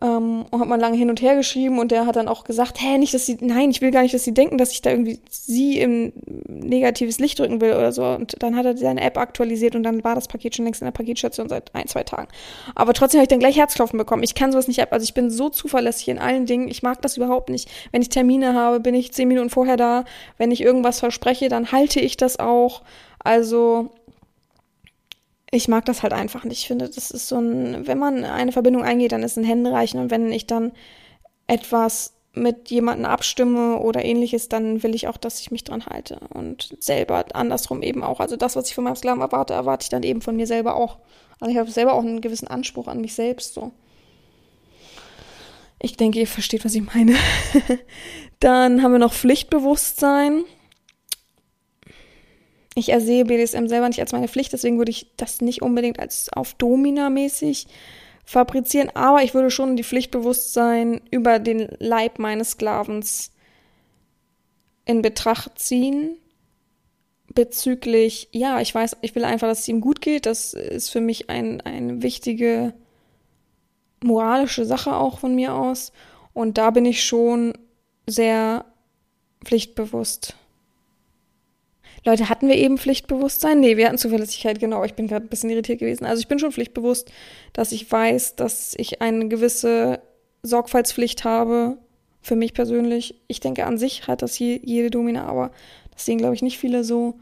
Ähm, 0.00 0.44
und 0.50 0.60
hat 0.60 0.68
man 0.68 0.78
lange 0.78 0.96
hin 0.96 1.10
und 1.10 1.20
her 1.20 1.34
geschrieben 1.34 1.80
und 1.80 1.90
der 1.90 2.06
hat 2.06 2.14
dann 2.14 2.28
auch 2.28 2.44
gesagt, 2.44 2.80
hä, 2.80 2.98
nicht, 2.98 3.14
dass 3.14 3.26
sie, 3.26 3.36
nein, 3.40 3.70
ich 3.70 3.80
will 3.80 3.90
gar 3.90 4.02
nicht, 4.02 4.14
dass 4.14 4.22
sie 4.22 4.32
denken, 4.32 4.56
dass 4.56 4.70
ich 4.70 4.80
da 4.80 4.90
irgendwie 4.90 5.18
sie 5.28 5.80
im 5.80 6.12
negatives 6.46 7.18
Licht 7.18 7.38
drücken 7.38 7.60
will 7.60 7.72
oder 7.72 7.90
so. 7.90 8.04
Und 8.04 8.36
dann 8.40 8.54
hat 8.54 8.64
er 8.64 8.76
seine 8.76 9.00
App 9.00 9.18
aktualisiert 9.18 9.74
und 9.74 9.82
dann 9.82 10.04
war 10.04 10.14
das 10.14 10.28
Paket 10.28 10.54
schon 10.54 10.66
längst 10.66 10.80
in 10.82 10.86
der 10.86 10.92
Paketstation 10.92 11.48
seit 11.48 11.74
ein, 11.74 11.88
zwei 11.88 12.04
Tagen. 12.04 12.28
Aber 12.76 12.94
trotzdem 12.94 13.18
habe 13.18 13.24
ich 13.24 13.28
dann 13.28 13.40
gleich 13.40 13.56
Herzklopfen 13.56 13.98
bekommen. 13.98 14.22
Ich 14.22 14.36
kann 14.36 14.52
sowas 14.52 14.68
nicht 14.68 14.80
ab. 14.80 14.92
Also 14.92 15.02
ich 15.02 15.14
bin 15.14 15.30
so 15.30 15.48
zuverlässig 15.48 16.08
in 16.08 16.18
allen 16.18 16.46
Dingen. 16.46 16.68
Ich 16.68 16.82
mag 16.82 17.02
das 17.02 17.16
überhaupt 17.16 17.48
nicht. 17.48 17.68
Wenn 17.90 18.02
ich 18.02 18.08
Termine 18.08 18.54
habe, 18.54 18.78
bin 18.78 18.94
ich 18.94 19.12
zehn 19.12 19.26
Minuten 19.26 19.50
vorher 19.50 19.76
da. 19.76 20.04
Wenn 20.36 20.52
ich 20.52 20.60
irgendwas 20.60 21.00
verspreche, 21.00 21.48
dann 21.48 21.72
halte 21.72 21.98
ich 21.98 22.16
das 22.16 22.38
auch. 22.38 22.82
Also 23.18 23.90
ich 25.50 25.68
mag 25.68 25.84
das 25.86 26.02
halt 26.02 26.12
einfach 26.12 26.44
nicht. 26.44 26.60
Ich 26.60 26.68
finde, 26.68 26.88
das 26.88 27.10
ist 27.10 27.28
so 27.28 27.38
ein, 27.38 27.86
wenn 27.86 27.98
man 27.98 28.24
eine 28.24 28.52
Verbindung 28.52 28.82
eingeht, 28.84 29.12
dann 29.12 29.22
ist 29.22 29.38
ein 29.38 29.44
Händereichen 29.44 30.00
und 30.00 30.10
wenn 30.10 30.30
ich 30.30 30.46
dann 30.46 30.72
etwas 31.46 32.14
mit 32.34 32.70
jemandem 32.70 33.06
abstimme 33.06 33.78
oder 33.78 34.04
ähnliches, 34.04 34.48
dann 34.48 34.82
will 34.82 34.94
ich 34.94 35.08
auch, 35.08 35.16
dass 35.16 35.40
ich 35.40 35.50
mich 35.50 35.64
dran 35.64 35.86
halte 35.86 36.20
und 36.32 36.76
selber 36.78 37.24
andersrum 37.32 37.82
eben 37.82 38.04
auch. 38.04 38.20
Also 38.20 38.36
das, 38.36 38.54
was 38.54 38.68
ich 38.68 38.74
von 38.74 38.84
meinem 38.84 38.96
Sklaven 38.96 39.22
erwarte, 39.22 39.54
erwarte 39.54 39.84
ich 39.84 39.88
dann 39.88 40.02
eben 40.02 40.20
von 40.20 40.36
mir 40.36 40.46
selber 40.46 40.76
auch. 40.76 40.98
Also 41.40 41.50
ich 41.50 41.58
habe 41.58 41.70
selber 41.70 41.94
auch 41.94 42.02
einen 42.02 42.20
gewissen 42.20 42.48
Anspruch 42.48 42.86
an 42.86 43.00
mich 43.00 43.14
selbst 43.14 43.54
so. 43.54 43.72
Ich 45.80 45.96
denke, 45.96 46.18
ihr 46.18 46.26
versteht, 46.26 46.64
was 46.64 46.74
ich 46.74 46.82
meine. 46.94 47.14
dann 48.40 48.82
haben 48.82 48.92
wir 48.92 48.98
noch 48.98 49.14
Pflichtbewusstsein 49.14 50.44
ich 52.78 52.90
ersehe 52.90 53.24
BDSM 53.24 53.66
selber 53.66 53.88
nicht 53.88 54.00
als 54.00 54.12
meine 54.12 54.28
Pflicht, 54.28 54.52
deswegen 54.52 54.78
würde 54.78 54.90
ich 54.90 55.08
das 55.16 55.40
nicht 55.40 55.62
unbedingt 55.62 55.98
als 55.98 56.30
auf 56.32 56.54
Domina-mäßig 56.54 57.66
fabrizieren, 58.24 58.90
aber 58.94 59.22
ich 59.22 59.34
würde 59.34 59.50
schon 59.50 59.76
die 59.76 59.84
Pflichtbewusstsein 59.84 61.00
über 61.10 61.38
den 61.38 61.68
Leib 61.78 62.18
meines 62.18 62.50
Sklavens 62.52 63.32
in 64.84 65.02
Betracht 65.02 65.58
ziehen. 65.58 66.16
Bezüglich, 67.34 68.28
ja, 68.32 68.60
ich 68.60 68.74
weiß, 68.74 68.98
ich 69.02 69.14
will 69.14 69.24
einfach, 69.24 69.48
dass 69.48 69.60
es 69.60 69.68
ihm 69.68 69.80
gut 69.80 70.00
geht. 70.00 70.26
Das 70.26 70.54
ist 70.54 70.90
für 70.90 71.00
mich 71.00 71.30
ein, 71.30 71.60
eine 71.60 72.02
wichtige 72.02 72.74
moralische 74.02 74.64
Sache 74.64 74.96
auch 74.96 75.18
von 75.18 75.34
mir 75.34 75.54
aus. 75.54 75.92
Und 76.32 76.58
da 76.58 76.70
bin 76.70 76.84
ich 76.86 77.04
schon 77.04 77.52
sehr 78.06 78.64
pflichtbewusst. 79.44 80.36
Leute, 82.08 82.28
hatten 82.28 82.48
wir 82.48 82.56
eben 82.56 82.78
Pflichtbewusstsein? 82.78 83.60
Nee, 83.60 83.76
wir 83.76 83.86
hatten 83.86 83.98
Zuverlässigkeit, 83.98 84.58
genau. 84.58 84.84
Ich 84.84 84.94
bin 84.94 85.06
gerade 85.06 85.26
ein 85.26 85.28
bisschen 85.28 85.50
irritiert 85.50 85.80
gewesen. 85.80 86.06
Also 86.06 86.20
ich 86.20 86.28
bin 86.28 86.38
schon 86.38 86.52
pflichtbewusst, 86.52 87.10
dass 87.52 87.72
ich 87.72 87.90
weiß, 87.90 88.36
dass 88.36 88.74
ich 88.78 89.02
eine 89.02 89.28
gewisse 89.28 90.00
Sorgfaltspflicht 90.42 91.24
habe. 91.24 91.78
Für 92.20 92.34
mich 92.34 92.52
persönlich. 92.54 93.22
Ich 93.28 93.40
denke, 93.40 93.64
an 93.64 93.78
sich 93.78 94.06
hat 94.06 94.22
das 94.22 94.38
je, 94.38 94.60
jede 94.62 94.90
Domina, 94.90 95.26
aber 95.26 95.50
das 95.92 96.04
sehen, 96.04 96.18
glaube 96.18 96.34
ich, 96.34 96.42
nicht 96.42 96.58
viele 96.58 96.82
so 96.82 97.14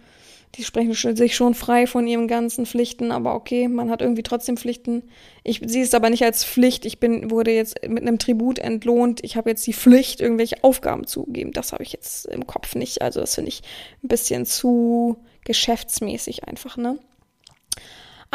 die 0.55 0.65
sprechen 0.65 0.95
sich 0.95 1.37
schon 1.37 1.55
frei 1.55 1.87
von 1.87 2.07
ihren 2.07 2.29
ganzen 2.29 2.65
Pflichten, 2.65 3.13
aber 3.13 3.35
okay, 3.35 3.69
man 3.69 3.91
hat 3.91 4.01
irgendwie 4.01 4.23
trotzdem 4.23 4.57
Pflichten. 4.57 5.03
Ich 5.45 5.61
sehe 5.67 5.83
es 5.83 5.93
aber 5.93 6.09
nicht 6.09 6.25
als 6.25 6.45
Pflicht. 6.45 6.87
Ich 6.87 6.99
bin, 6.99 7.31
wurde 7.31 7.51
jetzt 7.51 7.87
mit 7.87 8.03
einem 8.03 8.19
Tribut 8.19 8.59
entlohnt. 8.59 9.23
Ich 9.23 9.37
habe 9.37 9.51
jetzt 9.51 9.67
die 9.67 9.75
Pflicht, 9.75 10.21
irgendwelche 10.21 10.63
Aufgaben 10.65 11.07
zu 11.07 11.25
geben. 11.27 11.53
Das 11.53 11.73
habe 11.73 11.83
ich 11.83 11.93
jetzt 11.93 12.27
im 12.27 12.47
Kopf 12.47 12.75
nicht. 12.75 13.03
Also 13.03 13.21
das 13.21 13.35
finde 13.35 13.51
ich 13.51 13.63
ein 14.03 14.09
bisschen 14.09 14.47
zu 14.47 15.19
geschäftsmäßig 15.45 16.45
einfach, 16.45 16.77
ne? 16.77 16.99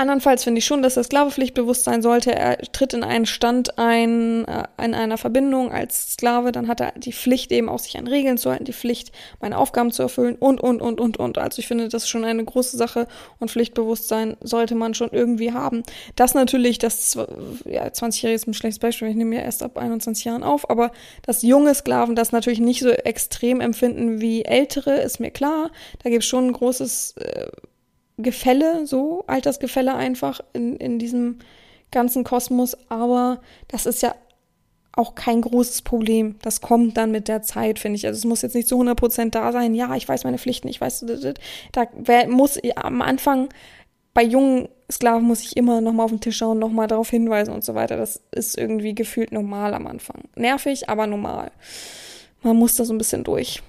Andernfalls 0.02 0.44
finde 0.44 0.58
ich 0.58 0.66
schon, 0.66 0.82
dass 0.82 0.96
der 0.96 1.04
Sklave 1.04 1.30
pflichtbewusst 1.30 1.84
sein 1.84 2.02
sollte. 2.02 2.34
Er 2.34 2.58
tritt 2.58 2.96
in 2.96 3.04
einen 3.04 3.28
Stand 3.28 3.78
ein, 3.78 4.46
äh, 4.46 4.64
in 4.84 4.96
einer 4.96 5.20
Verbindung 5.20 5.72
als 5.72 6.14
Sklave, 6.14 6.52
dann 6.52 6.68
hat 6.68 6.82
er 6.82 6.94
die 6.98 7.14
Pflicht 7.14 7.52
eben 7.52 7.70
auch 7.70 7.78
sich 7.78 8.00
an 8.00 8.08
Regeln 8.08 8.40
zu 8.40 8.50
halten, 8.50 8.66
die 8.66 8.74
Pflicht, 8.74 9.12
meine 9.42 9.60
Aufgaben 9.60 9.92
zu 9.92 10.02
erfüllen 10.02 10.38
und, 10.38 10.60
und, 10.60 10.82
und, 10.82 11.00
und, 11.00 11.18
und. 11.18 11.38
Also 11.38 11.60
ich 11.60 11.68
finde, 11.68 11.88
das 11.88 12.04
ist 12.04 12.10
schon 12.10 12.26
eine 12.26 12.44
große 12.44 12.78
Sache 12.78 13.08
und 13.38 13.52
Pflichtbewusstsein 13.52 14.38
sollte 14.42 14.74
man 14.74 14.96
schon 14.96 15.10
irgendwie 15.12 15.54
haben. 15.54 15.84
Das 16.16 16.34
natürlich, 16.34 16.80
das, 16.80 17.16
ja, 17.66 17.86
20-Jährige 17.86 18.36
ist 18.36 18.48
ein 18.48 18.56
schlechtes 18.56 18.80
Beispiel, 18.80 19.08
ich 19.10 19.16
nehme 19.16 19.36
ja 19.36 19.44
erst 19.44 19.62
ab 19.62 19.78
21 19.78 20.26
Jahren 20.26 20.42
auf, 20.42 20.68
aber 20.68 20.92
dass 21.22 21.44
junge 21.44 21.76
Sklaven 21.76 22.16
das 22.16 22.32
natürlich 22.32 22.60
nicht 22.60 22.82
so 22.82 22.90
extrem 22.90 23.62
empfinden 23.62 24.20
wie 24.20 24.46
ältere, 24.46 24.96
ist 24.96 25.20
mir 25.20 25.30
klar. 25.30 25.70
Da 26.02 26.10
gibt 26.10 26.24
es 26.24 26.28
schon 26.28 26.48
ein 26.48 26.54
großes, 26.54 27.18
äh, 27.18 27.52
Gefälle, 28.22 28.86
so, 28.86 29.24
Altersgefälle 29.28 29.96
einfach 29.96 30.42
in, 30.54 30.76
in 30.78 31.00
diesem 31.00 31.40
ganzen 31.92 32.24
Kosmos, 32.24 32.78
aber 32.90 33.42
das 33.68 33.86
ist 33.86 34.02
ja 34.02 34.16
auch 34.94 35.16
kein 35.16 35.42
großes 35.42 35.84
Problem. 35.84 36.36
Das 36.42 36.62
kommt 36.62 36.98
dann 36.98 37.12
mit 37.12 37.28
der 37.28 37.42
Zeit, 37.42 37.80
finde 37.80 37.96
ich. 37.96 38.06
Also 38.06 38.18
es 38.18 38.26
muss 38.26 38.42
jetzt 38.42 38.56
nicht 38.56 38.68
zu 38.68 38.76
100% 38.76 39.30
da 39.30 39.52
sein. 39.52 39.74
Ja, 39.74 39.96
ich 39.96 40.08
weiß 40.08 40.26
meine 40.26 40.38
Pflichten, 40.38 40.68
ich 40.68 40.82
weiß, 40.82 41.06
da 41.72 41.86
muss 42.28 42.60
am 42.76 43.02
Anfang 43.02 43.50
bei 44.14 44.24
jungen 44.24 44.68
Sklaven 44.92 45.26
muss 45.26 45.42
ich 45.42 45.56
immer 45.56 45.80
nochmal 45.80 46.06
auf 46.06 46.12
den 46.12 46.20
Tisch 46.20 46.38
schauen, 46.38 46.60
nochmal 46.60 46.88
darauf 46.88 47.10
hinweisen 47.10 47.54
und 47.54 47.64
so 47.64 47.76
weiter. 47.76 47.98
Das 47.98 48.22
ist 48.32 48.58
irgendwie 48.58 48.94
gefühlt 48.94 49.32
normal 49.32 49.74
am 49.74 49.88
Anfang. 49.88 50.24
Nervig, 50.36 50.90
aber 50.90 51.08
normal. 51.08 51.52
Man 52.42 52.58
muss 52.58 52.76
da 52.76 52.84
so 52.84 52.94
ein 52.94 52.98
bisschen 52.98 53.24
durch. 53.24 53.62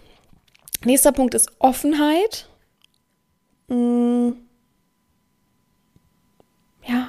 Nächster 0.85 1.12
Punkt 1.12 1.35
ist 1.35 1.51
Offenheit. 1.61 2.49
Hm. 3.73 4.37
ja, 6.85 7.09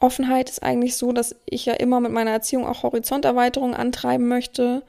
Offenheit 0.00 0.50
ist 0.50 0.62
eigentlich 0.62 0.98
so, 0.98 1.12
dass 1.12 1.34
ich 1.46 1.64
ja 1.64 1.72
immer 1.72 1.98
mit 1.98 2.12
meiner 2.12 2.30
Erziehung 2.30 2.66
auch 2.66 2.82
Horizonterweiterung 2.82 3.74
antreiben 3.74 4.28
möchte. 4.28 4.82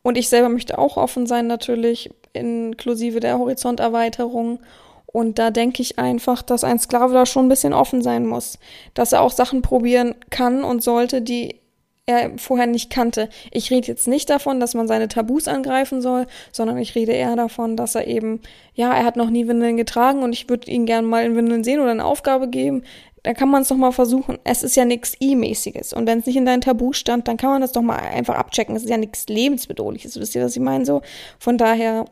Und 0.00 0.16
ich 0.16 0.30
selber 0.30 0.48
möchte 0.48 0.78
auch 0.78 0.96
offen 0.96 1.26
sein, 1.26 1.46
natürlich, 1.46 2.08
inklusive 2.32 3.20
der 3.20 3.38
Horizonterweiterung. 3.38 4.60
Und 5.04 5.38
da 5.38 5.50
denke 5.50 5.82
ich 5.82 5.98
einfach, 5.98 6.40
dass 6.40 6.64
ein 6.64 6.78
Sklave 6.78 7.12
da 7.12 7.26
schon 7.26 7.44
ein 7.44 7.50
bisschen 7.50 7.74
offen 7.74 8.00
sein 8.00 8.24
muss, 8.26 8.58
dass 8.94 9.12
er 9.12 9.20
auch 9.20 9.32
Sachen 9.32 9.60
probieren 9.60 10.14
kann 10.30 10.64
und 10.64 10.82
sollte, 10.82 11.20
die 11.20 11.60
er 12.08 12.32
vorher 12.38 12.66
nicht 12.66 12.90
kannte. 12.90 13.28
Ich 13.52 13.70
rede 13.70 13.86
jetzt 13.86 14.08
nicht 14.08 14.30
davon, 14.30 14.60
dass 14.60 14.74
man 14.74 14.88
seine 14.88 15.08
Tabus 15.08 15.46
angreifen 15.46 16.00
soll, 16.00 16.26
sondern 16.50 16.78
ich 16.78 16.94
rede 16.94 17.12
eher 17.12 17.36
davon, 17.36 17.76
dass 17.76 17.94
er 17.94 18.06
eben, 18.06 18.40
ja, 18.74 18.92
er 18.92 19.04
hat 19.04 19.16
noch 19.16 19.30
nie 19.30 19.46
Windeln 19.46 19.76
getragen 19.76 20.22
und 20.22 20.32
ich 20.32 20.48
würde 20.48 20.70
ihn 20.70 20.86
gerne 20.86 21.06
mal 21.06 21.24
in 21.24 21.36
Windeln 21.36 21.64
sehen 21.64 21.80
oder 21.80 21.90
eine 21.90 22.04
Aufgabe 22.04 22.48
geben. 22.48 22.82
Da 23.22 23.34
kann 23.34 23.50
man 23.50 23.62
es 23.62 23.68
doch 23.68 23.76
mal 23.76 23.92
versuchen. 23.92 24.38
Es 24.44 24.62
ist 24.62 24.76
ja 24.76 24.84
nichts 24.84 25.14
I-mäßiges. 25.20 25.92
Und 25.92 26.06
wenn 26.06 26.20
es 26.20 26.26
nicht 26.26 26.36
in 26.36 26.46
deinem 26.46 26.62
Tabu 26.62 26.92
stand, 26.92 27.28
dann 27.28 27.36
kann 27.36 27.50
man 27.50 27.60
das 27.60 27.72
doch 27.72 27.82
mal 27.82 27.98
einfach 27.98 28.36
abchecken. 28.36 28.74
Es 28.74 28.84
ist 28.84 28.90
ja 28.90 28.96
nichts 28.96 29.26
lebensbedrohliches. 29.28 30.18
Wisst 30.18 30.34
ihr, 30.34 30.42
was 30.42 30.56
ich 30.56 30.62
meine? 30.62 30.86
So, 30.86 31.02
von 31.38 31.58
daher 31.58 32.06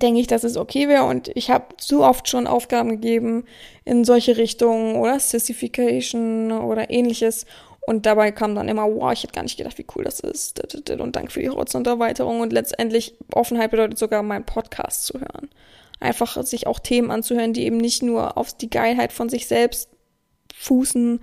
denke 0.00 0.20
ich, 0.20 0.28
dass 0.28 0.44
es 0.44 0.56
okay 0.56 0.88
wäre. 0.88 1.04
Und 1.04 1.30
ich 1.34 1.50
habe 1.50 1.76
zu 1.76 2.02
oft 2.02 2.28
schon 2.28 2.46
Aufgaben 2.46 2.88
gegeben 2.88 3.44
in 3.84 4.04
solche 4.04 4.36
Richtungen 4.36 4.96
oder 4.96 5.18
Sissification 5.20 6.52
oder 6.52 6.88
ähnliches. 6.90 7.44
Und 7.86 8.06
dabei 8.06 8.30
kam 8.30 8.54
dann 8.54 8.68
immer, 8.68 8.84
wow, 8.84 9.12
ich 9.12 9.24
hätte 9.24 9.32
gar 9.32 9.42
nicht 9.42 9.56
gedacht, 9.56 9.76
wie 9.78 9.86
cool 9.96 10.04
das 10.04 10.20
ist. 10.20 10.60
Und 10.90 11.16
danke 11.16 11.32
für 11.32 11.40
die 11.40 11.50
Horizonterweiterung. 11.50 12.40
Und 12.40 12.52
letztendlich, 12.52 13.16
Offenheit 13.34 13.72
bedeutet 13.72 13.98
sogar, 13.98 14.22
meinen 14.22 14.46
Podcast 14.46 15.06
zu 15.06 15.20
hören. 15.20 15.50
Einfach 15.98 16.42
sich 16.44 16.66
auch 16.66 16.78
Themen 16.78 17.10
anzuhören, 17.10 17.52
die 17.52 17.64
eben 17.64 17.78
nicht 17.78 18.02
nur 18.02 18.38
auf 18.38 18.56
die 18.56 18.70
Geilheit 18.70 19.12
von 19.12 19.28
sich 19.28 19.46
selbst 19.46 19.88
fußen 20.54 21.20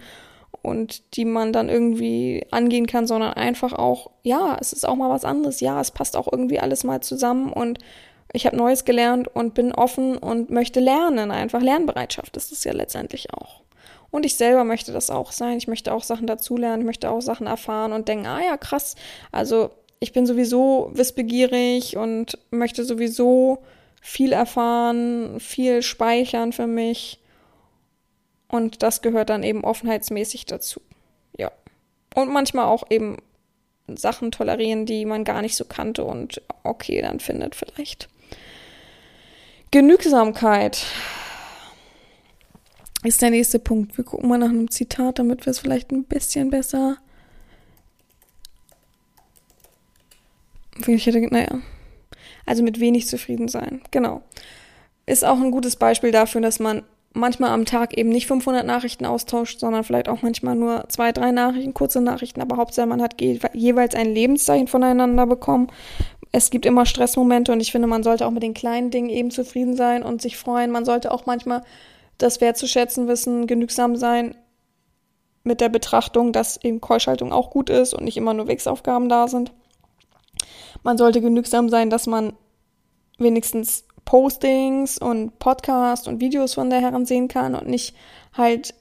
und 0.61 1.15
die 1.15 1.25
man 1.25 1.53
dann 1.53 1.69
irgendwie 1.69 2.45
angehen 2.51 2.87
kann, 2.87 3.07
sondern 3.07 3.33
einfach 3.33 3.73
auch, 3.73 4.11
ja, 4.23 4.57
es 4.59 4.73
ist 4.73 4.87
auch 4.87 4.95
mal 4.95 5.09
was 5.09 5.25
anderes. 5.25 5.61
Ja, 5.61 5.79
es 5.79 5.91
passt 5.91 6.17
auch 6.17 6.31
irgendwie 6.31 6.59
alles 6.59 6.83
mal 6.83 7.01
zusammen 7.01 7.51
und 7.53 7.79
ich 8.33 8.45
habe 8.45 8.57
Neues 8.57 8.85
gelernt 8.85 9.27
und 9.27 9.53
bin 9.53 9.71
offen 9.71 10.17
und 10.17 10.49
möchte 10.49 10.79
lernen. 10.79 11.31
Einfach 11.31 11.61
Lernbereitschaft 11.61 12.37
ist 12.37 12.51
es 12.51 12.63
ja 12.63 12.73
letztendlich 12.73 13.33
auch. 13.33 13.61
Und 14.11 14.25
ich 14.25 14.35
selber 14.35 14.63
möchte 14.63 14.91
das 14.91 15.09
auch 15.09 15.31
sein. 15.31 15.57
Ich 15.57 15.67
möchte 15.67 15.93
auch 15.93 16.03
Sachen 16.03 16.27
dazulernen, 16.27 16.81
ich 16.81 16.85
möchte 16.85 17.09
auch 17.09 17.21
Sachen 17.21 17.47
erfahren 17.47 17.93
und 17.93 18.07
denken, 18.07 18.25
ah 18.25 18.41
ja, 18.41 18.57
krass. 18.57 18.95
Also 19.31 19.71
ich 19.99 20.13
bin 20.13 20.25
sowieso 20.25 20.91
wissbegierig 20.93 21.97
und 21.97 22.37
möchte 22.51 22.85
sowieso 22.85 23.63
viel 24.01 24.31
erfahren, 24.31 25.39
viel 25.39 25.81
speichern 25.81 26.53
für 26.53 26.67
mich. 26.67 27.19
Und 28.47 28.81
das 28.81 29.01
gehört 29.01 29.29
dann 29.29 29.43
eben 29.43 29.63
offenheitsmäßig 29.63 30.45
dazu. 30.45 30.81
Ja. 31.37 31.51
Und 32.15 32.31
manchmal 32.31 32.65
auch 32.65 32.83
eben 32.89 33.17
Sachen 33.87 34.31
tolerieren, 34.31 34.85
die 34.85 35.05
man 35.05 35.23
gar 35.23 35.41
nicht 35.41 35.55
so 35.55 35.65
kannte 35.65 36.03
und 36.03 36.41
okay 36.63 37.01
dann 37.01 37.19
findet 37.19 37.55
vielleicht. 37.55 38.09
Genügsamkeit 39.71 40.83
ist 43.03 43.21
der 43.21 43.29
nächste 43.29 43.59
Punkt. 43.59 43.97
Wir 43.97 44.03
gucken 44.03 44.29
mal 44.29 44.37
nach 44.37 44.49
einem 44.49 44.69
Zitat, 44.69 45.19
damit 45.19 45.45
wir 45.45 45.51
es 45.51 45.59
vielleicht 45.59 45.91
ein 45.91 46.03
bisschen 46.03 46.49
besser. 46.49 46.97
Ich 50.85 51.05
hätte, 51.05 51.21
naja. 51.21 51.59
Also 52.45 52.63
mit 52.63 52.79
wenig 52.79 53.07
zufrieden 53.07 53.47
sein. 53.47 53.81
Genau. 53.91 54.23
Ist 55.05 55.25
auch 55.25 55.39
ein 55.39 55.51
gutes 55.51 55.75
Beispiel 55.75 56.11
dafür, 56.11 56.41
dass 56.41 56.59
man 56.59 56.83
manchmal 57.13 57.51
am 57.51 57.65
Tag 57.65 57.97
eben 57.97 58.09
nicht 58.09 58.27
500 58.27 58.65
Nachrichten 58.65 59.05
austauscht, 59.05 59.59
sondern 59.59 59.83
vielleicht 59.83 60.09
auch 60.09 60.21
manchmal 60.21 60.55
nur 60.55 60.85
zwei, 60.89 61.11
drei 61.11 61.31
Nachrichten, 61.31 61.73
kurze 61.73 62.01
Nachrichten, 62.01 62.41
aber 62.41 62.57
Hauptsache 62.57 62.87
man 62.87 63.01
hat 63.01 63.15
jeweils 63.21 63.95
ein 63.95 64.13
Lebenszeichen 64.13 64.67
voneinander 64.67 65.25
bekommen. 65.25 65.67
Es 66.31 66.51
gibt 66.51 66.65
immer 66.65 66.85
Stressmomente 66.85 67.51
und 67.51 67.59
ich 67.59 67.71
finde, 67.71 67.87
man 67.87 68.03
sollte 68.03 68.25
auch 68.25 68.31
mit 68.31 68.43
den 68.43 68.53
kleinen 68.53 68.91
Dingen 68.91 69.09
eben 69.09 69.31
zufrieden 69.31 69.75
sein 69.75 70.03
und 70.03 70.21
sich 70.21 70.37
freuen. 70.37 70.69
Man 70.69 70.85
sollte 70.85 71.11
auch 71.11 71.25
manchmal 71.25 71.63
das 72.19 72.41
wertzuschätzen 72.41 73.07
wissen, 73.07 73.47
genügsam 73.47 73.95
sein 73.95 74.35
mit 75.43 75.61
der 75.61 75.69
Betrachtung, 75.69 76.31
dass 76.31 76.63
eben 76.63 76.81
Keuschaltung 76.81 77.33
auch 77.33 77.49
gut 77.49 77.69
ist 77.69 77.93
und 77.93 78.03
nicht 78.03 78.17
immer 78.17 78.35
nur 78.35 78.47
Wegsaufgaben 78.47 79.09
da 79.09 79.27
sind. 79.27 79.51
Man 80.83 80.97
sollte 80.97 81.21
genügsam 81.21 81.69
sein, 81.69 81.89
dass 81.89 82.05
man 82.05 82.33
wenigstens 83.17 83.85
Postings 84.05 84.97
und 84.97 85.39
Podcasts 85.39 86.07
und 86.07 86.19
Videos 86.19 86.53
von 86.53 86.69
der 86.69 86.81
Herren 86.81 87.05
sehen 87.05 87.27
kann 87.27 87.55
und 87.55 87.67
nicht 87.67 87.95
halt 88.33 88.73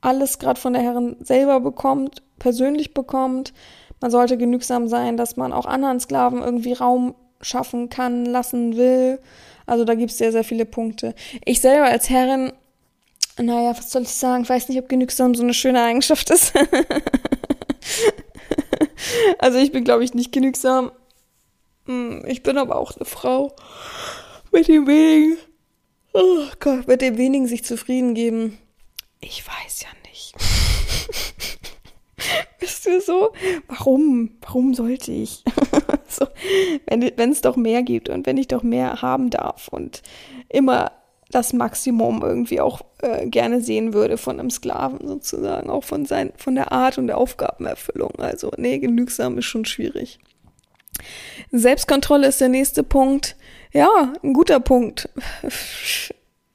alles 0.00 0.38
gerade 0.38 0.60
von 0.60 0.72
der 0.72 0.82
Herren 0.82 1.16
selber 1.20 1.60
bekommt, 1.60 2.22
persönlich 2.38 2.92
bekommt. 2.92 3.52
Man 4.00 4.10
sollte 4.10 4.36
genügsam 4.36 4.88
sein, 4.88 5.16
dass 5.16 5.36
man 5.36 5.52
auch 5.52 5.66
anderen 5.66 6.00
Sklaven 6.00 6.42
irgendwie 6.42 6.72
Raum 6.72 7.14
schaffen 7.42 7.88
kann, 7.88 8.24
lassen 8.24 8.76
will. 8.76 9.18
Also 9.66 9.84
da 9.84 9.94
gibt 9.94 10.10
es 10.10 10.18
sehr, 10.18 10.32
sehr 10.32 10.44
viele 10.44 10.64
Punkte. 10.64 11.14
Ich 11.44 11.60
selber 11.60 11.86
als 11.86 12.10
Herrin, 12.10 12.52
naja, 13.38 13.76
was 13.76 13.90
soll 13.90 14.02
ich 14.02 14.10
sagen? 14.10 14.44
Ich 14.44 14.48
weiß 14.48 14.68
nicht, 14.68 14.78
ob 14.78 14.88
genügsam 14.88 15.34
so 15.34 15.42
eine 15.42 15.54
schöne 15.54 15.82
Eigenschaft 15.82 16.30
ist. 16.30 16.52
also 19.38 19.58
ich 19.58 19.72
bin, 19.72 19.84
glaube 19.84 20.04
ich, 20.04 20.14
nicht 20.14 20.32
genügsam. 20.32 20.92
Hm, 21.86 22.24
ich 22.26 22.42
bin 22.42 22.58
aber 22.58 22.76
auch 22.76 22.96
eine 22.96 23.04
Frau. 23.04 23.54
Mit 24.50 24.68
dem 24.68 24.86
wenigen, 24.86 25.38
oh 26.12 26.44
Gott, 26.60 26.86
mit 26.86 27.00
dem 27.00 27.16
wenigen 27.16 27.46
sich 27.46 27.64
zufrieden 27.64 28.14
geben. 28.14 28.58
Ich 29.20 29.44
weiß 29.46 29.82
ja 29.82 29.88
nicht. 30.08 30.34
Bist 32.60 32.86
du 32.86 33.00
so? 33.00 33.32
Warum? 33.68 34.36
Warum 34.40 34.74
sollte 34.74 35.12
ich? 35.12 35.44
so, 36.08 36.26
wenn 36.86 37.30
es 37.30 37.40
doch 37.40 37.56
mehr 37.56 37.82
gibt 37.82 38.08
und 38.08 38.26
wenn 38.26 38.36
ich 38.36 38.48
doch 38.48 38.62
mehr 38.62 39.02
haben 39.02 39.30
darf 39.30 39.68
und 39.68 40.02
immer 40.48 40.92
das 41.30 41.54
Maximum 41.54 42.22
irgendwie 42.22 42.60
auch 42.60 42.82
äh, 43.00 43.26
gerne 43.26 43.60
sehen 43.62 43.94
würde 43.94 44.18
von 44.18 44.38
einem 44.38 44.50
Sklaven 44.50 45.06
sozusagen, 45.06 45.70
auch 45.70 45.84
von, 45.84 46.04
sein, 46.04 46.32
von 46.36 46.54
der 46.54 46.72
Art 46.72 46.98
und 46.98 47.06
der 47.06 47.16
Aufgabenerfüllung. 47.16 48.12
Also, 48.18 48.50
nee, 48.58 48.78
genügsam 48.78 49.38
ist 49.38 49.46
schon 49.46 49.64
schwierig. 49.64 50.18
Selbstkontrolle 51.50 52.26
ist 52.26 52.40
der 52.40 52.48
nächste 52.48 52.82
Punkt. 52.82 53.36
Ja, 53.72 54.12
ein 54.22 54.32
guter 54.32 54.60
Punkt. 54.60 55.08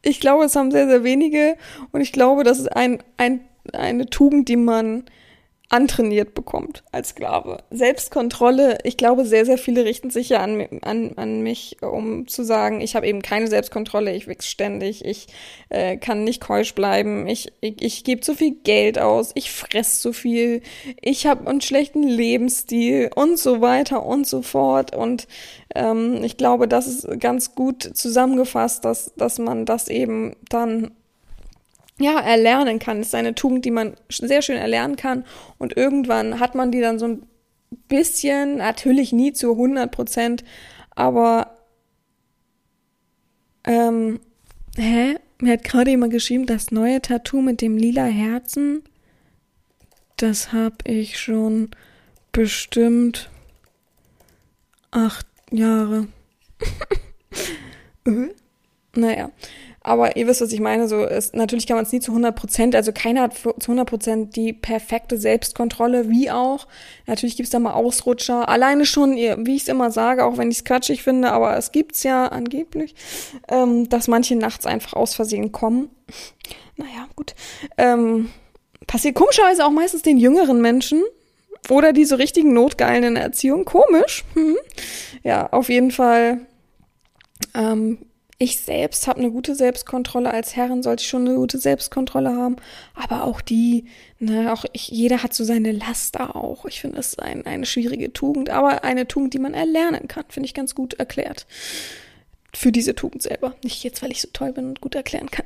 Ich 0.03 0.21
glaube, 0.21 0.45
es 0.45 0.55
haben 0.55 0.71
sehr, 0.71 0.87
sehr 0.87 1.03
wenige 1.03 1.57
und 1.91 1.99
ich 1.99 2.13
glaube, 2.13 2.45
das 2.45 2.59
ist 2.59 2.73
ein, 2.73 3.03
ein, 3.17 3.41
eine 3.73 4.09
Tugend, 4.09 4.47
die 4.47 4.55
man 4.55 5.03
antrainiert 5.69 6.33
bekommt 6.33 6.83
als 6.93 7.09
Sklave. 7.09 7.57
Selbstkontrolle, 7.71 8.77
ich 8.83 8.95
glaube, 8.95 9.25
sehr, 9.25 9.45
sehr 9.45 9.57
viele 9.57 9.83
richten 9.83 10.09
sich 10.09 10.29
ja 10.29 10.39
an, 10.39 10.65
an, 10.81 11.11
an 11.17 11.41
mich, 11.41 11.77
um 11.81 12.25
zu 12.27 12.43
sagen, 12.43 12.79
ich 12.79 12.95
habe 12.95 13.05
eben 13.05 13.21
keine 13.21 13.47
Selbstkontrolle, 13.47 14.15
ich 14.15 14.27
wichs 14.27 14.47
ständig, 14.47 15.03
ich 15.03 15.27
äh, 15.67 15.97
kann 15.97 16.23
nicht 16.23 16.39
keusch 16.39 16.73
bleiben, 16.73 17.27
ich, 17.27 17.51
ich, 17.59 17.81
ich 17.81 18.03
gebe 18.05 18.21
zu 18.21 18.33
viel 18.33 18.55
Geld 18.63 18.97
aus, 18.97 19.31
ich 19.35 19.51
fress 19.51 19.99
zu 19.99 20.13
viel, 20.13 20.61
ich 21.01 21.27
habe 21.27 21.49
einen 21.49 21.59
schlechten 21.59 22.03
Lebensstil 22.03 23.09
und 23.13 23.37
so 23.37 23.59
weiter 23.59 24.05
und 24.05 24.25
so 24.25 24.41
fort. 24.43 24.95
Und 24.95 25.27
ähm, 25.75 26.23
ich 26.23 26.37
glaube, 26.37 26.69
das 26.69 26.87
ist 26.87 27.19
ganz 27.19 27.55
gut 27.55 27.83
zusammengefasst, 27.83 28.85
dass, 28.85 29.13
dass 29.17 29.37
man 29.37 29.65
das 29.65 29.89
eben 29.89 30.37
dann 30.47 30.91
ja, 31.99 32.19
erlernen 32.19 32.79
kann. 32.79 32.99
Das 32.99 33.07
ist 33.07 33.15
eine 33.15 33.35
Tugend, 33.35 33.65
die 33.65 33.71
man 33.71 33.95
sehr 34.09 34.41
schön 34.41 34.57
erlernen 34.57 34.95
kann. 34.95 35.25
Und 35.57 35.75
irgendwann 35.75 36.39
hat 36.39 36.55
man 36.55 36.71
die 36.71 36.81
dann 36.81 36.99
so 36.99 37.07
ein 37.07 37.27
bisschen, 37.87 38.57
natürlich 38.57 39.11
nie 39.11 39.33
zu 39.33 39.51
100 39.51 39.91
Prozent, 39.91 40.43
aber, 40.91 41.57
ähm, 43.65 44.19
hä? 44.77 45.15
Mir 45.39 45.53
hat 45.53 45.63
gerade 45.63 45.91
jemand 45.91 46.11
geschrieben, 46.11 46.47
das 46.47 46.71
neue 46.71 46.99
Tattoo 46.99 47.41
mit 47.41 47.61
dem 47.61 47.77
lila 47.77 48.05
Herzen, 48.05 48.83
das 50.15 50.51
hab 50.51 50.87
ich 50.87 51.19
schon 51.19 51.69
bestimmt 52.31 53.29
acht 54.89 55.27
Jahre. 55.51 56.07
äh? 58.05 58.29
Naja, 58.95 59.29
aber 59.87 60.17
ihr 60.17 60.27
wisst, 60.27 60.41
was 60.41 60.51
ich 60.51 60.59
meine. 60.59 60.87
So 60.87 61.03
ist, 61.03 61.35
natürlich 61.35 61.65
kann 61.65 61.77
man 61.77 61.85
es 61.85 61.91
nie 61.91 61.99
zu 61.99 62.11
100 62.11 62.35
Prozent, 62.35 62.75
also 62.75 62.91
keiner 62.91 63.21
hat 63.21 63.37
zu 63.37 63.51
100 63.51 63.87
Prozent 63.87 64.35
die 64.35 64.53
perfekte 64.53 65.17
Selbstkontrolle, 65.17 66.09
wie 66.09 66.29
auch. 66.29 66.67
Natürlich 67.05 67.37
gibt's 67.37 67.51
da 67.51 67.59
mal 67.59 67.73
Ausrutscher. 67.73 68.49
Alleine 68.49 68.85
schon, 68.85 69.15
wie 69.15 69.55
ich 69.55 69.63
es 69.63 69.67
immer 69.67 69.89
sage, 69.91 70.25
auch 70.25 70.37
wenn 70.37 70.51
ich 70.51 70.57
es 70.57 70.65
quatschig 70.65 71.03
finde, 71.03 71.31
aber 71.31 71.55
es 71.57 71.71
gibt's 71.71 72.03
ja 72.03 72.27
angeblich, 72.27 72.95
ähm, 73.47 73.87
dass 73.89 74.07
manche 74.07 74.35
nachts 74.35 74.65
einfach 74.65 74.93
aus 74.93 75.15
Versehen 75.15 75.51
kommen. 75.51 75.89
Naja, 76.75 77.07
gut. 77.15 77.33
Ähm, 77.77 78.29
passiert 78.85 79.15
komischerweise 79.15 79.65
auch 79.65 79.71
meistens 79.71 80.01
den 80.01 80.17
jüngeren 80.17 80.61
Menschen. 80.61 81.03
Oder 81.69 81.91
diese 81.91 82.17
richtigen 82.17 82.53
Notgeilen 82.53 83.03
in 83.03 83.15
der 83.15 83.23
Erziehung. 83.23 83.65
Komisch. 83.65 84.23
Hm. 84.35 84.55
Ja, 85.23 85.47
auf 85.51 85.69
jeden 85.69 85.91
Fall 85.91 86.45
ähm, 87.53 87.97
ich 88.39 88.59
selbst 88.59 89.07
habe 89.07 89.19
eine 89.19 89.31
gute 89.31 89.55
Selbstkontrolle. 89.55 90.31
Als 90.31 90.55
Herrin 90.55 90.83
sollte 90.83 91.01
ich 91.01 91.09
schon 91.09 91.27
eine 91.27 91.35
gute 91.35 91.57
Selbstkontrolle 91.57 92.35
haben. 92.35 92.57
Aber 92.93 93.23
auch 93.23 93.41
die, 93.41 93.85
ne, 94.19 94.53
auch 94.53 94.63
ich, 94.73 94.89
jeder 94.89 95.23
hat 95.23 95.33
so 95.33 95.43
seine 95.43 95.71
Laster 95.71 96.35
auch. 96.35 96.65
Ich 96.65 96.81
finde 96.81 96.99
es 96.99 97.17
ein, 97.17 97.45
eine 97.47 97.65
schwierige 97.65 98.13
Tugend, 98.13 98.49
aber 98.51 98.83
eine 98.83 99.07
Tugend, 99.07 99.33
die 99.33 99.39
man 99.39 99.55
erlernen 99.55 100.07
kann, 100.07 100.25
finde 100.29 100.45
ich 100.45 100.53
ganz 100.53 100.75
gut 100.75 100.93
erklärt. 100.95 101.47
für 102.53 102.71
diese 102.71 102.95
Tugend 102.95 103.21
selber. 103.21 103.55
Nicht 103.63 103.83
jetzt, 103.83 104.01
weil 104.01 104.11
ich 104.11 104.21
so 104.21 104.29
toll 104.33 104.53
bin 104.53 104.65
und 104.65 104.81
gut 104.81 104.95
erklären 104.95 105.29
kann. 105.29 105.45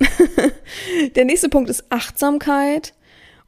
Der 1.16 1.26
nächste 1.26 1.50
Punkt 1.50 1.70
ist 1.70 1.86
Achtsamkeit. 1.90 2.94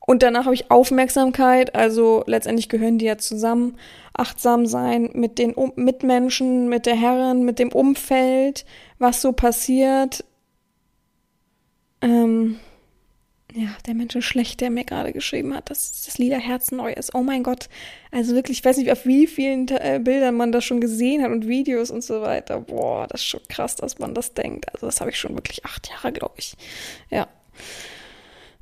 Und 0.06 0.21
danach 0.21 0.45
habe 0.45 0.56
ich 0.56 0.69
Aufmerksamkeit. 0.69 1.75
Also 1.75 2.23
letztendlich 2.27 2.67
gehören 2.67 2.97
die 2.97 3.06
ja 3.06 3.17
zusammen. 3.17 3.77
Achtsam 4.13 4.65
sein 4.65 5.10
mit 5.13 5.39
den 5.39 5.54
um 5.54 5.71
Mitmenschen, 5.75 6.67
mit 6.67 6.85
der 6.85 6.96
Herren, 6.96 7.46
mit 7.46 7.58
dem 7.58 7.71
Umfeld, 7.71 8.65
was 9.04 9.21
so 9.21 9.33
passiert. 9.33 10.23
Ähm, 12.01 12.60
ja, 13.54 13.69
der 13.85 13.93
Mensch 13.93 14.15
ist 14.15 14.25
schlecht, 14.25 14.62
der 14.62 14.71
mir 14.71 14.83
gerade 14.83 15.13
geschrieben 15.13 15.54
hat, 15.54 15.69
dass 15.69 16.06
das 16.06 16.17
Lieder 16.17 16.39
Herzen 16.39 16.77
neu 16.77 16.91
ist. 16.91 17.13
Oh 17.13 17.21
mein 17.21 17.43
Gott. 17.43 17.69
Also 18.12 18.33
wirklich, 18.33 18.60
ich 18.60 18.65
weiß 18.65 18.77
nicht, 18.77 18.91
auf 18.91 19.06
wie 19.06 19.27
vielen 19.27 19.67
äh, 19.67 19.99
Bildern 20.04 20.35
man 20.35 20.51
das 20.51 20.65
schon 20.65 20.81
gesehen 20.81 21.21
hat 21.21 21.31
und 21.31 21.47
Videos 21.47 21.91
und 21.91 22.04
so 22.04 22.21
weiter. 22.21 22.62
Boah, 22.62 23.06
das 23.08 23.21
ist 23.21 23.27
schon 23.27 23.43
krass, 23.49 23.75
dass 23.75 23.99
man 23.99 24.15
das 24.15 24.33
denkt. 24.33 24.73
Also 24.73 24.87
das 24.87 25.01
habe 25.01 25.12
ich 25.12 25.19
schon 25.19 25.35
wirklich 25.35 25.63
acht 25.65 25.87
Jahre, 25.89 26.12
glaube 26.12 26.35
ich. 26.37 26.56
Ja. 27.12 27.27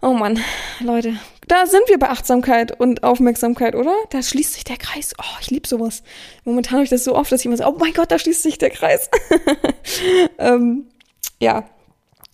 Oh 0.03 0.13
Mann, 0.13 0.39
Leute, 0.79 1.19
da 1.47 1.67
sind 1.67 1.87
wir 1.87 1.99
bei 1.99 2.09
Achtsamkeit 2.09 2.79
und 2.79 3.03
Aufmerksamkeit, 3.03 3.75
oder? 3.75 3.93
Da 4.09 4.23
schließt 4.23 4.53
sich 4.53 4.63
der 4.63 4.77
Kreis. 4.77 5.13
Oh, 5.19 5.37
ich 5.41 5.51
liebe 5.51 5.67
sowas. 5.67 6.01
Momentan 6.43 6.73
habe 6.73 6.83
ich 6.85 6.89
das 6.89 7.03
so 7.03 7.15
oft, 7.15 7.31
dass 7.31 7.45
immer 7.45 7.55
so, 7.55 7.67
oh 7.67 7.75
mein 7.77 7.93
Gott, 7.93 8.09
da 8.09 8.17
schließt 8.17 8.41
sich 8.41 8.57
der 8.57 8.71
Kreis. 8.71 9.11
ähm, 10.39 10.87
ja, 11.39 11.65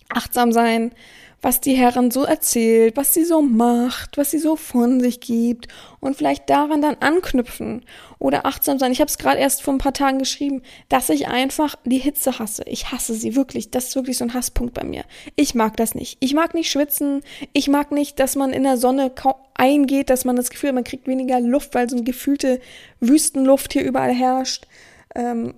achtsam 0.08 0.50
sein, 0.50 0.92
was 1.40 1.60
die 1.60 1.74
Herren 1.74 2.10
so 2.10 2.24
erzählt, 2.24 2.96
was 2.96 3.14
sie 3.14 3.24
so 3.24 3.42
macht, 3.42 4.16
was 4.16 4.30
sie 4.30 4.38
so 4.38 4.56
von 4.56 5.00
sich 5.00 5.20
gibt 5.20 5.68
und 6.00 6.16
vielleicht 6.16 6.50
daran 6.50 6.82
dann 6.82 6.96
anknüpfen 7.00 7.84
oder 8.18 8.44
achtsam 8.44 8.78
sein. 8.78 8.90
Ich 8.90 9.00
habe 9.00 9.08
es 9.08 9.18
gerade 9.18 9.38
erst 9.38 9.62
vor 9.62 9.74
ein 9.74 9.78
paar 9.78 9.92
Tagen 9.92 10.18
geschrieben, 10.18 10.62
dass 10.88 11.08
ich 11.10 11.28
einfach 11.28 11.76
die 11.84 11.98
Hitze 11.98 12.38
hasse. 12.38 12.64
Ich 12.66 12.90
hasse 12.90 13.14
sie 13.14 13.36
wirklich. 13.36 13.70
Das 13.70 13.88
ist 13.88 13.96
wirklich 13.96 14.18
so 14.18 14.24
ein 14.24 14.34
Hasspunkt 14.34 14.74
bei 14.74 14.84
mir. 14.84 15.04
Ich 15.36 15.54
mag 15.54 15.76
das 15.76 15.94
nicht. 15.94 16.16
Ich 16.20 16.34
mag 16.34 16.54
nicht 16.54 16.70
schwitzen. 16.70 17.20
Ich 17.52 17.68
mag 17.68 17.92
nicht, 17.92 18.18
dass 18.18 18.34
man 18.34 18.52
in 18.52 18.64
der 18.64 18.76
Sonne 18.76 19.12
eingeht, 19.54 20.10
dass 20.10 20.24
man 20.24 20.36
das 20.36 20.50
Gefühl 20.50 20.68
hat, 20.68 20.74
man 20.74 20.84
kriegt 20.84 21.06
weniger 21.06 21.40
Luft, 21.40 21.74
weil 21.74 21.88
so 21.88 21.96
eine 21.96 22.04
gefühlte 22.04 22.60
Wüstenluft 23.00 23.72
hier 23.72 23.84
überall 23.84 24.12
herrscht. 24.12 24.66
Ähm, 25.14 25.54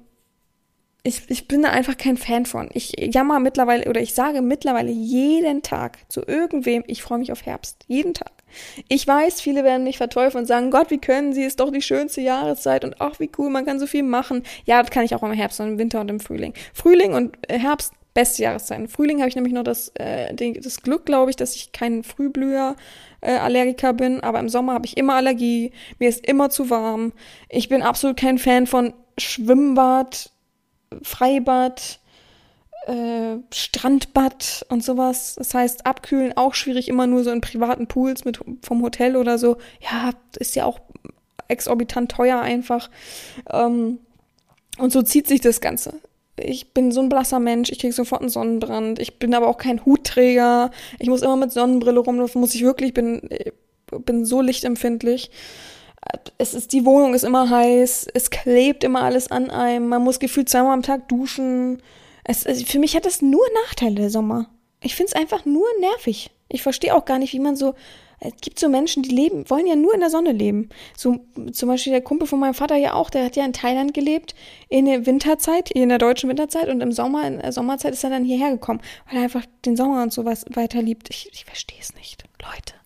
ich, 1.03 1.23
ich 1.29 1.49
bin 1.49 1.63
da 1.63 1.71
einfach 1.71 1.97
kein 1.97 2.17
Fan 2.17 2.47
von. 2.47 2.69
Ich 2.75 2.93
jammer 2.99 3.41
mittlerweile 3.41 3.89
oder 3.89 4.01
ich 4.01 4.15
sage 4.15 4.43
mittlerweile 4.43 4.91
jeden 4.91 5.63
Tag 5.63 5.99
zu 6.09 6.23
irgendwem, 6.27 6.85
ich 6.87 7.03
freue 7.03 7.19
mich 7.19 7.33
auf 7.33 7.47
Herbst. 7.47 7.85
Jeden 7.87 8.15
Tag. 8.15 8.33
Ich 8.89 9.07
weiß, 9.07 9.41
viele 9.41 9.65
werden 9.65 9.85
mich 9.85 9.97
verteufeln 9.97 10.43
und 10.43 10.47
sagen, 10.47 10.71
Gott, 10.71 10.91
wie 10.91 10.99
können 10.99 11.33
sie, 11.33 11.45
ist 11.45 11.61
doch 11.61 11.71
die 11.71 11.83
schönste 11.83 12.21
Jahreszeit 12.21 12.85
und 12.85 13.01
ach, 13.01 13.21
wie 13.21 13.31
cool, 13.39 13.49
man 13.49 13.65
kann 13.65 13.79
so 13.79 13.87
viel 13.87 14.03
machen. 14.03 14.43
Ja, 14.65 14.83
das 14.83 14.91
kann 14.91 15.05
ich 15.05 15.15
auch 15.15 15.23
im 15.23 15.33
Herbst 15.33 15.61
und 15.61 15.69
im 15.69 15.79
Winter 15.79 16.01
und 16.01 16.11
im 16.11 16.21
Frühling. 16.21 16.55
Frühling 16.75 17.15
und 17.15 17.37
äh, 17.49 17.59
Herbst, 17.59 17.93
beste 18.13 18.43
Jahreszeit. 18.43 18.79
Im 18.79 18.89
Frühling 18.89 19.21
habe 19.21 19.29
ich 19.29 19.37
nämlich 19.37 19.55
nur 19.55 19.65
das, 19.65 19.93
äh, 19.95 20.35
das 20.35 20.83
Glück, 20.83 21.07
glaube 21.07 21.31
ich, 21.31 21.37
dass 21.37 21.55
ich 21.55 21.73
kein 21.73 22.03
Frühblüher 22.03 22.77
äh, 23.21 23.33
Allergiker 23.33 23.93
bin, 23.93 24.21
aber 24.21 24.41
im 24.41 24.49
Sommer 24.49 24.75
habe 24.75 24.87
ich 24.87 24.97
immer 24.97 25.15
Allergie, 25.15 25.73
mir 25.99 26.09
ist 26.09 26.27
immer 26.27 26.51
zu 26.51 26.71
warm. 26.71 27.13
Ich 27.49 27.69
bin 27.69 27.83
absolut 27.83 28.17
kein 28.17 28.39
Fan 28.39 28.67
von 28.67 28.93
Schwimmbad, 29.17 30.33
Freibad, 31.03 32.01
äh, 32.87 33.37
Strandbad 33.53 34.67
und 34.69 34.83
sowas. 34.83 35.35
Das 35.37 35.55
heißt, 35.55 35.87
abkühlen 35.87 36.37
auch 36.37 36.55
schwierig, 36.55 36.89
immer 36.89 37.07
nur 37.07 37.25
so 37.25 37.31
in 37.31 37.41
privaten 37.41 37.87
Pools 37.87 38.25
mit 38.25 38.41
vom 38.63 38.83
Hotel 38.83 39.17
oder 39.17 39.39
so. 39.39 39.59
Ja, 39.81 40.11
ist 40.39 40.57
ja 40.57 40.65
auch 40.65 40.81
exorbitant 41.49 42.11
teuer 42.11 42.41
einfach. 42.41 42.91
Ähm, 43.51 43.99
und 44.79 44.93
so 44.93 45.03
zieht 45.03 45.27
sich 45.27 45.41
das 45.41 45.61
Ganze. 45.61 45.95
Ich 46.37 46.73
bin 46.73 46.91
so 46.91 47.01
ein 47.01 47.11
blasser 47.11 47.39
Mensch, 47.39 47.71
ich 47.71 47.81
kriege 47.81 47.93
sofort 47.93 48.23
einen 48.23 48.31
Sonnenbrand. 48.31 48.99
Ich 48.99 49.19
bin 49.19 49.35
aber 49.35 49.49
auch 49.49 49.59
kein 49.59 49.85
Hutträger. 49.85 50.71
Ich 50.99 51.09
muss 51.09 51.23
immer 51.23 51.37
mit 51.37 51.53
Sonnenbrille 51.53 52.01
rumlaufen, 52.01 52.41
muss 52.41 52.55
ich 52.55 52.63
wirklich, 52.63 52.95
bin, 52.95 53.29
bin 54.05 54.25
so 54.25 54.41
lichtempfindlich 54.41 55.31
es 56.39 56.55
ist, 56.55 56.73
die 56.73 56.85
Wohnung 56.85 57.15
ist 57.15 57.25
immer 57.25 57.51
heiß, 57.51 58.09
es 58.15 58.31
klebt 58.31 58.85
immer 58.85 59.03
alles 59.03 59.31
an 59.31 59.51
einem, 59.51 59.89
man 59.89 60.03
muss 60.03 60.19
gefühlt 60.19 60.49
zweimal 60.49 60.73
am 60.73 60.83
Tag 60.83 61.09
duschen. 61.09 61.83
Es, 62.25 62.47
es, 62.47 62.63
für 62.63 62.79
mich 62.79 62.97
hat 62.97 63.05
das 63.05 63.23
nur 63.23 63.45
Nachteile, 63.67 63.97
der 63.97 64.11
Sommer. 64.11 64.49
Ich 64.83 64.95
finde 64.95 65.13
es 65.13 65.21
einfach 65.21 65.45
nur 65.45 65.67
nervig. 65.81 66.31
Ich 66.49 66.63
verstehe 66.63 66.95
auch 66.95 67.05
gar 67.05 67.19
nicht, 67.19 67.33
wie 67.33 67.41
man 67.41 67.57
so. 67.57 67.75
Es 68.23 68.35
gibt 68.43 68.59
so 68.59 68.69
Menschen, 68.69 69.03
die 69.03 69.15
leben, 69.15 69.49
wollen 69.49 69.67
ja 69.67 69.77
nur 69.77 69.95
in 69.95 70.01
der 70.01 70.11
Sonne 70.11 70.33
leben. 70.33 70.69
So 70.95 71.21
zum 71.53 71.69
Beispiel 71.71 71.93
der 71.93 72.03
Kumpel 72.03 72.27
von 72.27 72.39
meinem 72.39 72.53
Vater 72.53 72.77
ja 72.77 72.93
auch, 72.93 73.09
der 73.09 73.25
hat 73.25 73.37
ja 73.37 73.47
in 73.47 73.55
Thailand 73.55 73.95
gelebt, 73.95 74.35
in 74.69 74.85
der 74.85 75.07
Winterzeit, 75.07 75.71
in 75.71 75.89
der 75.89 75.97
deutschen 75.97 76.29
Winterzeit 76.29 76.69
und 76.69 76.83
im 76.83 76.93
Sommer, 76.93 77.27
in 77.27 77.39
der 77.39 77.53
Sommerzeit 77.53 77.95
ist 77.95 78.05
er 78.05 78.11
dann 78.11 78.25
hierher 78.25 78.51
gekommen, 78.51 78.83
weil 79.09 79.19
er 79.19 79.25
einfach 79.25 79.47
den 79.65 79.75
Sommer 79.75 80.03
und 80.03 80.13
sowas 80.13 80.45
weiter 80.53 80.83
liebt. 80.83 81.09
Ich, 81.09 81.31
ich 81.33 81.47
verstehe 81.47 81.81
es 81.81 81.95
nicht, 81.95 82.25
Leute. 82.43 82.80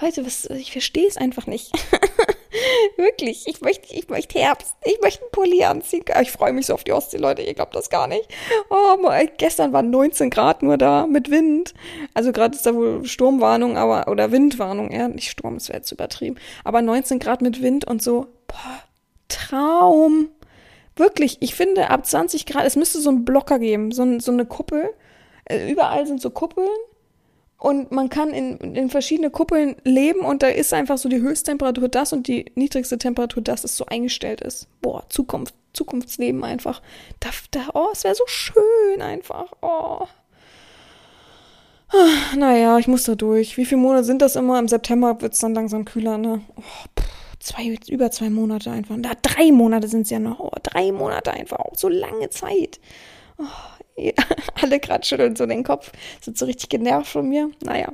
Leute, 0.00 0.24
was, 0.24 0.46
ich 0.46 0.72
verstehe 0.72 1.06
es 1.06 1.16
einfach 1.16 1.46
nicht. 1.46 1.72
Wirklich, 2.96 3.46
ich 3.46 3.60
möchte, 3.60 3.94
ich 3.94 4.08
möchte 4.08 4.38
Herbst. 4.38 4.74
Ich 4.84 5.00
möchte 5.00 5.22
einen 5.22 5.30
Pulli 5.30 5.64
anziehen. 5.64 6.04
Ich 6.20 6.30
freue 6.30 6.52
mich 6.52 6.66
so 6.66 6.74
auf 6.74 6.84
die 6.84 6.92
Ostsee, 6.92 7.18
Leute. 7.18 7.42
Ihr 7.42 7.54
glaubt 7.54 7.74
das 7.74 7.90
gar 7.90 8.06
nicht. 8.06 8.26
Oh, 8.70 8.96
gestern 9.38 9.72
waren 9.72 9.90
19 9.90 10.30
Grad 10.30 10.62
nur 10.62 10.78
da 10.78 11.06
mit 11.06 11.30
Wind. 11.30 11.74
Also 12.14 12.32
gerade 12.32 12.56
ist 12.56 12.66
da 12.66 12.74
wohl 12.74 13.04
Sturmwarnung, 13.04 13.76
aber 13.76 14.10
oder 14.10 14.32
Windwarnung, 14.32 14.90
ja, 14.90 15.08
nicht 15.08 15.30
Sturm, 15.30 15.54
das 15.54 15.68
wäre 15.68 15.78
jetzt 15.78 15.92
übertrieben. 15.92 16.36
Aber 16.64 16.82
19 16.82 17.18
Grad 17.18 17.42
mit 17.42 17.62
Wind 17.62 17.86
und 17.86 18.02
so. 18.02 18.26
Boah, 18.46 18.82
Traum. 19.28 20.28
Wirklich, 20.96 21.38
ich 21.40 21.54
finde 21.54 21.90
ab 21.90 22.04
20 22.04 22.46
Grad, 22.46 22.66
es 22.66 22.76
müsste 22.76 23.00
so 23.00 23.10
einen 23.10 23.24
Blocker 23.24 23.58
geben, 23.58 23.92
so, 23.92 24.18
so 24.18 24.32
eine 24.32 24.44
Kuppel. 24.44 24.90
Äh, 25.44 25.70
überall 25.70 26.06
sind 26.06 26.20
so 26.20 26.30
Kuppeln 26.30 26.68
und 27.60 27.92
man 27.92 28.08
kann 28.08 28.30
in, 28.30 28.56
in 28.56 28.88
verschiedene 28.88 29.28
Kuppeln 29.28 29.76
leben 29.84 30.20
und 30.20 30.42
da 30.42 30.48
ist 30.48 30.72
einfach 30.72 30.96
so 30.96 31.10
die 31.10 31.20
Höchsttemperatur 31.20 31.88
das 31.88 32.14
und 32.14 32.26
die 32.26 32.46
niedrigste 32.54 32.96
Temperatur 32.96 33.42
das, 33.42 33.64
es 33.64 33.76
so 33.76 33.84
eingestellt 33.84 34.40
ist. 34.40 34.66
Boah, 34.80 35.04
Zukunft, 35.10 35.54
Zukunftsleben 35.74 36.42
einfach. 36.42 36.80
Da, 37.20 37.28
da, 37.50 37.68
oh, 37.74 37.88
es 37.92 38.02
wäre 38.02 38.14
so 38.14 38.24
schön 38.26 39.02
einfach. 39.02 39.52
Oh. 39.60 40.06
Ah, 41.92 42.34
naja, 42.34 42.78
ich 42.78 42.88
muss 42.88 43.04
da 43.04 43.14
durch. 43.14 43.58
Wie 43.58 43.66
viele 43.66 43.82
Monate 43.82 44.04
sind 44.04 44.22
das 44.22 44.36
immer? 44.36 44.58
Im 44.58 44.68
September 44.68 45.20
wird 45.20 45.34
es 45.34 45.40
dann 45.40 45.54
langsam 45.54 45.84
kühler, 45.84 46.16
ne? 46.16 46.40
Oh, 46.56 46.62
pff, 46.98 47.10
zwei, 47.40 47.78
über 47.88 48.10
zwei 48.10 48.30
Monate 48.30 48.70
einfach. 48.70 48.96
Da, 49.00 49.10
drei 49.20 49.52
Monate 49.52 49.86
sind 49.86 50.02
es 50.02 50.10
ja 50.10 50.18
noch. 50.18 50.40
Oh, 50.40 50.52
drei 50.62 50.92
Monate 50.92 51.32
einfach. 51.32 51.58
Auch 51.58 51.76
so 51.76 51.90
lange 51.90 52.30
Zeit. 52.30 52.80
Oh, 53.36 53.44
alle 54.62 54.80
gerade 54.80 55.04
schütteln 55.04 55.36
so 55.36 55.46
den 55.46 55.64
Kopf, 55.64 55.92
sind 56.20 56.38
so 56.38 56.46
richtig 56.46 56.68
genervt 56.68 57.08
von 57.08 57.28
mir. 57.28 57.50
Naja. 57.62 57.92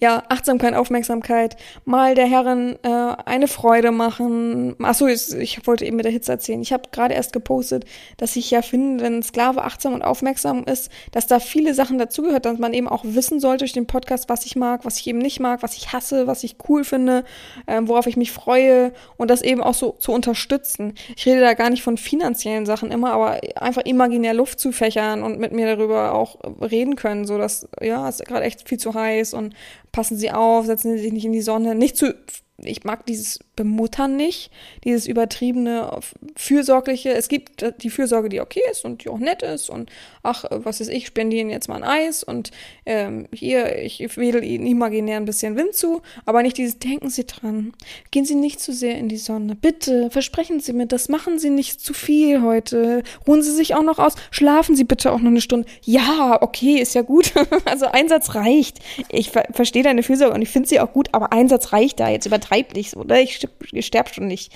Ja, 0.00 0.22
Achtsamkeit, 0.28 0.74
Aufmerksamkeit, 0.74 1.56
mal 1.84 2.14
der 2.14 2.26
Herren 2.26 2.76
äh, 2.82 2.88
eine 3.24 3.48
Freude 3.48 3.92
machen. 3.92 4.76
Achso, 4.82 5.06
ich 5.06 5.66
wollte 5.66 5.84
eben 5.84 5.96
mit 5.96 6.04
der 6.04 6.12
Hitze 6.12 6.32
erzählen. 6.32 6.60
Ich 6.62 6.72
habe 6.72 6.84
gerade 6.92 7.14
erst 7.14 7.32
gepostet, 7.32 7.84
dass 8.16 8.36
ich 8.36 8.50
ja 8.50 8.62
finde, 8.62 9.02
wenn 9.02 9.22
Sklave 9.22 9.62
achtsam 9.62 9.94
und 9.94 10.02
aufmerksam 10.02 10.64
ist, 10.64 10.90
dass 11.12 11.26
da 11.26 11.40
viele 11.40 11.74
Sachen 11.74 11.98
dazugehört, 11.98 12.44
dass 12.44 12.58
man 12.58 12.74
eben 12.74 12.88
auch 12.88 13.04
wissen 13.04 13.40
sollte 13.40 13.64
durch 13.64 13.72
den 13.72 13.86
Podcast, 13.86 14.28
was 14.28 14.46
ich 14.46 14.56
mag, 14.56 14.84
was 14.84 14.98
ich 14.98 15.06
eben 15.06 15.18
nicht 15.18 15.40
mag, 15.40 15.62
was 15.62 15.76
ich 15.76 15.92
hasse, 15.92 16.26
was 16.26 16.44
ich 16.44 16.56
cool 16.68 16.84
finde, 16.84 17.24
äh, 17.66 17.80
worauf 17.84 18.06
ich 18.06 18.16
mich 18.16 18.32
freue 18.32 18.92
und 19.16 19.30
das 19.30 19.42
eben 19.42 19.62
auch 19.62 19.74
so 19.74 19.92
zu 19.92 20.12
unterstützen. 20.12 20.94
Ich 21.16 21.26
rede 21.26 21.40
da 21.40 21.54
gar 21.54 21.70
nicht 21.70 21.82
von 21.82 21.96
finanziellen 21.96 22.66
Sachen 22.66 22.90
immer, 22.90 23.12
aber 23.12 23.40
einfach 23.56 23.82
imaginär 23.84 24.34
Luft 24.34 24.60
zu 24.60 24.72
fächern 24.72 25.22
und 25.22 25.38
mit 25.38 25.52
mir 25.52 25.76
darüber 25.76 26.14
auch 26.14 26.36
reden 26.60 26.96
können, 26.96 27.24
so 27.26 27.38
dass 27.38 27.68
ja, 27.80 28.08
es 28.08 28.20
ist 28.20 28.26
gerade 28.26 28.44
echt 28.44 28.68
viel 28.68 28.78
zu 28.78 28.94
heiß 28.94 29.34
und 29.34 29.54
passen 29.92 30.16
Sie 30.16 30.30
auf, 30.30 30.66
setzen 30.66 30.96
Sie 30.96 31.02
sich 31.02 31.12
nicht 31.12 31.24
in 31.24 31.32
die 31.32 31.42
Sonne, 31.42 31.74
nicht 31.74 31.96
zu 31.96 32.14
ich 32.58 32.84
mag 32.84 33.06
dieses 33.06 33.38
Bemuttern 33.56 34.16
nicht, 34.16 34.50
dieses 34.84 35.06
übertriebene, 35.06 35.98
fürsorgliche. 36.36 37.14
Es 37.14 37.28
gibt 37.28 37.64
die 37.82 37.90
Fürsorge, 37.90 38.28
die 38.28 38.40
okay 38.40 38.60
ist 38.70 38.84
und 38.84 39.04
die 39.04 39.08
auch 39.08 39.18
nett 39.18 39.42
ist 39.42 39.70
und 39.70 39.90
ach, 40.22 40.44
was 40.50 40.80
ist 40.80 40.88
ich, 40.88 41.06
spende 41.06 41.36
Ihnen 41.36 41.50
jetzt 41.50 41.68
mal 41.68 41.76
ein 41.76 41.84
Eis 41.84 42.22
und 42.22 42.50
ähm, 42.84 43.26
hier, 43.32 43.82
ich 43.82 44.16
wedel 44.16 44.44
Ihnen 44.44 44.66
imaginär 44.66 45.16
ein 45.16 45.24
bisschen 45.24 45.56
Wind 45.56 45.74
zu, 45.74 46.02
aber 46.24 46.42
nicht 46.42 46.58
dieses, 46.58 46.78
denken 46.78 47.10
Sie 47.10 47.26
dran, 47.26 47.72
gehen 48.10 48.24
Sie 48.24 48.34
nicht 48.34 48.60
zu 48.60 48.72
sehr 48.72 48.98
in 48.98 49.08
die 49.08 49.16
Sonne, 49.16 49.54
bitte, 49.54 50.10
versprechen 50.10 50.60
Sie 50.60 50.72
mir 50.72 50.86
das, 50.86 51.08
machen 51.08 51.38
Sie 51.38 51.50
nicht 51.50 51.80
zu 51.80 51.94
viel 51.94 52.42
heute, 52.42 53.02
ruhen 53.26 53.42
Sie 53.42 53.52
sich 53.52 53.74
auch 53.74 53.82
noch 53.82 53.98
aus, 53.98 54.14
schlafen 54.30 54.76
Sie 54.76 54.84
bitte 54.84 55.12
auch 55.12 55.20
noch 55.20 55.30
eine 55.30 55.40
Stunde. 55.40 55.66
Ja, 55.82 56.38
okay, 56.42 56.76
ist 56.76 56.94
ja 56.94 57.02
gut, 57.02 57.32
also 57.64 57.86
Einsatz 57.86 58.34
reicht. 58.34 58.78
Ich 59.08 59.30
ver 59.30 59.44
verstehe 59.52 59.82
deine 59.82 60.02
Fürsorge 60.02 60.34
und 60.34 60.42
ich 60.42 60.48
finde 60.48 60.68
sie 60.68 60.80
auch 60.80 60.92
gut, 60.92 61.08
aber 61.12 61.32
Einsatz 61.32 61.72
reicht 61.72 62.00
da 62.00 62.08
jetzt, 62.08 62.26
übertreib 62.26 62.74
nicht 62.74 62.90
so, 62.90 63.00
oder? 63.00 63.20
Ich, 63.20 63.45
sterbe 63.80 64.12
schon 64.12 64.26
nicht. 64.26 64.52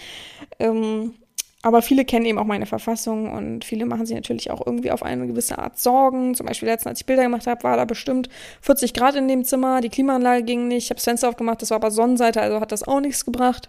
Ähm, 0.59 1.14
aber 1.62 1.82
viele 1.82 2.07
kennen 2.07 2.24
eben 2.24 2.38
auch 2.38 2.47
meine 2.47 2.64
Verfassung 2.64 3.30
und 3.32 3.66
viele 3.66 3.84
machen 3.84 4.07
sich 4.07 4.16
natürlich 4.16 4.51
auch 4.51 4.64
irgendwie 4.64 4.91
auf 4.91 5.03
eine 5.03 5.26
gewisse 5.26 5.59
Art 5.59 5.78
Sorgen. 5.78 6.34
Zum 6.34 6.47
Beispiel 6.47 6.68
letztens, 6.68 6.91
als 6.91 7.01
ich 7.01 7.07
Bilder 7.07 7.24
gemacht 7.24 7.47
habe, 7.47 7.62
war 7.64 7.76
da 7.76 7.84
bestimmt 7.84 8.30
40 8.62 8.95
Grad 8.95 9.14
in 9.14 9.28
dem 9.28 9.45
Zimmer, 9.45 9.82
die 9.82 9.91
Klimaanlage 9.91 10.43
ging 10.43 10.68
nicht, 10.68 10.84
ich 10.84 10.91
habe 10.91 10.97
das 10.97 11.05
Fenster 11.05 11.28
aufgemacht, 11.28 11.61
das 11.61 11.70
war 11.70 11.76
aber 11.76 11.91
Sonnenseite, 11.91 12.41
also 12.41 12.61
hat 12.61 12.72
das 12.72 12.82
auch 12.82 13.01
nichts 13.01 13.26
gebracht. 13.26 13.68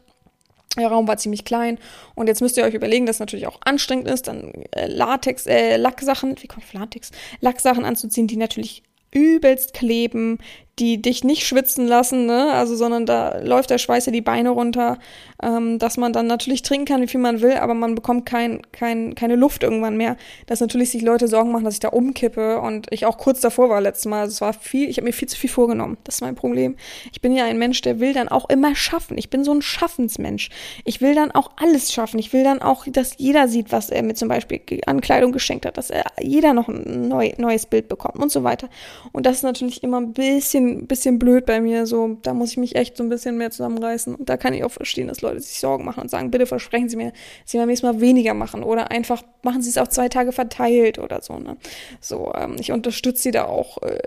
Der 0.78 0.88
Raum 0.88 1.06
war 1.06 1.18
ziemlich 1.18 1.44
klein 1.44 1.80
und 2.16 2.28
jetzt 2.28 2.40
müsst 2.40 2.56
ihr 2.56 2.64
euch 2.64 2.74
überlegen, 2.74 3.06
dass 3.06 3.18
es 3.18 3.20
natürlich 3.20 3.48
auch 3.48 3.60
anstrengend 3.66 4.08
ist, 4.08 4.30
dann 4.30 4.54
äh, 4.72 4.88
Latex, 4.88 5.46
äh, 5.46 5.76
Lacksachen, 5.76 6.38
wie 6.42 6.48
kommt 6.48 6.72
Latex? 6.72 7.12
Lacksachen 7.42 7.84
anzuziehen, 7.84 8.28
die 8.28 8.38
natürlich 8.38 8.84
übelst 9.14 9.74
kleben, 9.74 10.38
die 10.80 11.02
dich 11.02 11.24
nicht 11.24 11.46
schwitzen 11.46 11.86
lassen, 11.86 12.26
ne? 12.26 12.52
Also, 12.54 12.76
sondern 12.76 13.06
da 13.06 13.40
läuft 13.40 13.70
der 13.70 13.78
Schweiß 13.78 14.06
ja 14.06 14.12
die 14.12 14.22
Beine 14.22 14.50
runter, 14.50 14.98
ähm, 15.44 15.80
dass 15.80 15.98
man 15.98 16.14
dann 16.14 16.28
natürlich 16.28 16.62
trinken 16.64 16.86
kann, 16.86 17.02
wie 17.02 17.08
viel 17.08 17.20
man 17.20 17.42
will, 17.42 17.54
aber 17.54 17.74
man 17.74 17.94
bekommt 17.94 18.26
kein, 18.26 18.62
kein, 18.72 19.14
keine 19.14 19.36
Luft 19.36 19.64
irgendwann 19.64 19.98
mehr. 19.98 20.18
Dass 20.48 20.62
natürlich 20.62 20.90
sich 20.92 21.02
Leute 21.02 21.28
Sorgen 21.28 21.52
machen, 21.52 21.66
dass 21.66 21.76
ich 21.76 21.80
da 21.82 21.90
umkippe 21.90 22.60
und 22.62 22.88
ich 22.90 23.06
auch 23.06 23.18
kurz 23.18 23.42
davor 23.42 23.70
war 23.70 23.82
letztes 23.82 24.06
Mal. 24.06 24.22
Also 24.22 24.34
es 24.34 24.42
war 24.42 24.54
viel, 24.54 24.90
ich 24.90 24.98
habe 24.98 25.06
mir 25.06 25.14
viel 25.14 25.28
zu 25.28 25.38
viel 25.38 25.50
vorgenommen. 25.50 25.98
Das 26.04 26.16
ist 26.16 26.22
mein 26.22 26.36
Problem. 26.36 26.76
Ich 27.12 27.22
bin 27.22 27.36
ja 27.36 27.46
ein 27.46 27.60
Mensch, 27.60 27.82
der 27.82 28.00
will 28.00 28.14
dann 28.14 28.30
auch 28.30 28.50
immer 28.50 28.74
schaffen. 28.74 29.18
Ich 29.18 29.30
bin 29.30 29.44
so 29.44 29.54
ein 29.54 29.62
Schaffensmensch. 29.62 30.50
Ich 30.86 31.02
will 31.02 31.16
dann 31.16 31.32
auch 31.32 31.52
alles 31.58 31.92
schaffen. 31.92 32.18
Ich 32.18 32.34
will 32.34 32.44
dann 32.44 32.62
auch, 32.62 32.86
dass 32.88 33.16
jeder 33.18 33.48
sieht, 33.48 33.72
was 33.72 33.90
er 33.90 34.04
mir 34.04 34.14
zum 34.14 34.30
Beispiel 34.30 34.62
an 34.86 35.02
Kleidung 35.02 35.32
geschenkt 35.32 35.66
hat, 35.66 35.78
dass 35.78 35.90
er 35.90 36.06
jeder 36.22 36.54
noch 36.54 36.70
ein 36.70 37.08
neu, 37.08 37.34
neues 37.38 37.66
Bild 37.66 37.88
bekommt 37.88 38.18
und 38.18 38.32
so 38.32 38.44
weiter. 38.44 38.70
Und 39.12 39.26
das 39.26 39.38
ist 39.38 39.44
natürlich 39.44 39.84
immer 39.84 40.00
ein 40.00 40.14
bisschen 40.14 40.61
bisschen, 40.88 41.20
blöd 41.20 41.46
bei 41.46 41.62
mir. 41.62 41.86
So, 41.86 42.18
da 42.22 42.34
muss 42.34 42.52
ich 42.52 42.58
mich 42.58 42.76
echt 42.76 42.98
so 42.98 43.04
ein 43.04 43.10
bisschen 43.10 43.38
mehr 43.38 43.52
zusammenreißen. 43.52 44.16
Und 44.16 44.30
da 44.30 44.38
kann 44.38 44.54
ich 44.54 44.64
auch 44.64 44.72
verstehen, 44.72 45.08
dass 45.08 45.22
Leute 45.22 45.40
sich 45.40 45.60
Sorgen 45.60 45.86
machen 45.86 46.02
und 46.02 46.10
sagen, 46.10 46.32
bitte 46.32 46.46
versprechen 46.46 46.90
Sie 46.90 46.96
mir, 46.96 47.14
Sie 47.46 47.58
beim 47.58 47.68
nächsten 47.68 47.88
Mal 47.88 48.02
weniger 48.02 48.34
machen. 48.34 48.64
Oder 48.64 48.92
einfach 48.92 49.24
machen 49.44 49.62
Sie 49.62 49.70
es 49.70 49.78
auf 49.78 49.90
zwei 49.90 50.10
Tage 50.10 50.32
verteilt 50.32 51.00
oder 51.00 51.22
so. 51.22 51.38
Ne? 51.38 51.58
So, 52.00 52.34
ähm, 52.36 52.56
ich 52.60 52.72
unterstütze 52.72 53.24
Sie 53.24 53.32
da 53.32 53.46
auch 53.46 53.82
äh, 53.84 54.00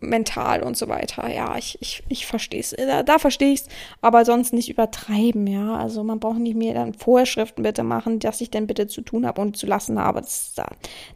mental 0.00 0.62
und 0.62 0.76
so 0.76 0.88
weiter. 0.88 1.28
Ja, 1.32 1.56
ich, 1.56 1.78
ich, 1.80 2.02
ich 2.08 2.26
verstehe 2.26 2.60
es. 2.60 2.70
Da, 2.70 3.02
da 3.02 3.18
verstehe 3.18 3.52
ich 3.52 3.62
es, 3.62 3.68
aber 4.00 4.24
sonst 4.24 4.52
nicht 4.52 4.68
übertreiben, 4.68 5.46
ja. 5.46 5.76
Also 5.76 6.04
man 6.04 6.20
braucht 6.20 6.38
nicht 6.38 6.56
mehr 6.56 6.74
dann 6.74 6.94
Vorschriften 6.94 7.62
bitte 7.62 7.82
machen, 7.82 8.18
dass 8.18 8.40
ich 8.40 8.50
denn 8.50 8.66
bitte 8.66 8.86
zu 8.86 9.02
tun 9.02 9.26
habe 9.26 9.40
und 9.40 9.56
zu 9.56 9.66
lassen 9.66 9.98
habe. 9.98 10.20
Das, 10.20 10.54
da, 10.54 10.66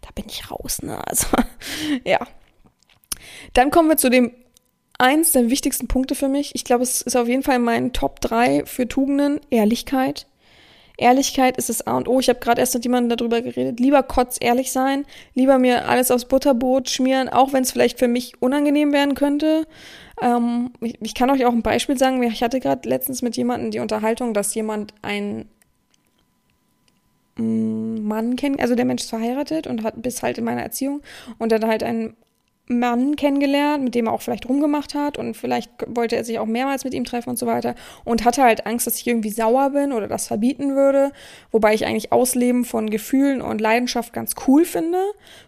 da 0.01 0.09
bin 0.15 0.27
ich 0.29 0.51
raus, 0.51 0.83
ne? 0.83 1.07
Also, 1.07 1.27
ja. 2.05 2.19
Dann 3.55 3.71
kommen 3.71 3.89
wir 3.89 3.97
zu 3.97 4.11
dem 4.11 4.33
eins 4.99 5.33
der 5.33 5.49
wichtigsten 5.49 5.89
Punkte 5.89 6.15
für 6.15 6.29
mich. 6.29 6.55
Ich 6.55 6.65
glaube, 6.65 6.83
es 6.83 7.01
ist 7.01 7.17
auf 7.17 7.29
jeden 7.29 7.43
Fall 7.43 7.61
mein 7.61 7.93
Top 7.93 8.21
3 8.21 8.65
für 8.67 8.87
Tugenden. 8.89 9.41
Ehrlichkeit. 9.51 10.27
Ehrlichkeit 10.99 11.57
ist 11.57 11.69
das 11.69 11.87
A 11.87 11.97
und 11.97 12.09
O. 12.09 12.19
Ich 12.19 12.29
habe 12.29 12.41
gerade 12.41 12.61
erst 12.61 12.75
mit 12.75 12.85
jemandem 12.85 13.17
darüber 13.17 13.41
geredet. 13.41 13.79
Lieber 13.79 14.03
kotz 14.03 14.37
ehrlich 14.41 14.73
sein, 14.73 15.07
lieber 15.35 15.59
mir 15.59 15.89
alles 15.89 16.11
aufs 16.11 16.25
Butterbrot 16.25 16.91
schmieren, 16.91 17.29
auch 17.29 17.53
wenn 17.53 17.63
es 17.63 17.71
vielleicht 17.71 18.01
für 18.01 18.09
mich 18.09 18.33
unangenehm 18.43 18.93
werden 18.93 19.15
könnte. 19.15 19.69
Ähm, 20.21 20.73
ich, 20.81 21.01
ich, 21.01 21.15
kann 21.15 21.31
euch 21.31 21.47
auch 21.47 21.53
ein 21.53 21.63
Beispiel 21.63 21.97
sagen. 21.97 22.21
Ich 22.25 22.43
hatte 22.43 22.59
gerade 22.59 22.89
letztens 22.89 23.23
mit 23.23 23.37
jemandem 23.37 23.71
die 23.71 23.79
Unterhaltung, 23.79 24.35
dass 24.35 24.53
jemand 24.57 24.93
ein 25.03 25.49
mm, 27.37 28.03
Mann 28.03 28.35
kennt, 28.35 28.59
also 28.59 28.75
der 28.75 28.85
Mensch 28.85 29.05
ist 29.05 29.11
verheiratet 29.11 29.69
und 29.69 29.85
hat 29.85 30.03
bis 30.03 30.25
halt 30.25 30.39
in 30.39 30.45
meiner 30.45 30.63
Erziehung 30.63 31.01
und 31.39 31.53
dann 31.53 31.65
halt 31.65 31.85
einen 31.85 32.17
Mann 32.69 33.17
kennengelernt, 33.17 33.83
mit 33.83 33.95
dem 33.95 34.07
er 34.07 34.13
auch 34.13 34.21
vielleicht 34.21 34.49
rumgemacht 34.49 34.95
hat 34.95 35.19
und 35.19 35.37
vielleicht 35.37 35.71
wollte 35.87 36.17
er 36.17 36.25
sich 36.25 36.39
auch 36.39 36.47
mehrmals 36.47 36.85
mit 36.85 36.95
ihm 36.95 37.05
treffen 37.05 37.31
und 37.31 37.39
so 37.39 37.47
weiter 37.47 37.75
und 38.05 38.25
hatte 38.25 38.43
halt 38.43 38.67
Angst, 38.67 38.87
dass 38.87 38.97
ich 38.97 39.07
irgendwie 39.07 39.31
sauer 39.31 39.71
bin 39.71 39.93
oder 39.93 40.07
das 40.07 40.27
verbieten 40.27 40.77
würde, 40.77 41.13
wobei 41.51 41.75
ich 41.75 41.87
eigentlich 41.87 42.13
Ausleben 42.13 42.65
von 42.65 42.91
Gefühlen 42.91 43.41
und 43.41 43.61
Leidenschaft 43.61 44.13
ganz 44.13 44.35
cool 44.47 44.65
finde, 44.65 44.99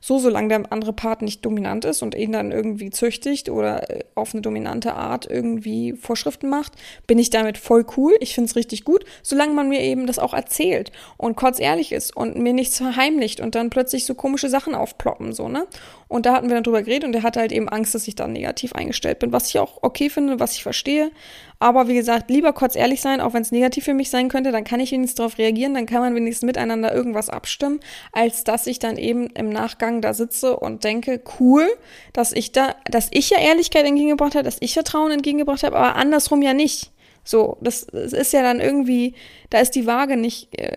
so 0.00 0.18
solange 0.18 0.48
der 0.48 0.72
andere 0.72 0.92
Part 0.92 1.22
nicht 1.22 1.44
dominant 1.44 1.84
ist 1.84 2.02
und 2.02 2.14
ihn 2.14 2.32
dann 2.32 2.52
irgendwie 2.52 2.90
züchtigt 2.90 3.50
oder 3.50 3.90
äh, 3.90 4.04
auf 4.14 4.34
eine 4.34 4.40
dominante 4.40 4.94
Art 4.94 5.30
irgendwie 5.30 5.92
Vorschriften 5.92 6.48
macht, 6.48 6.72
bin 7.06 7.18
ich 7.18 7.30
damit 7.30 7.58
voll 7.58 7.84
cool, 7.96 8.14
ich 8.20 8.34
finde 8.34 8.48
es 8.48 8.56
richtig 8.56 8.84
gut, 8.84 9.04
solange 9.22 9.52
man 9.52 9.68
mir 9.68 9.80
eben 9.80 10.06
das 10.06 10.18
auch 10.18 10.34
erzählt 10.34 10.90
und 11.16 11.36
kurz 11.36 11.60
ehrlich 11.60 11.92
ist 11.92 12.16
und 12.16 12.36
mir 12.36 12.52
nichts 12.52 12.78
verheimlicht 12.78 13.40
und 13.40 13.54
dann 13.54 13.70
plötzlich 13.70 14.06
so 14.06 14.14
komische 14.14 14.48
Sachen 14.48 14.74
aufploppen, 14.74 15.32
so, 15.32 15.48
ne? 15.48 15.66
Und 16.10 16.26
da 16.26 16.32
hatten 16.32 16.48
wir 16.48 16.54
dann 16.54 16.64
drüber 16.64 16.82
geredet 16.82 17.04
und 17.04 17.14
er 17.14 17.22
hatte 17.22 17.38
halt 17.38 17.52
eben 17.52 17.68
Angst, 17.68 17.94
dass 17.94 18.08
ich 18.08 18.16
dann 18.16 18.32
negativ 18.32 18.72
eingestellt 18.72 19.20
bin, 19.20 19.30
was 19.30 19.46
ich 19.48 19.60
auch 19.60 19.78
okay 19.82 20.10
finde, 20.10 20.40
was 20.40 20.56
ich 20.56 20.64
verstehe. 20.64 21.12
Aber 21.60 21.86
wie 21.86 21.94
gesagt, 21.94 22.30
lieber 22.30 22.52
kurz 22.52 22.74
ehrlich 22.74 23.00
sein, 23.00 23.20
auch 23.20 23.32
wenn 23.32 23.42
es 23.42 23.52
negativ 23.52 23.84
für 23.84 23.94
mich 23.94 24.10
sein 24.10 24.28
könnte, 24.28 24.50
dann 24.50 24.64
kann 24.64 24.80
ich 24.80 24.90
wenigstens 24.90 25.18
darauf 25.18 25.38
reagieren, 25.38 25.72
dann 25.74 25.86
kann 25.86 26.00
man 26.00 26.16
wenigstens 26.16 26.44
miteinander 26.44 26.92
irgendwas 26.92 27.30
abstimmen, 27.30 27.78
als 28.10 28.42
dass 28.42 28.66
ich 28.66 28.80
dann 28.80 28.96
eben 28.96 29.28
im 29.28 29.50
Nachgang 29.50 30.00
da 30.00 30.12
sitze 30.12 30.56
und 30.56 30.82
denke, 30.82 31.22
cool, 31.38 31.68
dass 32.12 32.32
ich 32.32 32.50
da, 32.50 32.74
dass 32.90 33.06
ich 33.12 33.30
ja 33.30 33.38
Ehrlichkeit 33.38 33.86
entgegengebracht 33.86 34.34
habe, 34.34 34.42
dass 34.42 34.56
ich 34.58 34.74
Vertrauen 34.74 35.12
entgegengebracht 35.12 35.62
habe, 35.62 35.76
aber 35.76 35.94
andersrum 35.94 36.42
ja 36.42 36.54
nicht. 36.54 36.90
So, 37.22 37.56
das, 37.60 37.86
das 37.86 38.14
ist 38.14 38.32
ja 38.32 38.42
dann 38.42 38.58
irgendwie, 38.58 39.14
da 39.48 39.60
ist 39.60 39.76
die 39.76 39.86
Waage 39.86 40.16
nicht 40.16 40.58
äh, 40.58 40.74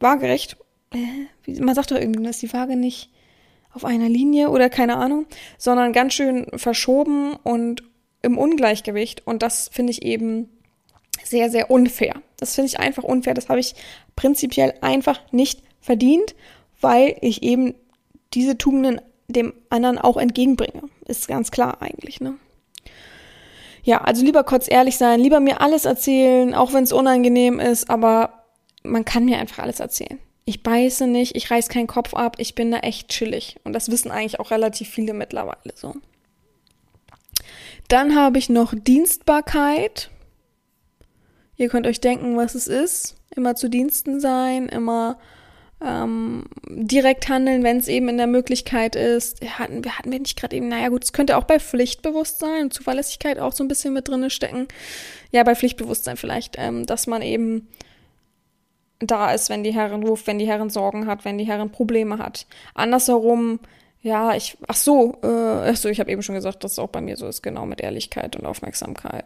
waagerecht. 0.00 0.56
Äh, 0.94 1.60
man 1.60 1.74
sagt 1.74 1.90
doch 1.90 1.98
irgendwie, 1.98 2.24
dass 2.24 2.38
die 2.38 2.54
Waage 2.54 2.76
nicht 2.76 3.10
auf 3.74 3.84
einer 3.84 4.08
Linie 4.08 4.50
oder 4.50 4.68
keine 4.68 4.96
Ahnung, 4.96 5.26
sondern 5.58 5.92
ganz 5.92 6.14
schön 6.14 6.46
verschoben 6.56 7.34
und 7.42 7.82
im 8.22 8.38
Ungleichgewicht. 8.38 9.26
Und 9.26 9.42
das 9.42 9.68
finde 9.72 9.92
ich 9.92 10.02
eben 10.02 10.48
sehr, 11.24 11.50
sehr 11.50 11.70
unfair. 11.70 12.14
Das 12.36 12.54
finde 12.54 12.68
ich 12.68 12.78
einfach 12.78 13.04
unfair. 13.04 13.34
Das 13.34 13.48
habe 13.48 13.60
ich 13.60 13.74
prinzipiell 14.16 14.74
einfach 14.80 15.20
nicht 15.32 15.62
verdient, 15.80 16.34
weil 16.80 17.16
ich 17.20 17.42
eben 17.42 17.74
diese 18.34 18.58
Tugenden 18.58 19.00
dem 19.28 19.54
anderen 19.70 19.98
auch 19.98 20.16
entgegenbringe. 20.16 20.82
Ist 21.06 21.28
ganz 21.28 21.50
klar 21.50 21.80
eigentlich, 21.80 22.20
ne? 22.20 22.34
Ja, 23.84 24.02
also 24.02 24.24
lieber 24.24 24.44
kurz 24.44 24.70
ehrlich 24.70 24.96
sein, 24.96 25.18
lieber 25.18 25.40
mir 25.40 25.60
alles 25.60 25.86
erzählen, 25.86 26.54
auch 26.54 26.72
wenn 26.72 26.84
es 26.84 26.92
unangenehm 26.92 27.58
ist, 27.58 27.90
aber 27.90 28.44
man 28.84 29.04
kann 29.04 29.24
mir 29.24 29.38
einfach 29.38 29.58
alles 29.58 29.80
erzählen. 29.80 30.20
Ich 30.52 30.62
beiße 30.62 31.06
nicht, 31.06 31.34
ich 31.34 31.50
reiß 31.50 31.70
keinen 31.70 31.86
Kopf 31.86 32.12
ab, 32.12 32.36
ich 32.36 32.54
bin 32.54 32.70
da 32.70 32.80
echt 32.80 33.08
chillig. 33.08 33.56
Und 33.64 33.72
das 33.72 33.90
wissen 33.90 34.10
eigentlich 34.10 34.38
auch 34.38 34.50
relativ 34.50 34.90
viele 34.90 35.14
mittlerweile 35.14 35.72
so. 35.74 35.94
Dann 37.88 38.14
habe 38.14 38.36
ich 38.36 38.50
noch 38.50 38.74
Dienstbarkeit. 38.76 40.10
Ihr 41.56 41.70
könnt 41.70 41.86
euch 41.86 42.02
denken, 42.02 42.36
was 42.36 42.54
es 42.54 42.66
ist. 42.66 43.16
Immer 43.34 43.56
zu 43.56 43.70
Diensten 43.70 44.20
sein, 44.20 44.68
immer 44.68 45.18
ähm, 45.82 46.44
direkt 46.68 47.30
handeln, 47.30 47.64
wenn 47.64 47.78
es 47.78 47.88
eben 47.88 48.10
in 48.10 48.18
der 48.18 48.26
Möglichkeit 48.26 48.94
ist. 48.94 49.40
Hatten 49.58 49.84
wir, 49.84 49.96
hatten 49.96 50.12
wir 50.12 50.18
nicht 50.18 50.38
gerade 50.38 50.54
eben, 50.54 50.68
naja 50.68 50.90
gut, 50.90 51.02
es 51.02 51.14
könnte 51.14 51.38
auch 51.38 51.44
bei 51.44 51.60
Pflichtbewusstsein 51.60 52.64
und 52.64 52.74
Zuverlässigkeit 52.74 53.38
auch 53.38 53.54
so 53.54 53.64
ein 53.64 53.68
bisschen 53.68 53.94
mit 53.94 54.06
drinne 54.06 54.28
stecken. 54.28 54.68
Ja, 55.30 55.44
bei 55.44 55.54
Pflichtbewusstsein 55.54 56.18
vielleicht, 56.18 56.56
ähm, 56.58 56.84
dass 56.84 57.06
man 57.06 57.22
eben 57.22 57.68
da 59.06 59.32
ist, 59.32 59.50
wenn 59.50 59.62
die 59.62 59.74
Herren 59.74 60.02
ruft, 60.02 60.26
wenn 60.26 60.38
die 60.38 60.46
Herren 60.46 60.70
Sorgen 60.70 61.06
hat, 61.06 61.24
wenn 61.24 61.38
die 61.38 61.44
Herren 61.44 61.70
Probleme 61.70 62.18
hat. 62.18 62.46
Andersherum, 62.74 63.60
ja, 64.00 64.34
ich, 64.34 64.56
ach 64.68 64.76
so, 64.76 65.18
äh, 65.22 65.70
ach 65.70 65.76
so, 65.76 65.88
ich 65.88 66.00
habe 66.00 66.10
eben 66.10 66.22
schon 66.22 66.34
gesagt, 66.34 66.64
dass 66.64 66.72
es 66.72 66.78
auch 66.78 66.88
bei 66.88 67.00
mir 67.00 67.16
so 67.16 67.26
ist, 67.26 67.42
genau 67.42 67.66
mit 67.66 67.80
Ehrlichkeit 67.80 68.36
und 68.36 68.46
Aufmerksamkeit. 68.46 69.24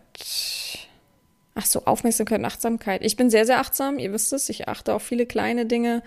Ach 1.54 1.64
so, 1.64 1.84
Aufmerksamkeit 1.86 2.38
und 2.38 2.44
Achtsamkeit. 2.44 3.02
Ich 3.04 3.16
bin 3.16 3.30
sehr, 3.30 3.46
sehr 3.46 3.60
achtsam, 3.60 3.98
ihr 3.98 4.12
wisst 4.12 4.32
es, 4.32 4.48
ich 4.48 4.68
achte 4.68 4.94
auf 4.94 5.02
viele 5.02 5.24
kleine 5.26 5.66
Dinge. 5.66 6.02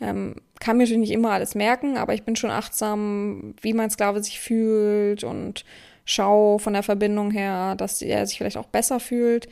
Ähm, 0.00 0.36
kann 0.60 0.76
mir 0.76 0.84
natürlich 0.84 1.00
nicht 1.00 1.12
immer 1.12 1.32
alles 1.32 1.54
merken, 1.54 1.96
aber 1.96 2.14
ich 2.14 2.22
bin 2.22 2.36
schon 2.36 2.50
achtsam, 2.50 3.54
wie 3.60 3.72
mein 3.72 3.90
Sklave 3.90 4.22
sich 4.22 4.40
fühlt 4.40 5.24
und 5.24 5.64
schau 6.04 6.58
von 6.58 6.72
der 6.72 6.82
Verbindung 6.82 7.30
her, 7.30 7.74
dass 7.76 8.02
er 8.02 8.26
sich 8.26 8.38
vielleicht 8.38 8.56
auch 8.56 8.66
besser 8.66 9.00
fühlt. 9.00 9.48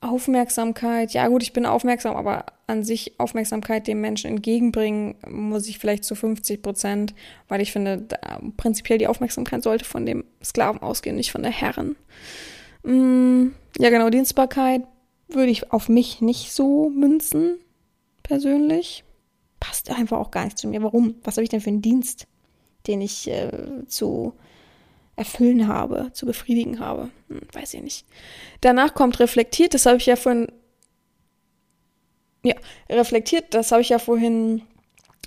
Aufmerksamkeit, 0.00 1.12
ja 1.12 1.26
gut, 1.26 1.42
ich 1.42 1.52
bin 1.52 1.66
aufmerksam, 1.66 2.14
aber 2.14 2.46
an 2.68 2.84
sich 2.84 3.18
Aufmerksamkeit 3.18 3.88
dem 3.88 4.00
Menschen 4.00 4.30
entgegenbringen, 4.30 5.16
muss 5.28 5.66
ich 5.66 5.78
vielleicht 5.78 6.04
zu 6.04 6.14
50 6.14 6.62
Prozent, 6.62 7.14
weil 7.48 7.60
ich 7.60 7.72
finde, 7.72 8.06
prinzipiell 8.56 8.98
die 8.98 9.08
Aufmerksamkeit 9.08 9.62
sollte 9.62 9.84
von 9.84 10.06
dem 10.06 10.24
Sklaven 10.42 10.82
ausgehen, 10.82 11.16
nicht 11.16 11.32
von 11.32 11.42
der 11.42 11.50
Herren. 11.50 11.96
Mm, 12.84 13.48
ja 13.78 13.90
genau, 13.90 14.08
Dienstbarkeit 14.08 14.82
würde 15.28 15.50
ich 15.50 15.72
auf 15.72 15.88
mich 15.88 16.20
nicht 16.20 16.52
so 16.52 16.90
münzen, 16.90 17.58
persönlich. 18.22 19.04
Passt 19.58 19.90
einfach 19.90 20.18
auch 20.18 20.30
gar 20.30 20.44
nicht 20.44 20.58
zu 20.58 20.68
mir. 20.68 20.82
Warum? 20.82 21.16
Was 21.24 21.36
habe 21.36 21.42
ich 21.42 21.50
denn 21.50 21.60
für 21.60 21.70
einen 21.70 21.82
Dienst, 21.82 22.28
den 22.86 23.00
ich 23.00 23.28
äh, 23.28 23.50
zu 23.88 24.34
erfüllen 25.18 25.66
habe, 25.66 26.10
zu 26.12 26.26
befriedigen 26.26 26.78
habe. 26.78 27.10
Hm, 27.28 27.40
weiß 27.52 27.74
ich 27.74 27.82
nicht. 27.82 28.06
Danach 28.60 28.94
kommt 28.94 29.18
reflektiert, 29.20 29.74
das 29.74 29.84
habe 29.84 29.96
ich 29.96 30.06
ja 30.06 30.16
vorhin. 30.16 30.50
Ja, 32.44 32.54
reflektiert, 32.88 33.52
das 33.52 33.72
habe 33.72 33.82
ich 33.82 33.88
ja 33.88 33.98
vorhin 33.98 34.62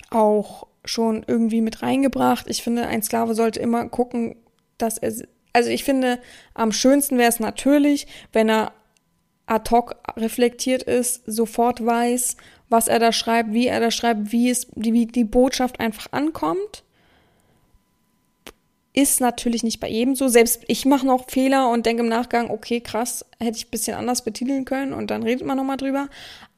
auch 0.10 0.68
schon 0.86 1.24
irgendwie 1.28 1.62
mit 1.62 1.82
reingebracht. 1.82 2.46
Ich 2.48 2.64
finde, 2.64 2.88
ein 2.88 3.04
Sklave 3.04 3.36
sollte 3.36 3.60
immer 3.60 3.88
gucken, 3.90 4.38
dass 4.78 4.98
er. 4.98 5.14
Also 5.54 5.70
ich 5.70 5.84
finde, 5.84 6.20
am 6.54 6.72
schönsten 6.72 7.18
wäre 7.18 7.28
es 7.28 7.42
natürlich, 7.42 8.08
wenn 8.32 8.48
er 8.48 8.72
ad 9.46 9.70
hoc 9.70 9.98
reflektiert 10.16 10.84
ist, 10.84 11.24
sofort 11.26 11.86
weiß, 11.86 12.38
was 12.70 12.88
er 12.88 13.00
da 13.00 13.12
schreibt, 13.12 13.52
wie 13.52 13.68
er 13.68 13.82
da 13.82 13.92
schreibt, 13.92 14.32
wie 14.32 14.50
es, 14.50 14.68
wie 14.76 15.06
die 15.06 15.26
Botschaft 15.26 15.82
einfach 15.82 16.14
ankommt 16.14 16.86
ist 18.94 19.22
natürlich 19.22 19.64
nicht 19.64 19.80
bei 19.80 19.90
jedem 19.90 20.16
so. 20.16 20.28
Selbst 20.28 20.64
ich 20.68 20.86
mache 20.86 21.06
noch 21.06 21.30
Fehler 21.30 21.70
und 21.70 21.86
denke 21.86 22.04
im 22.04 22.10
Nachgang, 22.10 22.50
okay, 22.50 22.82
krass, 22.82 23.26
hätte 23.40 23.58
ich 23.58 23.68
ein 23.68 23.72
bisschen 23.72 23.96
anders 23.96 24.24
betiteln 24.24 24.66
können 24.66 24.94
und 24.94 25.12
dann 25.12 25.24
redet 25.24 25.46
man 25.46 25.58
nochmal 25.58 25.78
drüber. 25.78 26.10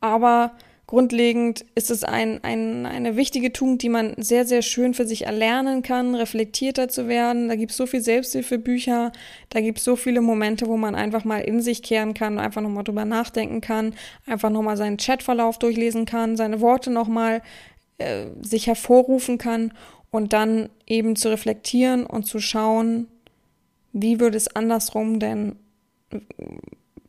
Aber 0.02 0.54
grundlegend 0.88 1.66
ist 1.76 1.92
es 1.92 2.04
ein, 2.04 2.44
ein, 2.44 2.86
eine 2.86 3.16
wichtige 3.16 3.54
Tugend, 3.54 3.84
die 3.84 3.90
man 3.90 4.16
sehr, 4.18 4.46
sehr 4.46 4.62
schön 4.62 4.94
für 4.94 5.06
sich 5.06 5.26
erlernen 5.26 5.84
kann, 5.84 6.16
reflektierter 6.16 6.88
zu 6.90 7.08
werden. 7.08 7.48
Da 7.48 7.56
gibt 7.56 7.72
es 7.72 7.78
so 7.78 7.86
viel 7.86 8.02
Selbsthilfebücher, 8.02 9.12
da 9.50 9.62
gibt 9.62 9.78
es 9.78 9.84
so 9.84 9.96
viele 9.96 10.22
Momente, 10.22 10.68
wo 10.68 10.76
man 10.76 10.96
einfach 10.96 11.26
mal 11.26 11.40
in 11.40 11.62
sich 11.62 11.84
kehren 11.84 12.14
kann, 12.14 12.40
einfach 12.40 12.62
nochmal 12.62 12.84
drüber 12.84 13.06
nachdenken 13.06 13.62
kann, 13.62 13.94
einfach 14.26 14.50
nochmal 14.50 14.76
seinen 14.76 14.98
Chatverlauf 14.98 15.60
durchlesen 15.60 16.06
kann, 16.06 16.36
seine 16.36 16.62
Worte 16.62 16.90
nochmal 16.92 17.42
äh, 18.00 18.26
sich 18.42 18.68
hervorrufen 18.68 19.38
kann 19.38 19.72
und 20.14 20.32
dann 20.32 20.70
eben 20.86 21.16
zu 21.16 21.30
reflektieren 21.30 22.06
und 22.06 22.26
zu 22.26 22.40
schauen, 22.40 23.08
wie 23.94 24.20
würde 24.20 24.38
es 24.38 24.56
andersrum 24.56 25.20
denn 25.20 25.56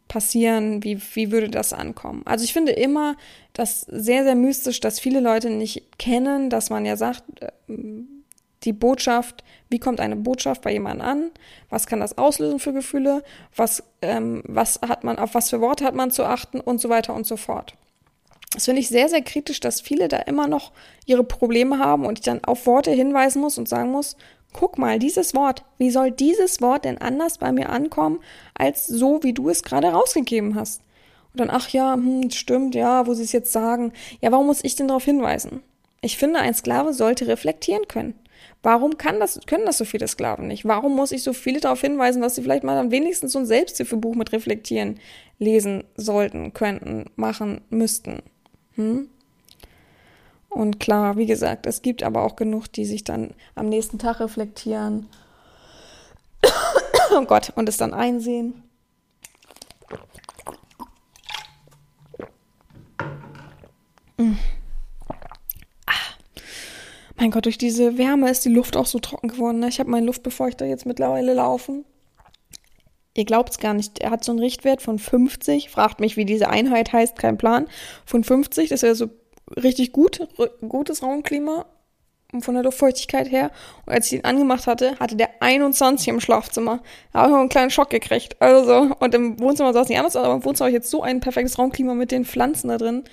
passieren, 0.09 0.83
wie, 0.83 0.99
wie 1.13 1.31
würde 1.31 1.51
das 1.51 1.75
ankommen. 1.75 2.23
Also 2.25 2.47
ich 2.47 2.55
finde 2.55 2.73
immer 2.73 3.17
das 3.53 3.83
sehr, 3.83 4.25
sehr 4.25 4.35
mystisch, 4.35 4.81
dass 4.81 5.01
viele 5.01 5.21
Leute 5.21 5.51
nicht 5.51 5.99
kennen, 5.99 6.49
dass 6.49 6.71
man 6.71 6.87
ja 6.87 6.97
sagt, 6.97 7.25
äh, 7.43 7.53
die 8.63 8.73
Botschaft, 8.73 9.45
wie 9.69 9.79
kommt 9.79 10.01
eine 10.01 10.17
Botschaft 10.17 10.63
bei 10.63 10.73
jemandem 10.73 11.07
an, 11.07 11.31
was 11.69 11.87
kann 11.87 12.01
das 12.01 12.17
auslösen 12.17 12.59
für 12.59 12.73
Gefühle, 12.73 13.23
was, 13.55 13.83
ähm, 14.01 14.43
was 14.47 14.81
hat 14.81 15.05
man, 15.05 15.19
auf 15.19 15.35
was 15.35 15.51
für 15.51 15.61
Worte 15.61 15.85
hat 15.85 15.95
man 15.95 16.11
zu 16.11 16.25
achten 16.25 16.59
und 16.59 16.81
so 16.81 16.89
weiter 16.89 17.13
und 17.13 17.27
so 17.27 17.37
fort. 17.37 17.77
Das 18.55 18.67
finde 18.67 18.81
ich 18.81 18.89
sehr, 18.89 19.09
sehr 19.09 19.23
kritisch, 19.23 19.59
dass 19.59 19.81
viele 19.81 20.07
da 20.09 20.19
immer 20.19 20.47
noch 20.47 20.73
ihre 21.07 21.25
Probleme 21.25 21.79
haben 21.81 22.07
und 22.07 22.21
ich 22.21 22.25
dann 22.25 22.45
auf 22.45 22.67
Worte 22.67 22.93
hinweisen 22.93 23.43
muss 23.43 23.59
und 23.59 23.69
sagen 23.69 23.91
muss, 23.91 24.17
guck 24.53 24.79
mal, 24.79 25.01
dieses 25.01 25.35
Wort, 25.35 25.65
wie 25.77 25.91
soll 25.91 26.13
dieses 26.13 26.61
Wort 26.61 26.85
denn 26.85 26.99
anders 26.99 27.39
bei 27.39 27.51
mir 27.51 27.69
ankommen, 27.69 28.21
als 28.55 28.87
so, 28.87 29.23
wie 29.23 29.33
du 29.33 29.49
es 29.49 29.65
gerade 29.65 29.89
rausgegeben 29.89 30.55
hast? 30.55 30.83
Und 31.33 31.41
dann, 31.41 31.51
ach 31.51 31.69
ja, 31.71 31.95
hm, 31.95 32.31
stimmt, 32.31 32.77
ja, 32.77 33.09
wo 33.09 33.15
sie 33.15 33.25
es 33.25 33.33
jetzt 33.33 33.53
sagen. 33.53 33.93
Ja, 34.21 34.31
warum 34.31 34.47
muss 34.47 34.63
ich 34.63 34.77
denn 34.77 34.87
darauf 34.87 35.05
hinweisen? 35.05 35.63
Ich 36.01 36.17
finde, 36.17 36.39
ein 36.39 36.55
Sklave 36.55 36.93
sollte 36.93 37.27
reflektieren 37.27 37.89
können. 37.89 38.15
Warum 38.63 38.99
kann 38.99 39.19
das, 39.19 39.41
können 39.47 39.67
das 39.67 39.79
so 39.79 39.85
viele 39.85 40.07
Sklaven 40.07 40.47
nicht? 40.47 40.65
Warum 40.65 40.95
muss 40.95 41.13
ich 41.13 41.25
so 41.25 41.33
viele 41.33 41.61
darauf 41.61 41.81
hinweisen, 41.81 42.23
dass 42.23 42.37
sie 42.37 42.43
vielleicht 42.43 42.63
mal 42.63 42.79
am 42.79 42.93
wenigsten 42.93 43.29
so 43.29 43.41
ein 43.41 43.47
Selbsthilfebuch 43.47 44.15
mit 44.15 44.33
reflektieren 44.33 45.01
lesen 45.39 45.85
sollten, 45.97 46.53
könnten, 46.53 47.07
machen, 47.17 47.63
müssten? 47.69 48.23
Hm? 48.77 49.09
Und 50.49 50.79
klar, 50.79 51.16
wie 51.16 51.27
gesagt, 51.27 51.66
es 51.66 51.83
gibt 51.83 52.03
aber 52.03 52.22
auch 52.22 52.37
genug, 52.37 52.68
die 52.68 52.85
sich 52.85 53.03
dann 53.03 53.35
am 53.57 53.68
nächsten 53.68 53.99
Tag 53.99 54.20
reflektieren. 54.20 55.09
oh 57.16 57.25
Gott, 57.25 57.53
und 57.57 57.68
es 57.68 57.77
dann 57.77 57.93
einsehen. 57.93 58.62
Hm. 64.16 64.39
Ah. 65.87 65.93
Mein 67.16 67.33
Gott, 67.33 67.47
durch 67.47 67.59
diese 67.59 67.99
Wärme 67.99 68.31
ist 68.31 68.45
die 68.45 68.53
Luft 68.53 68.77
auch 68.77 68.87
so 68.87 69.01
trocken 69.01 69.29
geworden. 69.29 69.59
Ne? 69.59 69.68
Ich 69.68 69.81
habe 69.81 69.91
meinen 69.91 70.07
Luftbefeuchter 70.07 70.66
jetzt 70.66 70.87
mittlerweile 70.87 71.35
laufen. 71.35 71.85
Ihr 73.15 73.25
glaubt 73.25 73.51
es 73.51 73.59
gar 73.59 73.75
nicht. 73.75 74.01
Er 74.01 74.11
hat 74.11 74.25
so 74.25 74.33
einen 74.33 74.41
Richtwert 74.41 74.83
von 74.83 74.99
50. 74.99 75.71
Fragt 75.71 76.01
mich, 76.01 76.17
wie 76.17 76.25
diese 76.25 76.49
Einheit 76.49 76.93
heißt, 76.93 77.17
kein 77.17 77.39
Plan. 77.39 77.67
Von 78.05 78.25
50, 78.25 78.69
das 78.69 78.83
wäre 78.83 78.95
so 78.95 79.09
richtig 79.57 79.93
gut, 79.93 80.27
gutes 80.67 81.03
Raumklima 81.03 81.67
von 82.41 82.55
der 82.55 82.65
Luftfeuchtigkeit 82.65 83.31
her. 83.31 83.51
Und 83.87 83.93
als 83.93 84.07
ich 84.07 84.19
ihn 84.19 84.25
angemacht 84.25 84.67
hatte, 84.67 84.99
hatte 84.99 85.15
der 85.17 85.31
21 85.41 86.09
im 86.09 86.21
Schlafzimmer. 86.21 86.83
Da 87.12 87.21
habe 87.21 87.31
ich 87.31 87.39
einen 87.39 87.49
kleinen 87.49 87.71
Schock 87.71 87.91
gekriegt. 87.91 88.41
Also 88.41 88.65
so. 88.65 88.95
Und 88.99 89.15
im 89.15 89.39
Wohnzimmer 89.39 89.73
sah 89.73 89.83
nicht 89.83 89.99
anders 89.99 90.17
aus, 90.17 90.25
aber 90.25 90.35
im 90.35 90.45
Wohnzimmer 90.45 90.67
habe 90.67 90.71
ich 90.71 90.83
jetzt 90.83 90.91
so 90.91 91.03
ein 91.03 91.21
perfektes 91.21 91.59
Raumklima 91.59 91.95
mit 91.95 92.11
den 92.11 92.25
Pflanzen 92.25 92.69
da 92.69 92.79
drin. 92.79 93.05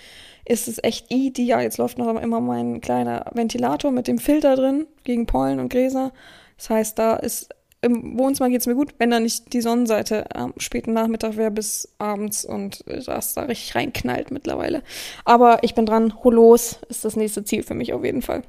Ist 0.45 0.67
es 0.67 0.83
echt 0.83 1.11
ideal. 1.11 1.61
Jetzt 1.61 1.77
läuft 1.77 1.99
noch 1.99 2.19
immer 2.19 2.41
mein 2.41 2.81
kleiner 2.81 3.25
Ventilator 3.33 3.91
mit 3.91 4.07
dem 4.07 4.17
Filter 4.17 4.55
drin 4.55 4.87
gegen 5.03 5.27
Pollen 5.27 5.59
und 5.59 5.69
Gräser. 5.69 6.11
Das 6.57 6.69
heißt, 6.71 6.97
da 6.97 7.15
ist 7.15 7.49
im 7.81 8.17
Wohnzimmer 8.17 8.49
geht's 8.49 8.67
mir 8.67 8.75
gut, 8.75 8.93
wenn 8.99 9.09
da 9.09 9.19
nicht 9.19 9.53
die 9.53 9.61
Sonnenseite 9.61 10.35
am 10.35 10.53
späten 10.57 10.93
Nachmittag 10.93 11.35
wäre 11.35 11.49
bis 11.49 11.89
abends 11.97 12.45
und 12.45 12.83
das 12.85 13.33
da 13.33 13.43
richtig 13.43 13.75
reinknallt 13.75 14.29
mittlerweile. 14.29 14.83
Aber 15.25 15.63
ich 15.63 15.73
bin 15.73 15.87
dran, 15.87 16.23
Holos 16.23 16.79
ist 16.89 17.05
das 17.05 17.15
nächste 17.15 17.43
Ziel 17.43 17.63
für 17.63 17.73
mich 17.73 17.93
auf 17.93 18.03
jeden 18.03 18.21
Fall. 18.21 18.43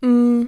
Mm, 0.00 0.44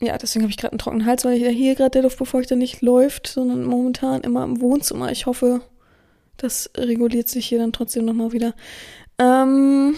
ja, 0.00 0.16
deswegen 0.16 0.44
habe 0.44 0.50
ich 0.50 0.56
gerade 0.56 0.72
einen 0.72 0.78
trockenen 0.78 1.06
Hals, 1.06 1.24
weil 1.24 1.38
hier 1.38 1.74
gerade 1.74 1.90
der 1.90 2.02
Luftbefeuchter 2.02 2.56
nicht 2.56 2.80
läuft, 2.80 3.26
sondern 3.26 3.64
momentan 3.64 4.22
immer 4.22 4.44
im 4.44 4.60
Wohnzimmer. 4.60 5.12
Ich 5.12 5.26
hoffe, 5.26 5.60
das 6.38 6.70
reguliert 6.76 7.28
sich 7.28 7.46
hier 7.46 7.58
dann 7.58 7.72
trotzdem 7.72 8.06
nochmal 8.06 8.32
wieder. 8.32 8.54
Ähm, 9.18 9.94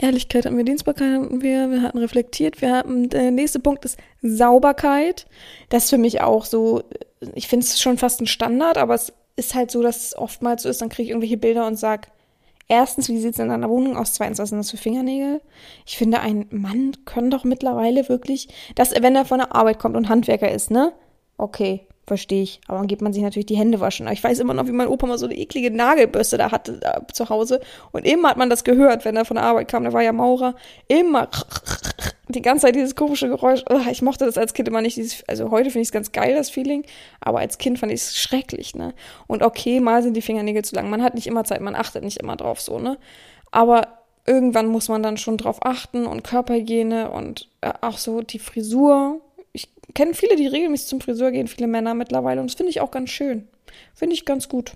Ehrlichkeit 0.00 0.46
hatten 0.46 0.56
wir, 0.56 0.64
Dienstbarkeit 0.64 1.12
hatten 1.12 1.42
wir, 1.42 1.70
wir 1.70 1.82
hatten 1.82 1.98
reflektiert, 1.98 2.60
wir 2.60 2.72
hatten, 2.72 3.08
der 3.08 3.30
nächste 3.30 3.58
Punkt 3.58 3.84
ist 3.84 3.98
Sauberkeit. 4.22 5.26
Das 5.70 5.84
ist 5.84 5.90
für 5.90 5.98
mich 5.98 6.20
auch 6.20 6.44
so, 6.44 6.84
ich 7.34 7.48
finde 7.48 7.64
es 7.64 7.80
schon 7.80 7.98
fast 7.98 8.20
ein 8.20 8.26
Standard, 8.26 8.78
aber 8.78 8.94
es 8.94 9.12
ist 9.36 9.54
halt 9.54 9.70
so, 9.70 9.82
dass 9.82 10.04
es 10.04 10.16
oftmals 10.16 10.62
so 10.62 10.68
ist, 10.68 10.80
dann 10.80 10.88
kriege 10.88 11.04
ich 11.04 11.10
irgendwelche 11.10 11.36
Bilder 11.36 11.66
und 11.66 11.76
sag, 11.76 12.08
erstens, 12.68 13.08
wie 13.08 13.18
sieht 13.18 13.34
es 13.34 13.38
in 13.38 13.48
deiner 13.48 13.68
Wohnung 13.68 13.96
aus? 13.96 14.14
Zweitens, 14.14 14.38
was 14.38 14.50
sind 14.50 14.58
das 14.58 14.70
für 14.70 14.76
Fingernägel? 14.76 15.40
Ich 15.86 15.96
finde, 15.96 16.20
ein 16.20 16.46
Mann 16.50 16.96
kann 17.04 17.30
doch 17.30 17.44
mittlerweile 17.44 18.08
wirklich, 18.08 18.48
dass, 18.74 18.92
wenn 18.92 19.16
er 19.16 19.24
von 19.24 19.38
der 19.38 19.54
Arbeit 19.54 19.78
kommt 19.78 19.96
und 19.96 20.08
Handwerker 20.08 20.50
ist, 20.50 20.70
ne? 20.70 20.92
Okay, 21.38 21.86
Verstehe 22.08 22.42
ich. 22.42 22.62
Aber 22.68 22.78
dann 22.78 22.86
geht 22.86 23.02
man 23.02 23.12
sich 23.12 23.22
natürlich 23.22 23.44
die 23.44 23.58
Hände 23.58 23.80
waschen. 23.80 24.06
Aber 24.06 24.14
ich 24.14 24.24
weiß 24.24 24.38
immer 24.38 24.54
noch, 24.54 24.66
wie 24.66 24.72
mein 24.72 24.88
Opa 24.88 25.06
mal 25.06 25.18
so 25.18 25.26
eine 25.26 25.36
eklige 25.36 25.70
Nagelbürste 25.70 26.38
da 26.38 26.50
hatte 26.50 26.78
da 26.78 27.06
zu 27.12 27.28
Hause. 27.28 27.60
Und 27.92 28.06
immer 28.06 28.30
hat 28.30 28.38
man 28.38 28.48
das 28.48 28.64
gehört, 28.64 29.04
wenn 29.04 29.14
er 29.14 29.26
von 29.26 29.34
der 29.34 29.44
Arbeit 29.44 29.68
kam. 29.68 29.82
Der 29.82 29.92
war 29.92 30.02
ja 30.02 30.14
Maurer. 30.14 30.54
Immer 30.88 31.28
die 32.28 32.40
ganze 32.40 32.64
Zeit 32.64 32.76
dieses 32.76 32.96
komische 32.96 33.28
Geräusch. 33.28 33.62
Ich 33.90 34.00
mochte 34.00 34.24
das 34.24 34.38
als 34.38 34.54
Kind 34.54 34.68
immer 34.68 34.80
nicht. 34.80 34.96
Dieses, 34.96 35.22
also 35.28 35.50
heute 35.50 35.68
finde 35.68 35.82
ich 35.82 35.88
es 35.88 35.92
ganz 35.92 36.10
geil, 36.10 36.34
das 36.34 36.48
Feeling. 36.48 36.86
Aber 37.20 37.40
als 37.40 37.58
Kind 37.58 37.78
fand 37.78 37.92
ich 37.92 38.00
es 38.00 38.16
schrecklich, 38.16 38.74
ne? 38.74 38.94
Und 39.26 39.42
okay, 39.42 39.78
mal 39.78 40.02
sind 40.02 40.14
die 40.14 40.22
Fingernägel 40.22 40.64
zu 40.64 40.74
lang. 40.76 40.88
Man 40.88 41.02
hat 41.02 41.14
nicht 41.14 41.26
immer 41.26 41.44
Zeit, 41.44 41.60
man 41.60 41.74
achtet 41.74 42.04
nicht 42.04 42.16
immer 42.16 42.36
drauf 42.36 42.58
so, 42.58 42.78
ne? 42.78 42.96
Aber 43.50 43.86
irgendwann 44.24 44.68
muss 44.68 44.88
man 44.88 45.02
dann 45.02 45.18
schon 45.18 45.36
drauf 45.36 45.58
achten 45.60 46.06
und 46.06 46.24
Körperhygiene 46.24 47.10
und 47.10 47.48
äh, 47.60 47.74
auch 47.82 47.98
so 47.98 48.22
die 48.22 48.38
Frisur 48.38 49.20
ich 49.88 49.94
kenne 49.94 50.14
viele, 50.14 50.36
die 50.36 50.46
regelmäßig 50.46 50.86
zum 50.86 51.00
Friseur 51.00 51.32
gehen, 51.32 51.48
viele 51.48 51.66
Männer 51.66 51.94
mittlerweile. 51.94 52.40
Und 52.40 52.50
das 52.50 52.56
finde 52.56 52.70
ich 52.70 52.80
auch 52.80 52.90
ganz 52.90 53.10
schön. 53.10 53.48
Finde 53.94 54.14
ich 54.14 54.24
ganz 54.24 54.48
gut. 54.48 54.72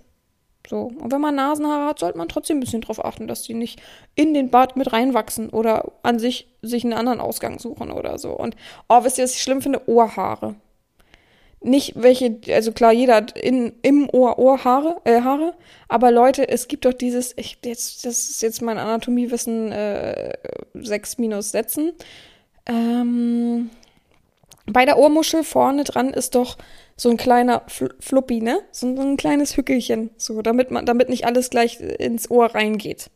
So. 0.68 0.92
Und 0.98 1.12
wenn 1.12 1.20
man 1.20 1.34
Nasenhaare 1.34 1.86
hat, 1.86 1.98
sollte 1.98 2.18
man 2.18 2.28
trotzdem 2.28 2.56
ein 2.56 2.60
bisschen 2.60 2.80
drauf 2.80 3.04
achten, 3.04 3.26
dass 3.28 3.42
die 3.42 3.54
nicht 3.54 3.80
in 4.14 4.32
den 4.32 4.50
Bart 4.50 4.76
mit 4.76 4.92
reinwachsen 4.92 5.50
oder 5.50 5.92
an 6.02 6.18
sich 6.18 6.48
sich 6.62 6.84
einen 6.84 6.94
anderen 6.94 7.20
Ausgang 7.20 7.58
suchen 7.58 7.90
oder 7.90 8.18
so. 8.18 8.30
Und, 8.30 8.56
oh, 8.88 9.04
wisst 9.04 9.18
ihr, 9.18 9.24
was 9.24 9.34
ich 9.34 9.42
schlimm 9.42 9.60
finde? 9.60 9.86
Ohrhaare. 9.88 10.54
Nicht 11.60 11.94
welche, 11.96 12.38
also 12.48 12.72
klar, 12.72 12.92
jeder 12.92 13.16
hat 13.16 13.38
in, 13.38 13.72
im 13.82 14.08
Ohr 14.10 14.38
Ohrhaare, 14.38 15.00
äh, 15.04 15.20
Haare, 15.20 15.54
aber 15.88 16.10
Leute, 16.10 16.48
es 16.48 16.66
gibt 16.66 16.84
doch 16.84 16.92
dieses, 16.92 17.34
ich, 17.36 17.58
jetzt, 17.64 18.04
das 18.04 18.30
ist 18.30 18.42
jetzt 18.42 18.62
mein 18.62 18.78
Anatomiewissen 18.78 19.70
äh, 19.70 20.32
6 20.74 21.18
minus 21.18 21.52
Sätzen. 21.52 21.92
Ähm, 22.66 23.70
bei 24.66 24.84
der 24.84 24.98
Ohrmuschel 24.98 25.44
vorne 25.44 25.84
dran 25.84 26.10
ist 26.10 26.34
doch 26.34 26.56
so 26.96 27.10
ein 27.10 27.16
kleiner 27.16 27.62
Fl 27.66 27.94
Fluppi, 28.00 28.40
ne? 28.40 28.60
So, 28.70 28.86
ein 28.86 29.16
kleines 29.16 29.56
Hückelchen, 29.56 30.10
so, 30.16 30.42
damit 30.42 30.70
man, 30.70 30.86
damit 30.86 31.08
nicht 31.08 31.26
alles 31.26 31.50
gleich 31.50 31.80
ins 31.80 32.30
Ohr 32.30 32.54
reingeht. 32.54 33.10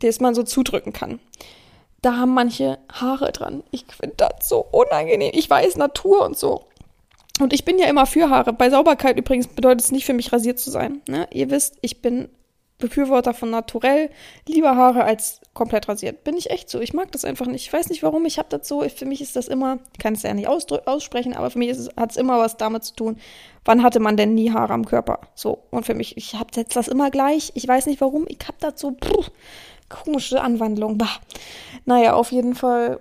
Das 0.00 0.20
man 0.20 0.34
so 0.34 0.42
zudrücken 0.42 0.92
kann. 0.92 1.20
Da 2.00 2.16
haben 2.16 2.34
manche 2.34 2.78
Haare 2.92 3.30
dran. 3.30 3.62
Ich 3.70 3.84
finde 3.86 4.16
das 4.16 4.48
so 4.48 4.66
unangenehm. 4.70 5.30
Ich 5.34 5.48
weiß 5.48 5.76
Natur 5.76 6.24
und 6.24 6.36
so. 6.36 6.64
Und 7.40 7.52
ich 7.52 7.64
bin 7.64 7.78
ja 7.78 7.86
immer 7.86 8.06
für 8.06 8.28
Haare. 8.28 8.52
Bei 8.52 8.70
Sauberkeit 8.70 9.16
übrigens 9.16 9.46
bedeutet 9.46 9.82
es 9.82 9.92
nicht 9.92 10.04
für 10.04 10.12
mich 10.12 10.32
rasiert 10.32 10.58
zu 10.58 10.70
sein. 10.70 11.00
Ne? 11.08 11.28
Ihr 11.30 11.50
wisst, 11.50 11.76
ich 11.80 12.02
bin 12.02 12.28
Befürworter 12.82 13.32
von 13.32 13.48
naturell, 13.48 14.10
lieber 14.46 14.76
Haare 14.76 15.04
als 15.04 15.40
komplett 15.54 15.88
rasiert. 15.88 16.24
Bin 16.24 16.36
ich 16.36 16.50
echt 16.50 16.68
so. 16.68 16.80
Ich 16.80 16.92
mag 16.92 17.10
das 17.12 17.24
einfach 17.24 17.46
nicht. 17.46 17.64
Ich 17.66 17.72
weiß 17.72 17.88
nicht 17.88 18.02
warum, 18.02 18.26
ich 18.26 18.38
habe 18.38 18.48
das 18.50 18.68
so. 18.68 18.82
Für 18.88 19.06
mich 19.06 19.20
ist 19.20 19.36
das 19.36 19.48
immer, 19.48 19.78
ich 19.92 19.98
kann 19.98 20.14
es 20.14 20.22
ja 20.22 20.34
nicht 20.34 20.48
aussprechen, 20.48 21.34
aber 21.34 21.50
für 21.50 21.58
mich 21.58 21.70
hat 21.96 22.10
es 22.10 22.16
immer 22.16 22.38
was 22.38 22.56
damit 22.56 22.84
zu 22.84 22.94
tun, 22.94 23.16
wann 23.64 23.82
hatte 23.82 24.00
man 24.00 24.16
denn 24.16 24.34
nie 24.34 24.52
Haare 24.52 24.74
am 24.74 24.84
Körper? 24.84 25.20
So. 25.34 25.62
Und 25.70 25.86
für 25.86 25.94
mich, 25.94 26.16
ich 26.16 26.34
habe 26.34 26.50
jetzt 26.56 26.76
das 26.76 26.88
immer 26.88 27.10
gleich. 27.10 27.52
Ich 27.54 27.66
weiß 27.66 27.86
nicht 27.86 28.00
warum. 28.00 28.26
Ich 28.28 28.40
habe 28.46 28.58
das 28.60 28.80
so, 28.80 28.90
puh, 28.90 29.24
komische 29.88 30.40
Anwandlung. 30.40 30.98
Bah. 30.98 31.20
Naja, 31.84 32.14
auf 32.14 32.32
jeden 32.32 32.54
Fall 32.54 33.00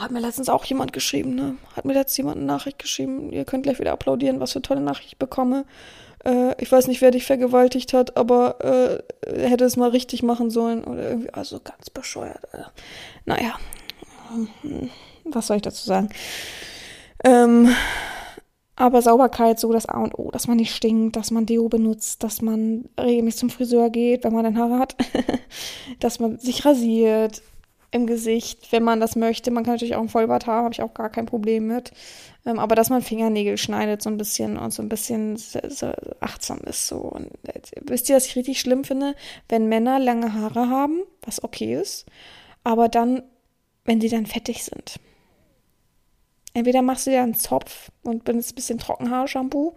hat 0.00 0.10
mir 0.10 0.20
letztens 0.20 0.48
auch 0.48 0.64
jemand 0.64 0.92
geschrieben, 0.92 1.34
ne? 1.34 1.56
Hat 1.76 1.84
mir 1.84 1.92
letztens 1.92 2.16
jemand 2.18 2.36
eine 2.38 2.46
Nachricht 2.46 2.78
geschrieben. 2.78 3.30
Ihr 3.30 3.44
könnt 3.44 3.64
gleich 3.64 3.78
wieder 3.78 3.92
applaudieren, 3.92 4.40
was 4.40 4.52
für 4.52 4.62
tolle 4.62 4.80
Nachricht 4.80 5.08
ich 5.08 5.18
bekomme. 5.18 5.64
Äh, 6.24 6.60
ich 6.60 6.70
weiß 6.70 6.86
nicht, 6.88 7.00
wer 7.00 7.10
dich 7.10 7.24
vergewaltigt 7.24 7.92
hat, 7.92 8.16
aber 8.16 9.02
äh, 9.26 9.48
hätte 9.48 9.64
es 9.64 9.76
mal 9.76 9.90
richtig 9.90 10.22
machen 10.22 10.50
sollen. 10.50 10.84
Oder 10.84 11.10
irgendwie, 11.10 11.32
also 11.32 11.60
ganz 11.60 11.90
bescheuert. 11.90 12.42
Alter. 12.52 12.72
Naja, 13.24 13.58
was 15.24 15.46
soll 15.46 15.56
ich 15.56 15.62
dazu 15.62 15.84
sagen? 15.84 16.08
Ähm, 17.24 17.74
aber 18.74 19.02
Sauberkeit 19.02 19.60
so 19.60 19.72
das 19.72 19.86
A 19.86 20.02
und 20.02 20.18
O, 20.18 20.30
dass 20.30 20.48
man 20.48 20.56
nicht 20.56 20.74
stinkt, 20.74 21.16
dass 21.16 21.30
man 21.30 21.46
Deo 21.46 21.68
benutzt, 21.68 22.22
dass 22.22 22.40
man 22.40 22.88
regelmäßig 22.98 23.38
zum 23.38 23.50
Friseur 23.50 23.90
geht, 23.90 24.24
wenn 24.24 24.32
man 24.32 24.44
dann 24.44 24.58
Haare 24.58 24.78
hat, 24.78 24.96
dass 26.00 26.18
man 26.18 26.38
sich 26.38 26.64
rasiert 26.64 27.42
im 27.92 28.06
Gesicht, 28.06 28.72
wenn 28.72 28.82
man 28.82 29.00
das 29.00 29.16
möchte. 29.16 29.50
Man 29.50 29.64
kann 29.64 29.74
natürlich 29.74 29.94
auch 29.94 30.00
ein 30.00 30.08
Vollbart 30.08 30.46
haben, 30.46 30.64
habe 30.64 30.74
ich 30.74 30.82
auch 30.82 30.94
gar 30.94 31.10
kein 31.10 31.26
Problem 31.26 31.66
mit. 31.66 31.92
Ähm, 32.44 32.58
aber 32.58 32.74
dass 32.74 32.90
man 32.90 33.02
Fingernägel 33.02 33.58
schneidet 33.58 34.02
so 34.02 34.10
ein 34.10 34.16
bisschen 34.16 34.56
und 34.56 34.72
so 34.72 34.82
ein 34.82 34.88
bisschen 34.88 35.36
so 35.36 35.92
achtsam 36.20 36.60
ist 36.60 36.88
so. 36.88 36.96
Und 36.96 37.28
äh, 37.44 37.60
wisst 37.82 38.08
ihr, 38.08 38.16
was 38.16 38.26
ich 38.26 38.34
richtig 38.34 38.60
schlimm 38.60 38.84
finde? 38.84 39.14
Wenn 39.48 39.68
Männer 39.68 39.98
lange 39.98 40.32
Haare 40.32 40.68
haben, 40.68 41.02
was 41.22 41.44
okay 41.44 41.74
ist, 41.74 42.06
aber 42.64 42.88
dann, 42.88 43.22
wenn 43.84 44.00
die 44.00 44.08
dann 44.08 44.26
fettig 44.26 44.64
sind. 44.64 44.98
Entweder 46.54 46.82
machst 46.82 47.06
du 47.06 47.10
dir 47.10 47.22
einen 47.22 47.34
Zopf 47.34 47.90
und 48.02 48.24
benutzt 48.24 48.52
ein 48.52 48.56
bisschen 48.56 48.78
Trockenhaarshampoo 48.78 49.74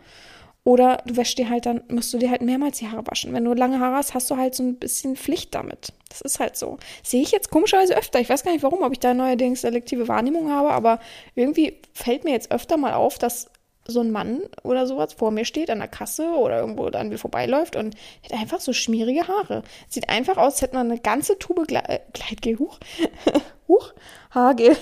oder 0.63 1.03
du 1.05 1.15
wäschst 1.15 1.37
dir 1.37 1.49
halt 1.49 1.65
dann, 1.65 1.83
musst 1.89 2.13
du 2.13 2.17
dir 2.17 2.31
halt 2.31 2.41
mehrmals 2.41 2.79
die 2.79 2.87
Haare 2.87 3.05
waschen. 3.07 3.33
Wenn 3.33 3.45
du 3.45 3.53
lange 3.53 3.79
Haare 3.79 3.97
hast, 3.97 4.13
hast 4.13 4.31
du 4.31 4.37
halt 4.37 4.55
so 4.55 4.63
ein 4.63 4.75
bisschen 4.75 5.15
Pflicht 5.15 5.53
damit. 5.53 5.93
Das 6.19 6.33
ist 6.33 6.39
halt 6.39 6.55
so. 6.55 6.77
Sehe 7.03 7.21
ich 7.21 7.31
jetzt 7.31 7.51
komischerweise 7.51 7.97
öfter. 7.97 8.19
Ich 8.19 8.29
weiß 8.29 8.43
gar 8.43 8.51
nicht 8.51 8.63
warum, 8.63 8.83
ob 8.83 8.91
ich 8.91 8.99
da 8.99 9.13
neuerdings 9.13 9.61
selektive 9.61 10.07
Wahrnehmung 10.07 10.51
habe, 10.51 10.71
aber 10.71 10.99
irgendwie 11.35 11.81
fällt 11.93 12.23
mir 12.23 12.31
jetzt 12.31 12.51
öfter 12.51 12.77
mal 12.77 12.93
auf, 12.93 13.17
dass 13.17 13.47
so 13.87 14.01
ein 14.01 14.11
Mann 14.11 14.41
oder 14.63 14.87
sowas 14.87 15.13
vor 15.13 15.29
mir 15.29 15.45
steht 15.45 15.69
an 15.69 15.77
der 15.77 15.87
Kasse 15.87 16.29
oder 16.29 16.59
irgendwo 16.59 16.89
dann 16.89 17.11
wie 17.11 17.17
vorbeiläuft 17.17 17.75
und 17.75 17.95
hat 18.23 18.33
einfach 18.33 18.59
so 18.59 18.73
schmierige 18.73 19.27
Haare. 19.27 19.61
Sieht 19.89 20.09
einfach 20.09 20.37
aus, 20.37 20.53
als 20.53 20.61
hätte 20.61 20.75
man 20.75 20.89
eine 20.89 20.99
ganze 20.99 21.37
Tube 21.37 21.67
Gle 21.67 21.83
äh, 21.87 21.99
Gleitgel, 22.13 22.57
huch, 22.57 22.79
huch, 23.67 23.93
Haargel 24.31 24.75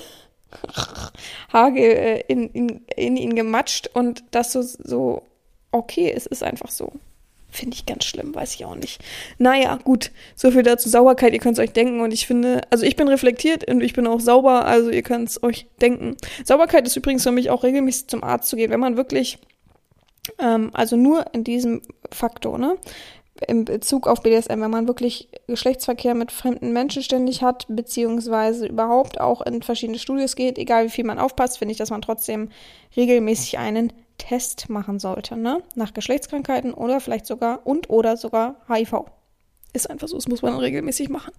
Hagel 1.54 1.84
äh, 1.84 2.20
in, 2.28 2.50
in, 2.50 2.86
in 2.96 3.18
ihn 3.18 3.36
gematscht 3.36 3.90
und 3.94 4.24
das 4.32 4.52
so, 4.52 4.62
so, 4.62 5.24
okay, 5.72 6.12
es 6.16 6.26
ist 6.26 6.44
einfach 6.44 6.70
so. 6.70 6.92
Finde 7.54 7.76
ich 7.76 7.86
ganz 7.86 8.06
schlimm, 8.06 8.34
weiß 8.34 8.56
ich 8.56 8.66
auch 8.66 8.74
nicht. 8.74 9.00
Naja, 9.38 9.78
gut, 9.84 10.10
so 10.36 10.50
viel 10.50 10.64
dazu 10.64 10.90
Sauberkeit, 10.90 11.34
ihr 11.34 11.40
könnt 11.40 11.60
es 11.60 11.64
euch 11.64 11.72
denken 11.72 12.02
und 12.02 12.12
ich 12.12 12.26
finde, 12.26 12.62
also 12.72 12.84
ich 12.84 12.96
bin 12.96 13.08
reflektiert 13.08 13.70
und 13.70 13.82
ich 13.82 13.94
bin 13.94 14.08
auch 14.08 14.20
sauber, 14.20 14.66
also 14.66 14.90
ihr 14.90 15.04
könnt 15.04 15.30
es 15.30 15.44
euch 15.44 15.68
denken. 15.80 16.18
Sauberkeit 16.44 16.88
ist 16.88 16.96
übrigens 16.96 17.22
für 17.22 17.32
mich 17.32 17.52
auch 17.52 17.64
regelmäßig 17.64 18.08
zum 18.08 18.24
Arzt 18.24 18.50
zu 18.50 18.56
gehen, 18.56 18.72
wenn 18.72 18.80
man 18.80 18.98
wirklich, 18.98 19.38
ähm, 20.40 20.72
also 20.74 20.96
nur 20.96 21.28
in 21.34 21.44
diesem 21.44 21.84
Faktor, 22.12 22.58
ne? 22.58 22.76
in 23.48 23.66
Bezug 23.66 24.08
auf 24.08 24.24
BDSM, 24.24 24.60
wenn 24.62 24.72
man 24.72 24.88
wirklich 24.88 25.30
Geschlechtsverkehr 25.46 26.16
mit 26.16 26.32
fremden 26.32 26.74
Menschen 26.74 27.04
ständig 27.04 27.44
hat, 27.44 27.68
beziehungsweise 27.70 28.66
überhaupt 28.66 29.22
auch 29.22 29.42
in 29.42 29.62
verschiedene 29.62 30.00
Studios 30.00 30.36
geht, 30.36 30.58
egal 30.58 30.86
wie 30.86 30.92
viel 30.92 31.04
man 31.04 31.20
aufpasst, 31.20 31.60
finde 31.60 31.74
ich, 31.74 31.78
dass 31.78 31.92
man 31.92 32.02
trotzdem 32.02 32.50
regelmäßig 32.96 33.60
einen 33.60 33.94
Test 34.24 34.70
machen 34.70 35.00
sollte, 35.00 35.36
ne? 35.36 35.62
Nach 35.76 35.94
Geschlechtskrankheiten 35.94 36.74
oder 36.74 37.02
vielleicht 37.02 37.26
sogar 37.26 37.68
und 37.68 37.90
oder 37.90 38.16
sogar 38.16 38.56
HIV. 38.70 39.06
Ist 39.74 39.90
einfach 39.90 40.08
so, 40.08 40.16
das 40.16 40.30
muss 40.30 40.42
man 40.42 40.58
regelmäßig 40.58 41.10
machen. 41.10 41.34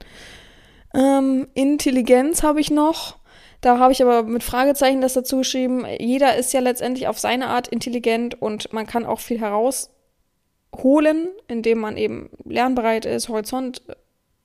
Ähm, 0.93 1.49
Intelligenz 1.55 2.43
habe 2.43 2.61
ich 2.61 2.71
noch. 2.71 3.17
Da 3.63 3.79
habe 3.79 3.93
ich 3.93 4.03
aber 4.03 4.23
mit 4.25 4.43
Fragezeichen 4.43 5.01
das 5.01 5.15
dazu 5.15 5.39
geschrieben. 5.39 5.87
Jeder 5.99 6.37
ist 6.37 6.53
ja 6.53 6.61
letztendlich 6.61 7.09
auf 7.09 7.19
seine 7.19 7.47
Art 7.47 7.69
intelligent 7.69 8.41
und 8.43 8.73
man 8.75 8.87
kann 8.87 9.07
auch 9.07 9.21
viel 9.21 9.41
heraus 9.41 9.91
holen, 10.77 11.29
indem 11.49 11.79
man 11.79 11.97
eben 11.97 12.29
lernbereit 12.45 13.07
ist, 13.07 13.31
Horizont 13.31 13.83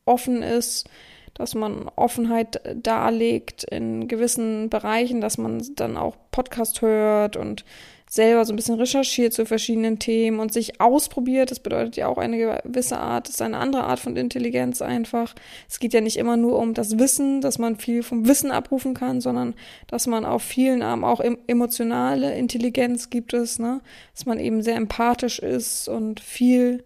offen 0.06 0.44
ist, 0.44 0.88
dass 1.34 1.56
man 1.56 1.90
Offenheit 1.96 2.62
darlegt 2.74 3.66
in 3.66 4.08
gewissen 4.08 4.70
Bereichen, 4.70 5.20
dass 5.20 5.38
man 5.38 5.62
dann 5.76 5.98
auch 5.98 6.16
Podcast 6.32 6.82
hört 6.82 7.36
und 7.36 7.66
selber 8.12 8.44
so 8.44 8.52
ein 8.52 8.56
bisschen 8.56 8.80
recherchiert 8.80 9.34
zu 9.34 9.46
verschiedenen 9.46 10.00
Themen 10.00 10.40
und 10.40 10.52
sich 10.52 10.82
ausprobiert. 10.82 11.52
Das 11.52 11.60
bedeutet 11.60 11.96
ja 11.96 12.08
auch 12.08 12.18
eine 12.18 12.38
gewisse 12.64 12.98
Art, 12.98 13.28
das 13.28 13.36
ist 13.36 13.42
eine 13.42 13.58
andere 13.58 13.84
Art 13.84 14.00
von 14.00 14.16
Intelligenz 14.18 14.82
einfach. 14.82 15.36
Es 15.70 15.80
geht 15.80 15.94
ja 15.94 16.02
nicht 16.02 16.18
immer 16.18 16.36
nur 16.36 16.58
um 16.58 16.74
das 16.74 16.98
Wissen, 16.98 17.40
dass 17.40 17.60
man 17.60 17.76
viel 17.76 18.02
vom 18.02 18.28
Wissen 18.28 18.50
abrufen 18.50 18.96
kann, 18.96 19.22
sondern 19.22 19.54
dass 19.86 20.08
man 20.08 20.26
auf 20.26 20.42
vielen 20.42 20.82
Armen 20.82 21.04
auch 21.04 21.22
emotionale 21.46 22.34
Intelligenz 22.36 23.12
gibt 23.12 23.34
es, 23.34 23.60
ne? 23.60 23.80
Dass 24.16 24.26
man 24.26 24.40
eben 24.40 24.64
sehr 24.64 24.76
empathisch 24.76 25.38
ist 25.38 25.88
und 25.88 26.20
viel 26.20 26.84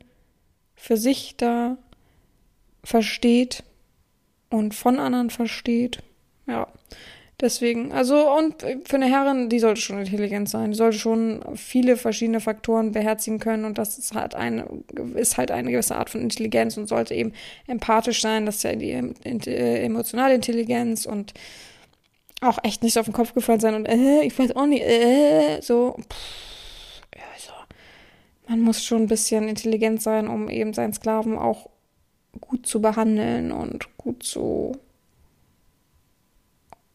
für 0.76 0.98
sich 0.98 1.38
da 1.38 1.78
versteht 2.84 3.64
und 4.50 4.76
von 4.76 5.00
anderen 5.00 5.30
versteht. 5.30 6.00
Ja. 6.48 6.68
Deswegen, 7.44 7.92
also 7.92 8.32
und 8.38 8.62
für 8.86 8.96
eine 8.96 9.08
Herrin, 9.08 9.50
die 9.50 9.60
sollte 9.60 9.82
schon 9.82 10.00
intelligent 10.00 10.48
sein. 10.48 10.72
Die 10.72 10.78
sollte 10.78 10.98
schon 10.98 11.42
viele 11.56 11.98
verschiedene 11.98 12.40
Faktoren 12.40 12.94
beherzigen 12.94 13.38
können 13.38 13.66
und 13.66 13.78
das 13.78 13.98
ist 13.98 14.14
halt 14.14 14.34
eine, 14.34 14.66
ist 15.16 15.36
halt 15.36 15.52
eine 15.52 15.70
gewisse 15.70 15.98
Art 15.98 16.10
von 16.10 16.22
Intelligenz 16.22 16.78
und 16.78 16.88
sollte 16.88 17.14
eben 17.14 17.34
empathisch 17.68 18.22
sein. 18.22 18.46
Das 18.46 18.56
ist 18.56 18.64
ja 18.64 18.74
die 18.78 18.92
äh, 18.92 19.84
emotionale 19.84 20.36
Intelligenz 20.36 21.06
und 21.06 21.34
auch 22.40 22.60
echt 22.64 22.82
nicht 22.82 22.98
auf 22.98 23.08
den 23.08 23.14
Kopf 23.14 23.34
gefallen 23.34 23.60
sein 23.60 23.76
und 23.76 23.88
äh, 23.88 24.22
ich 24.22 24.40
weiß 24.40 24.56
auch 24.56 24.66
nicht, 24.66 24.84
äh, 24.84 25.60
so. 25.60 25.98
Pff, 26.00 27.02
also, 27.34 27.52
man 28.48 28.62
muss 28.62 28.86
schon 28.86 29.02
ein 29.02 29.08
bisschen 29.08 29.50
intelligent 29.50 30.02
sein, 30.02 30.30
um 30.30 30.48
eben 30.48 30.74
seinen 30.74 30.94
Sklaven 30.94 31.38
auch 31.38 31.70
gut 32.40 32.66
zu 32.66 32.82
behandeln 32.82 33.52
und 33.52 33.98
gut 33.98 34.24
zu 34.24 34.78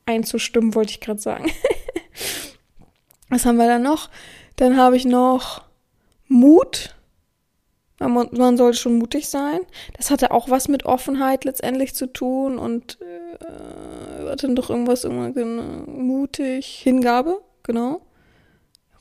einzustimmen, 0.08 0.74
wollte 0.74 0.92
ich 0.92 1.00
gerade 1.00 1.20
sagen. 1.20 1.52
Was 3.28 3.44
haben 3.44 3.58
wir 3.58 3.68
da 3.68 3.78
noch? 3.78 4.08
Dann 4.56 4.76
habe 4.76 4.96
ich 4.96 5.04
noch 5.04 5.62
Mut. 6.26 6.94
Man, 8.00 8.28
man 8.32 8.56
sollte 8.56 8.78
schon 8.78 8.98
mutig 8.98 9.28
sein. 9.28 9.60
Das 9.96 10.10
hatte 10.10 10.30
auch 10.30 10.48
was 10.48 10.68
mit 10.68 10.86
Offenheit 10.86 11.44
letztendlich 11.44 11.96
zu 11.96 12.06
tun 12.06 12.56
und 12.56 12.98
äh, 13.00 14.24
war 14.24 14.36
dann 14.36 14.54
doch 14.54 14.70
irgendwas 14.70 15.02
immer 15.02 15.32
genau, 15.32 15.90
mutig. 15.90 16.66
Hingabe, 16.82 17.42
genau. 17.64 18.00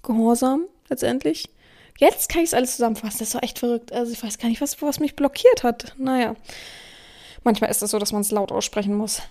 Gehorsam 0.01 0.65
letztendlich. 0.89 1.49
Jetzt 1.99 2.29
kann 2.29 2.41
ich 2.41 2.49
es 2.49 2.53
alles 2.55 2.71
zusammenfassen. 2.71 3.19
Das 3.19 3.35
war 3.35 3.43
echt 3.43 3.59
verrückt. 3.59 3.91
Also 3.91 4.11
ich 4.11 4.23
weiß 4.23 4.39
gar 4.39 4.49
nicht, 4.49 4.61
was, 4.61 4.81
was 4.81 4.99
mich 4.99 5.15
blockiert 5.15 5.63
hat. 5.63 5.93
Naja. 5.97 6.35
Manchmal 7.43 7.69
ist 7.69 7.83
es 7.83 7.91
so, 7.91 7.99
dass 7.99 8.13
man 8.13 8.21
es 8.21 8.31
laut 8.31 8.51
aussprechen 8.51 8.95
muss. 8.95 9.21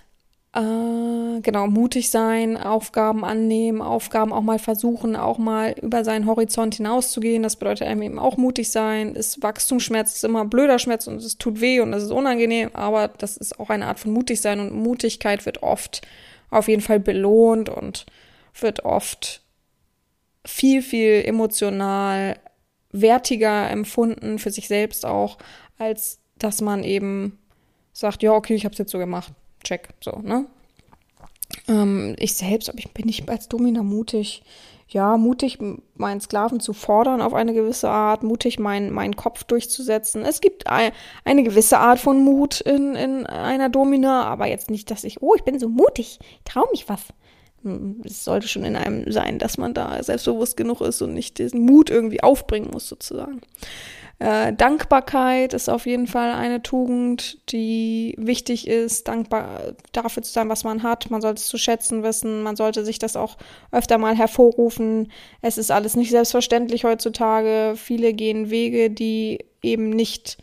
Äh, 0.57 1.39
genau, 1.41 1.67
mutig 1.67 2.09
sein, 2.09 2.57
Aufgaben 2.57 3.23
annehmen, 3.23 3.83
Aufgaben 3.83 4.33
auch 4.33 4.41
mal 4.41 4.57
versuchen, 4.57 5.15
auch 5.15 5.37
mal 5.37 5.75
über 5.79 6.03
seinen 6.03 6.25
Horizont 6.25 6.73
hinauszugehen. 6.75 7.43
Das 7.43 7.57
bedeutet 7.57 7.87
einem 7.87 8.01
eben 8.01 8.17
auch 8.17 8.37
mutig 8.37 8.71
sein. 8.71 9.13
Ist 9.13 9.43
Wachstumsschmerz 9.43 10.15
ist 10.15 10.23
immer 10.23 10.45
blöder 10.45 10.79
Schmerz 10.79 11.05
und 11.05 11.17
es 11.17 11.37
tut 11.37 11.61
weh 11.61 11.79
und 11.79 11.93
es 11.93 12.01
ist 12.01 12.11
unangenehm, 12.11 12.71
aber 12.73 13.07
das 13.07 13.37
ist 13.37 13.59
auch 13.59 13.69
eine 13.69 13.85
Art 13.85 13.99
von 13.99 14.11
mutig 14.11 14.41
sein 14.41 14.59
und 14.59 14.73
Mutigkeit 14.73 15.45
wird 15.45 15.61
oft 15.61 16.01
auf 16.49 16.67
jeden 16.67 16.81
Fall 16.81 16.99
belohnt 16.99 17.69
und 17.69 18.07
wird 18.59 18.83
oft 18.83 19.43
viel, 20.43 20.81
viel 20.81 21.23
emotional 21.23 22.39
wertiger 22.91 23.69
empfunden 23.69 24.39
für 24.39 24.49
sich 24.49 24.67
selbst 24.67 25.05
auch, 25.05 25.37
als 25.77 26.19
dass 26.39 26.61
man 26.61 26.83
eben 26.83 27.37
sagt, 27.93 28.23
ja, 28.23 28.31
okay, 28.31 28.55
ich 28.55 28.65
habe 28.65 28.73
es 28.73 28.79
jetzt 28.79 28.91
so 28.91 28.97
gemacht 28.97 29.33
check, 29.67 29.89
so, 30.01 30.19
ne? 30.23 30.45
Ähm, 31.67 32.15
ich 32.19 32.35
selbst, 32.35 32.71
ich 32.75 32.91
bin 32.93 33.05
nicht 33.05 33.29
als 33.29 33.47
Domina 33.47 33.83
mutig. 33.83 34.43
Ja, 34.89 35.17
mutig, 35.17 35.59
meinen 35.95 36.21
Sklaven 36.21 36.61
zu 36.61 36.71
fordern 36.71 37.21
auf 37.21 37.33
eine 37.33 37.53
gewisse 37.53 37.89
Art, 37.89 38.23
mutig, 38.23 38.57
meinen 38.57 38.93
mein 38.93 39.17
Kopf 39.17 39.43
durchzusetzen. 39.43 40.23
Es 40.23 40.39
gibt 40.39 40.67
ein, 40.67 40.93
eine 41.25 41.43
gewisse 41.43 41.79
Art 41.79 41.99
von 41.99 42.23
Mut 42.23 42.61
in, 42.61 42.95
in 42.95 43.25
einer 43.25 43.67
Domina, 43.67 44.23
aber 44.23 44.47
jetzt 44.47 44.69
nicht, 44.69 44.89
dass 44.89 45.03
ich, 45.03 45.21
oh, 45.21 45.35
ich 45.35 45.43
bin 45.43 45.59
so 45.59 45.67
mutig, 45.67 46.19
ich 46.21 46.41
traue 46.45 46.67
mich 46.71 46.87
was. 46.87 47.01
Es 48.05 48.23
sollte 48.23 48.47
schon 48.47 48.63
in 48.63 48.75
einem 48.75 49.11
sein, 49.11 49.39
dass 49.39 49.57
man 49.57 49.73
da 49.73 50.01
selbstbewusst 50.01 50.57
genug 50.57 50.81
ist 50.81 51.01
und 51.01 51.13
nicht 51.13 51.37
diesen 51.37 51.61
Mut 51.65 51.89
irgendwie 51.89 52.23
aufbringen 52.23 52.69
muss, 52.71 52.87
sozusagen. 52.87 53.41
Äh, 54.19 54.53
Dankbarkeit 54.53 55.53
ist 55.53 55.69
auf 55.69 55.85
jeden 55.85 56.07
Fall 56.07 56.31
eine 56.33 56.63
Tugend, 56.63 57.37
die 57.51 58.15
wichtig 58.17 58.67
ist, 58.67 59.07
dankbar 59.07 59.75
dafür 59.91 60.23
zu 60.23 60.31
sein, 60.31 60.49
was 60.49 60.63
man 60.63 60.81
hat. 60.81 61.11
Man 61.11 61.21
sollte 61.21 61.39
es 61.39 61.47
zu 61.47 61.57
schätzen 61.57 62.01
wissen, 62.01 62.41
man 62.41 62.55
sollte 62.55 62.83
sich 62.83 62.97
das 62.97 63.15
auch 63.15 63.37
öfter 63.71 63.99
mal 63.99 64.15
hervorrufen. 64.15 65.11
Es 65.41 65.59
ist 65.59 65.71
alles 65.71 65.95
nicht 65.95 66.09
selbstverständlich 66.09 66.83
heutzutage. 66.83 67.73
Viele 67.75 68.13
gehen 68.13 68.49
Wege, 68.49 68.89
die 68.89 69.45
eben 69.61 69.91
nicht 69.91 70.37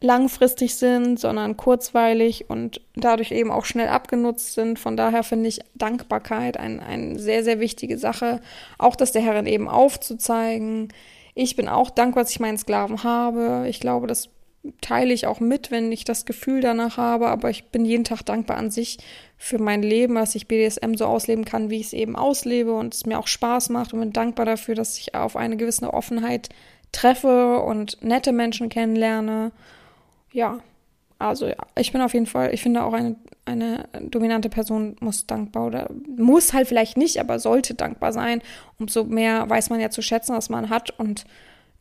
langfristig 0.00 0.76
sind, 0.76 1.20
sondern 1.20 1.56
kurzweilig 1.56 2.48
und 2.48 2.80
dadurch 2.94 3.32
eben 3.32 3.50
auch 3.50 3.66
schnell 3.66 3.88
abgenutzt 3.88 4.54
sind. 4.54 4.78
Von 4.78 4.96
daher 4.96 5.22
finde 5.22 5.48
ich 5.48 5.60
Dankbarkeit 5.74 6.56
eine 6.56 6.82
ein 6.82 7.18
sehr, 7.18 7.44
sehr 7.44 7.60
wichtige 7.60 7.98
Sache. 7.98 8.40
Auch 8.78 8.96
das 8.96 9.12
der 9.12 9.22
Herren 9.22 9.46
eben 9.46 9.68
aufzuzeigen, 9.68 10.88
ich 11.34 11.56
bin 11.56 11.68
auch 11.68 11.90
dankbar, 11.90 12.24
dass 12.24 12.32
ich 12.32 12.40
meinen 12.40 12.58
Sklaven 12.58 13.04
habe. 13.04 13.66
Ich 13.68 13.80
glaube, 13.80 14.06
das 14.06 14.28
teile 14.80 15.12
ich 15.12 15.26
auch 15.26 15.40
mit, 15.40 15.70
wenn 15.70 15.90
ich 15.90 16.04
das 16.04 16.26
Gefühl 16.26 16.60
danach 16.60 16.96
habe, 16.96 17.28
aber 17.28 17.50
ich 17.50 17.66
bin 17.66 17.84
jeden 17.84 18.04
Tag 18.04 18.22
dankbar 18.22 18.58
an 18.58 18.70
sich 18.70 18.98
für 19.38 19.58
mein 19.58 19.82
Leben, 19.82 20.16
dass 20.16 20.34
ich 20.34 20.48
BDSM 20.48 20.94
so 20.94 21.06
ausleben 21.06 21.44
kann, 21.44 21.70
wie 21.70 21.80
ich 21.80 21.86
es 21.86 21.92
eben 21.92 22.16
auslebe 22.16 22.74
und 22.74 22.94
es 22.94 23.06
mir 23.06 23.18
auch 23.18 23.26
Spaß 23.26 23.70
macht 23.70 23.94
und 23.94 24.00
bin 24.00 24.12
dankbar 24.12 24.44
dafür, 24.44 24.74
dass 24.74 24.98
ich 24.98 25.14
auf 25.14 25.36
eine 25.36 25.56
gewisse 25.56 25.92
Offenheit 25.92 26.50
treffe 26.92 27.60
und 27.60 28.02
nette 28.02 28.32
Menschen 28.32 28.68
kennenlerne. 28.68 29.52
Ja, 30.32 30.60
also 31.18 31.52
ich 31.76 31.92
bin 31.92 32.00
auf 32.00 32.14
jeden 32.14 32.26
Fall, 32.26 32.54
ich 32.54 32.62
finde 32.62 32.82
auch 32.82 32.94
eine, 32.94 33.16
eine 33.44 33.88
dominante 34.00 34.48
Person 34.48 34.96
muss 35.00 35.26
dankbar 35.26 35.66
oder 35.66 35.90
muss 36.16 36.54
halt 36.54 36.66
vielleicht 36.66 36.96
nicht, 36.96 37.20
aber 37.20 37.38
sollte 37.38 37.74
dankbar 37.74 38.12
sein. 38.12 38.40
Umso 38.78 39.04
mehr 39.04 39.48
weiß 39.48 39.68
man 39.68 39.80
ja 39.80 39.90
zu 39.90 40.00
schätzen, 40.00 40.34
was 40.34 40.48
man 40.48 40.70
hat 40.70 40.98
und 40.98 41.24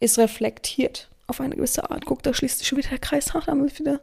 ist 0.02 0.18
reflektiert 0.18 1.10
auf 1.30 1.40
eine 1.40 1.56
gewisse 1.56 1.90
Art. 1.90 2.06
Guck, 2.06 2.24
da 2.24 2.34
schließt 2.34 2.60
sich 2.60 2.68
schon 2.68 2.80
wieder 2.80 2.90
der 2.90 3.00
Kreis. 3.00 3.32
Ach, 3.34 3.46
damit 3.46 3.80
wieder. 3.80 4.02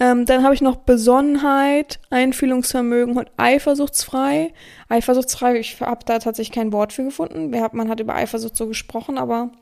Ähm, 0.00 0.26
dann 0.26 0.42
habe 0.42 0.54
ich 0.54 0.60
noch 0.60 0.76
Besonnenheit, 0.76 2.00
Einfühlungsvermögen 2.10 3.16
und 3.16 3.30
eifersuchtsfrei. 3.36 4.52
Eifersuchtsfrei, 4.88 5.58
ich 5.58 5.80
habe 5.80 6.04
da 6.04 6.18
tatsächlich 6.18 6.54
kein 6.54 6.72
Wort 6.72 6.92
für 6.92 7.04
gefunden. 7.04 7.50
Man 7.50 7.88
hat 7.88 8.00
über 8.00 8.14
Eifersucht 8.14 8.56
so 8.56 8.66
gesprochen, 8.66 9.18
aber 9.18 9.52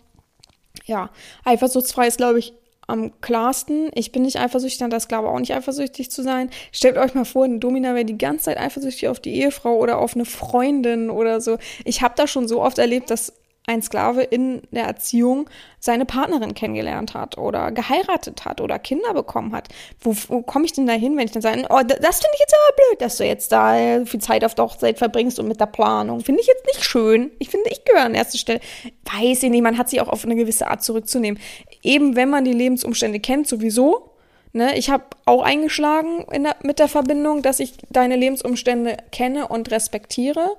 ja, 0.86 1.10
eifersuchtsfrei 1.44 2.06
ist, 2.06 2.18
glaube 2.18 2.38
ich, 2.38 2.54
am 2.86 3.12
klarsten. 3.20 3.90
Ich 3.94 4.12
bin 4.12 4.22
nicht 4.22 4.38
eifersüchtig, 4.38 4.88
das 4.90 5.08
glaube 5.08 5.28
auch 5.28 5.38
nicht 5.38 5.54
eifersüchtig 5.54 6.10
zu 6.10 6.22
sein. 6.22 6.50
Stellt 6.72 6.96
euch 6.96 7.14
mal 7.14 7.24
vor, 7.24 7.44
ein 7.44 7.60
Domina 7.60 7.94
wäre 7.94 8.04
die 8.04 8.18
ganze 8.18 8.46
Zeit 8.46 8.58
eifersüchtig 8.58 9.08
auf 9.08 9.20
die 9.20 9.34
Ehefrau 9.34 9.76
oder 9.76 9.98
auf 9.98 10.14
eine 10.14 10.24
Freundin 10.24 11.10
oder 11.10 11.40
so. 11.40 11.58
Ich 11.84 12.02
habe 12.02 12.14
da 12.16 12.26
schon 12.26 12.48
so 12.48 12.62
oft 12.62 12.78
erlebt, 12.78 13.10
dass 13.10 13.32
ein 13.66 13.82
Sklave 13.82 14.22
in 14.22 14.62
der 14.72 14.84
Erziehung 14.84 15.48
seine 15.78 16.04
Partnerin 16.04 16.54
kennengelernt 16.54 17.14
hat 17.14 17.38
oder 17.38 17.70
geheiratet 17.70 18.44
hat 18.44 18.60
oder 18.60 18.78
Kinder 18.78 19.14
bekommen 19.14 19.54
hat. 19.54 19.68
Wo, 20.00 20.14
wo 20.28 20.42
komme 20.42 20.64
ich 20.64 20.72
denn 20.72 20.86
da 20.86 20.94
hin, 20.94 21.16
wenn 21.16 21.26
ich 21.26 21.32
dann 21.32 21.42
sage, 21.42 21.64
oh, 21.70 21.80
das 21.82 22.20
finde 22.20 22.34
ich 22.34 22.40
jetzt 22.40 22.54
aber 22.54 22.76
blöd, 22.76 23.00
dass 23.00 23.16
du 23.16 23.24
jetzt 23.24 23.52
da 23.52 24.00
so 24.00 24.06
viel 24.06 24.20
Zeit 24.20 24.44
auf 24.44 24.54
der 24.54 24.64
Hochzeit 24.64 24.98
verbringst 24.98 25.38
und 25.38 25.46
mit 25.46 25.60
der 25.60 25.66
Planung. 25.66 26.20
Finde 26.20 26.40
ich 26.40 26.48
jetzt 26.48 26.66
nicht 26.66 26.84
schön. 26.84 27.30
Ich 27.38 27.50
finde, 27.50 27.70
ich 27.70 27.84
gehöre 27.84 28.02
an 28.02 28.14
erster 28.14 28.38
Stelle. 28.38 28.60
Weiß 29.04 29.42
ich 29.42 29.50
nicht, 29.50 29.62
man 29.62 29.78
hat 29.78 29.88
sich 29.88 30.00
auch 30.00 30.08
auf 30.08 30.24
eine 30.24 30.34
gewisse 30.34 30.66
Art 30.68 30.82
zurückzunehmen. 30.82 31.40
Eben 31.82 32.16
wenn 32.16 32.30
man 32.30 32.44
die 32.44 32.52
Lebensumstände 32.52 33.20
kennt, 33.20 33.46
sowieso. 33.46 34.08
Ne, 34.54 34.76
ich 34.76 34.90
habe 34.90 35.04
auch 35.24 35.42
eingeschlagen 35.42 36.26
der, 36.30 36.56
mit 36.62 36.78
der 36.78 36.88
Verbindung, 36.88 37.40
dass 37.40 37.58
ich 37.58 37.72
deine 37.88 38.16
Lebensumstände 38.16 38.98
kenne 39.10 39.48
und 39.48 39.70
respektiere. 39.70 40.56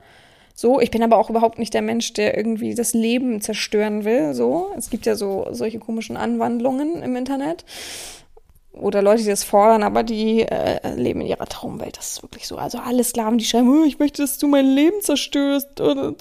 So, 0.54 0.80
ich 0.80 0.92
bin 0.92 1.04
aber 1.04 1.18
auch 1.18 1.30
überhaupt 1.30 1.60
nicht 1.60 1.74
der 1.74 1.82
Mensch, 1.82 2.14
der 2.14 2.38
irgendwie 2.38 2.76
das 2.76 2.94
Leben 2.94 3.42
zerstören 3.42 4.06
will. 4.06 4.34
So, 4.34 4.72
es 4.78 4.90
gibt 4.90 5.06
ja 5.06 5.16
so 5.16 5.48
solche 5.52 5.80
komischen 5.80 6.16
Anwandlungen 6.16 7.02
im 7.02 7.16
Internet 7.16 7.66
oder 8.74 9.02
Leute, 9.04 9.24
die 9.24 9.30
das 9.30 9.44
fordern, 9.44 9.84
aber 9.84 10.04
die 10.04 10.42
äh, 10.42 10.96
leben 10.96 11.22
in 11.22 11.28
ihrer 11.28 11.46
Traumwelt. 11.46 11.98
Das 11.98 12.14
ist 12.14 12.24
wirklich 12.24 12.48
so. 12.48 12.58
Also 12.58 12.80
alle 12.80 13.04
Sklaven, 13.04 13.38
die 13.38 13.46
schreiben, 13.46 13.70
oh, 13.70 13.84
ich 13.84 14.00
möchte, 14.00 14.24
dass 14.24 14.40
du 14.40 14.48
mein 14.48 14.66
Leben 14.66 15.00
zerstörst. 15.02 15.80
Oh, 15.80 16.12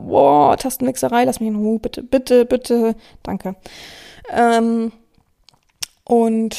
boah, 0.00 0.56
Tastenmixerei, 0.56 1.24
lass 1.24 1.40
mich 1.40 1.48
in 1.48 1.56
Ruhe, 1.56 1.78
bitte, 1.78 2.02
bitte, 2.02 2.44
bitte. 2.44 2.96
Danke. 3.22 3.54
Ähm, 4.32 4.92
und 6.04 6.56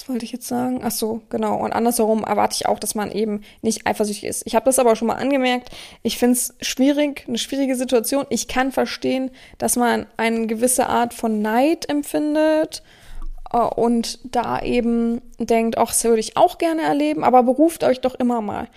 was 0.00 0.08
wollte 0.08 0.24
ich 0.24 0.32
jetzt 0.32 0.48
sagen? 0.48 0.80
Ach 0.82 0.90
so, 0.90 1.20
genau. 1.28 1.56
Und 1.56 1.72
andersherum 1.72 2.24
erwarte 2.24 2.56
ich 2.58 2.66
auch, 2.66 2.78
dass 2.78 2.94
man 2.94 3.10
eben 3.10 3.42
nicht 3.60 3.86
eifersüchtig 3.86 4.24
ist. 4.24 4.42
Ich 4.46 4.54
habe 4.54 4.64
das 4.64 4.78
aber 4.78 4.96
schon 4.96 5.08
mal 5.08 5.16
angemerkt. 5.16 5.68
Ich 6.02 6.16
finde 6.16 6.34
es 6.34 6.54
schwierig, 6.62 7.24
eine 7.28 7.36
schwierige 7.36 7.76
Situation. 7.76 8.24
Ich 8.30 8.48
kann 8.48 8.72
verstehen, 8.72 9.30
dass 9.58 9.76
man 9.76 10.06
eine 10.16 10.46
gewisse 10.46 10.86
Art 10.86 11.12
von 11.12 11.42
Neid 11.42 11.86
empfindet 11.88 12.82
äh, 13.52 13.58
und 13.58 14.20
da 14.24 14.62
eben 14.62 15.20
denkt, 15.38 15.76
ach, 15.76 15.88
das 15.88 16.02
würde 16.04 16.20
ich 16.20 16.38
auch 16.38 16.56
gerne 16.56 16.82
erleben, 16.82 17.22
aber 17.22 17.42
beruft 17.42 17.84
euch 17.84 18.00
doch 18.00 18.14
immer 18.14 18.40
mal 18.40 18.68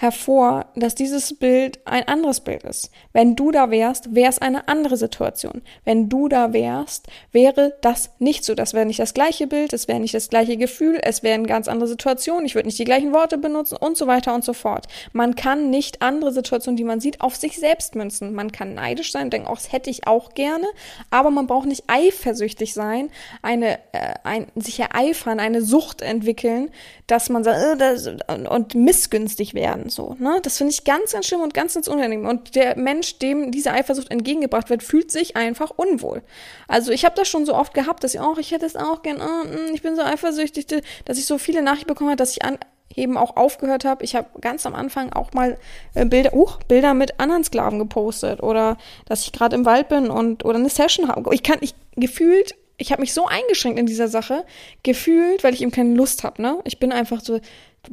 hervor, 0.00 0.66
dass 0.76 0.94
dieses 0.94 1.34
Bild 1.34 1.80
ein 1.84 2.06
anderes 2.06 2.38
Bild 2.38 2.62
ist. 2.62 2.92
Wenn 3.12 3.34
du 3.34 3.50
da 3.50 3.72
wärst, 3.72 4.14
wäre 4.14 4.30
es 4.30 4.38
eine 4.38 4.68
andere 4.68 4.96
Situation. 4.96 5.60
Wenn 5.84 6.08
du 6.08 6.28
da 6.28 6.52
wärst, 6.52 7.08
wäre 7.32 7.76
das 7.80 8.10
nicht 8.20 8.44
so. 8.44 8.54
Das 8.54 8.74
wäre 8.74 8.86
nicht 8.86 9.00
das 9.00 9.12
gleiche 9.12 9.48
Bild, 9.48 9.72
es 9.72 9.88
wäre 9.88 9.98
nicht 9.98 10.14
das 10.14 10.28
gleiche 10.28 10.56
Gefühl, 10.56 11.00
es 11.02 11.24
wäre 11.24 11.34
eine 11.34 11.48
ganz 11.48 11.66
andere 11.66 11.88
Situation, 11.88 12.44
ich 12.44 12.54
würde 12.54 12.68
nicht 12.68 12.78
die 12.78 12.84
gleichen 12.84 13.12
Worte 13.12 13.38
benutzen 13.38 13.76
und 13.76 13.96
so 13.96 14.06
weiter 14.06 14.36
und 14.36 14.44
so 14.44 14.52
fort. 14.52 14.86
Man 15.12 15.34
kann 15.34 15.68
nicht 15.70 16.00
andere 16.00 16.32
Situationen, 16.32 16.76
die 16.76 16.84
man 16.84 17.00
sieht, 17.00 17.20
auf 17.20 17.34
sich 17.34 17.58
selbst 17.58 17.96
münzen. 17.96 18.34
Man 18.34 18.52
kann 18.52 18.74
neidisch 18.74 19.10
sein, 19.10 19.30
denken, 19.30 19.48
oh, 19.50 19.54
das 19.54 19.72
hätte 19.72 19.90
ich 19.90 20.06
auch 20.06 20.32
gerne, 20.34 20.66
aber 21.10 21.32
man 21.32 21.48
braucht 21.48 21.66
nicht 21.66 21.82
eifersüchtig 21.88 22.72
sein, 22.72 23.10
eine, 23.42 23.80
äh, 23.90 24.14
ein, 24.22 24.46
sich 24.54 24.78
ereifern, 24.78 25.40
eine 25.40 25.60
Sucht 25.60 26.02
entwickeln, 26.02 26.70
dass 27.08 27.30
man 27.30 27.42
sagt, 27.42 27.58
äh, 27.58 27.76
das, 27.76 28.08
und 28.48 28.76
missgünstig 28.76 29.54
werden 29.54 29.87
so. 29.88 30.16
Ne? 30.18 30.40
Das 30.42 30.58
finde 30.58 30.72
ich 30.72 30.84
ganz, 30.84 31.12
ganz 31.12 31.26
schlimm 31.26 31.40
und 31.40 31.54
ganz, 31.54 31.74
ganz 31.74 31.88
unangenehm. 31.88 32.26
Und 32.26 32.54
der 32.54 32.76
Mensch, 32.76 33.18
dem 33.18 33.50
diese 33.50 33.72
Eifersucht 33.72 34.10
entgegengebracht 34.10 34.70
wird, 34.70 34.82
fühlt 34.82 35.10
sich 35.10 35.36
einfach 35.36 35.70
unwohl. 35.70 36.22
Also 36.66 36.92
ich 36.92 37.04
habe 37.04 37.14
das 37.16 37.28
schon 37.28 37.46
so 37.46 37.54
oft 37.54 37.74
gehabt, 37.74 38.04
dass 38.04 38.14
ich 38.14 38.20
auch, 38.20 38.38
ich 38.38 38.50
hätte 38.50 38.66
es 38.66 38.76
auch 38.76 39.02
gern, 39.02 39.20
oh, 39.20 39.72
ich 39.72 39.82
bin 39.82 39.96
so 39.96 40.02
eifersüchtig, 40.02 40.66
dass 41.04 41.18
ich 41.18 41.26
so 41.26 41.38
viele 41.38 41.62
Nachrichten 41.62 41.88
bekommen 41.88 42.10
habe, 42.10 42.16
dass 42.16 42.32
ich 42.32 42.44
an, 42.44 42.58
eben 42.94 43.16
auch 43.16 43.36
aufgehört 43.36 43.84
habe. 43.84 44.04
Ich 44.04 44.14
habe 44.14 44.28
ganz 44.40 44.66
am 44.66 44.74
Anfang 44.74 45.12
auch 45.12 45.32
mal 45.32 45.58
äh, 45.94 46.04
Bilder, 46.04 46.34
uh, 46.34 46.48
Bilder 46.68 46.94
mit 46.94 47.20
anderen 47.20 47.44
Sklaven 47.44 47.78
gepostet 47.78 48.42
oder 48.42 48.76
dass 49.06 49.22
ich 49.22 49.32
gerade 49.32 49.56
im 49.56 49.64
Wald 49.64 49.88
bin 49.88 50.10
und 50.10 50.44
oder 50.44 50.58
eine 50.58 50.68
Session 50.68 51.08
habe. 51.08 51.34
Ich 51.34 51.42
kann, 51.42 51.58
ich 51.60 51.74
gefühlt 51.96 52.54
ich 52.78 52.92
habe 52.92 53.00
mich 53.00 53.12
so 53.12 53.26
eingeschränkt 53.26 53.78
in 53.78 53.86
dieser 53.86 54.06
Sache, 54.06 54.44
gefühlt, 54.84 55.42
weil 55.42 55.52
ich 55.52 55.62
eben 55.62 55.72
keine 55.72 55.94
Lust 55.94 56.22
habe, 56.22 56.40
ne? 56.40 56.58
Ich 56.62 56.78
bin 56.78 56.92
einfach 56.92 57.20
so, 57.20 57.40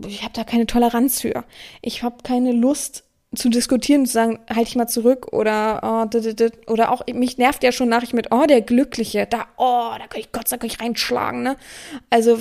ich 0.08 0.24
habe 0.24 0.34
da 0.34 0.44
keine 0.44 0.66
Toleranz 0.66 1.22
für. 1.22 1.44
Ich 1.82 2.04
habe 2.04 2.18
keine 2.24 2.52
Lust 2.52 3.04
zu 3.36 3.50
diskutieren 3.50 4.06
zu 4.06 4.14
sagen, 4.14 4.40
halt 4.54 4.68
ich 4.68 4.76
mal 4.76 4.88
zurück 4.88 5.34
oder 5.34 6.08
oh, 6.08 6.72
oder 6.72 6.92
auch 6.92 7.06
mich 7.08 7.38
nervt 7.38 7.64
ja 7.64 7.72
schon 7.72 7.90
Nachricht 7.90 8.14
mit 8.14 8.32
oh 8.32 8.46
der 8.46 8.62
Glückliche, 8.62 9.28
da 9.30 9.48
oh, 9.58 9.92
da 9.98 10.08
kann 10.08 10.22
ich 10.22 10.32
Gott 10.32 10.48
sei 10.48 10.58
Dank 10.58 10.80
reinschlagen, 10.80 11.44
ne? 11.44 11.58
Also 12.10 12.40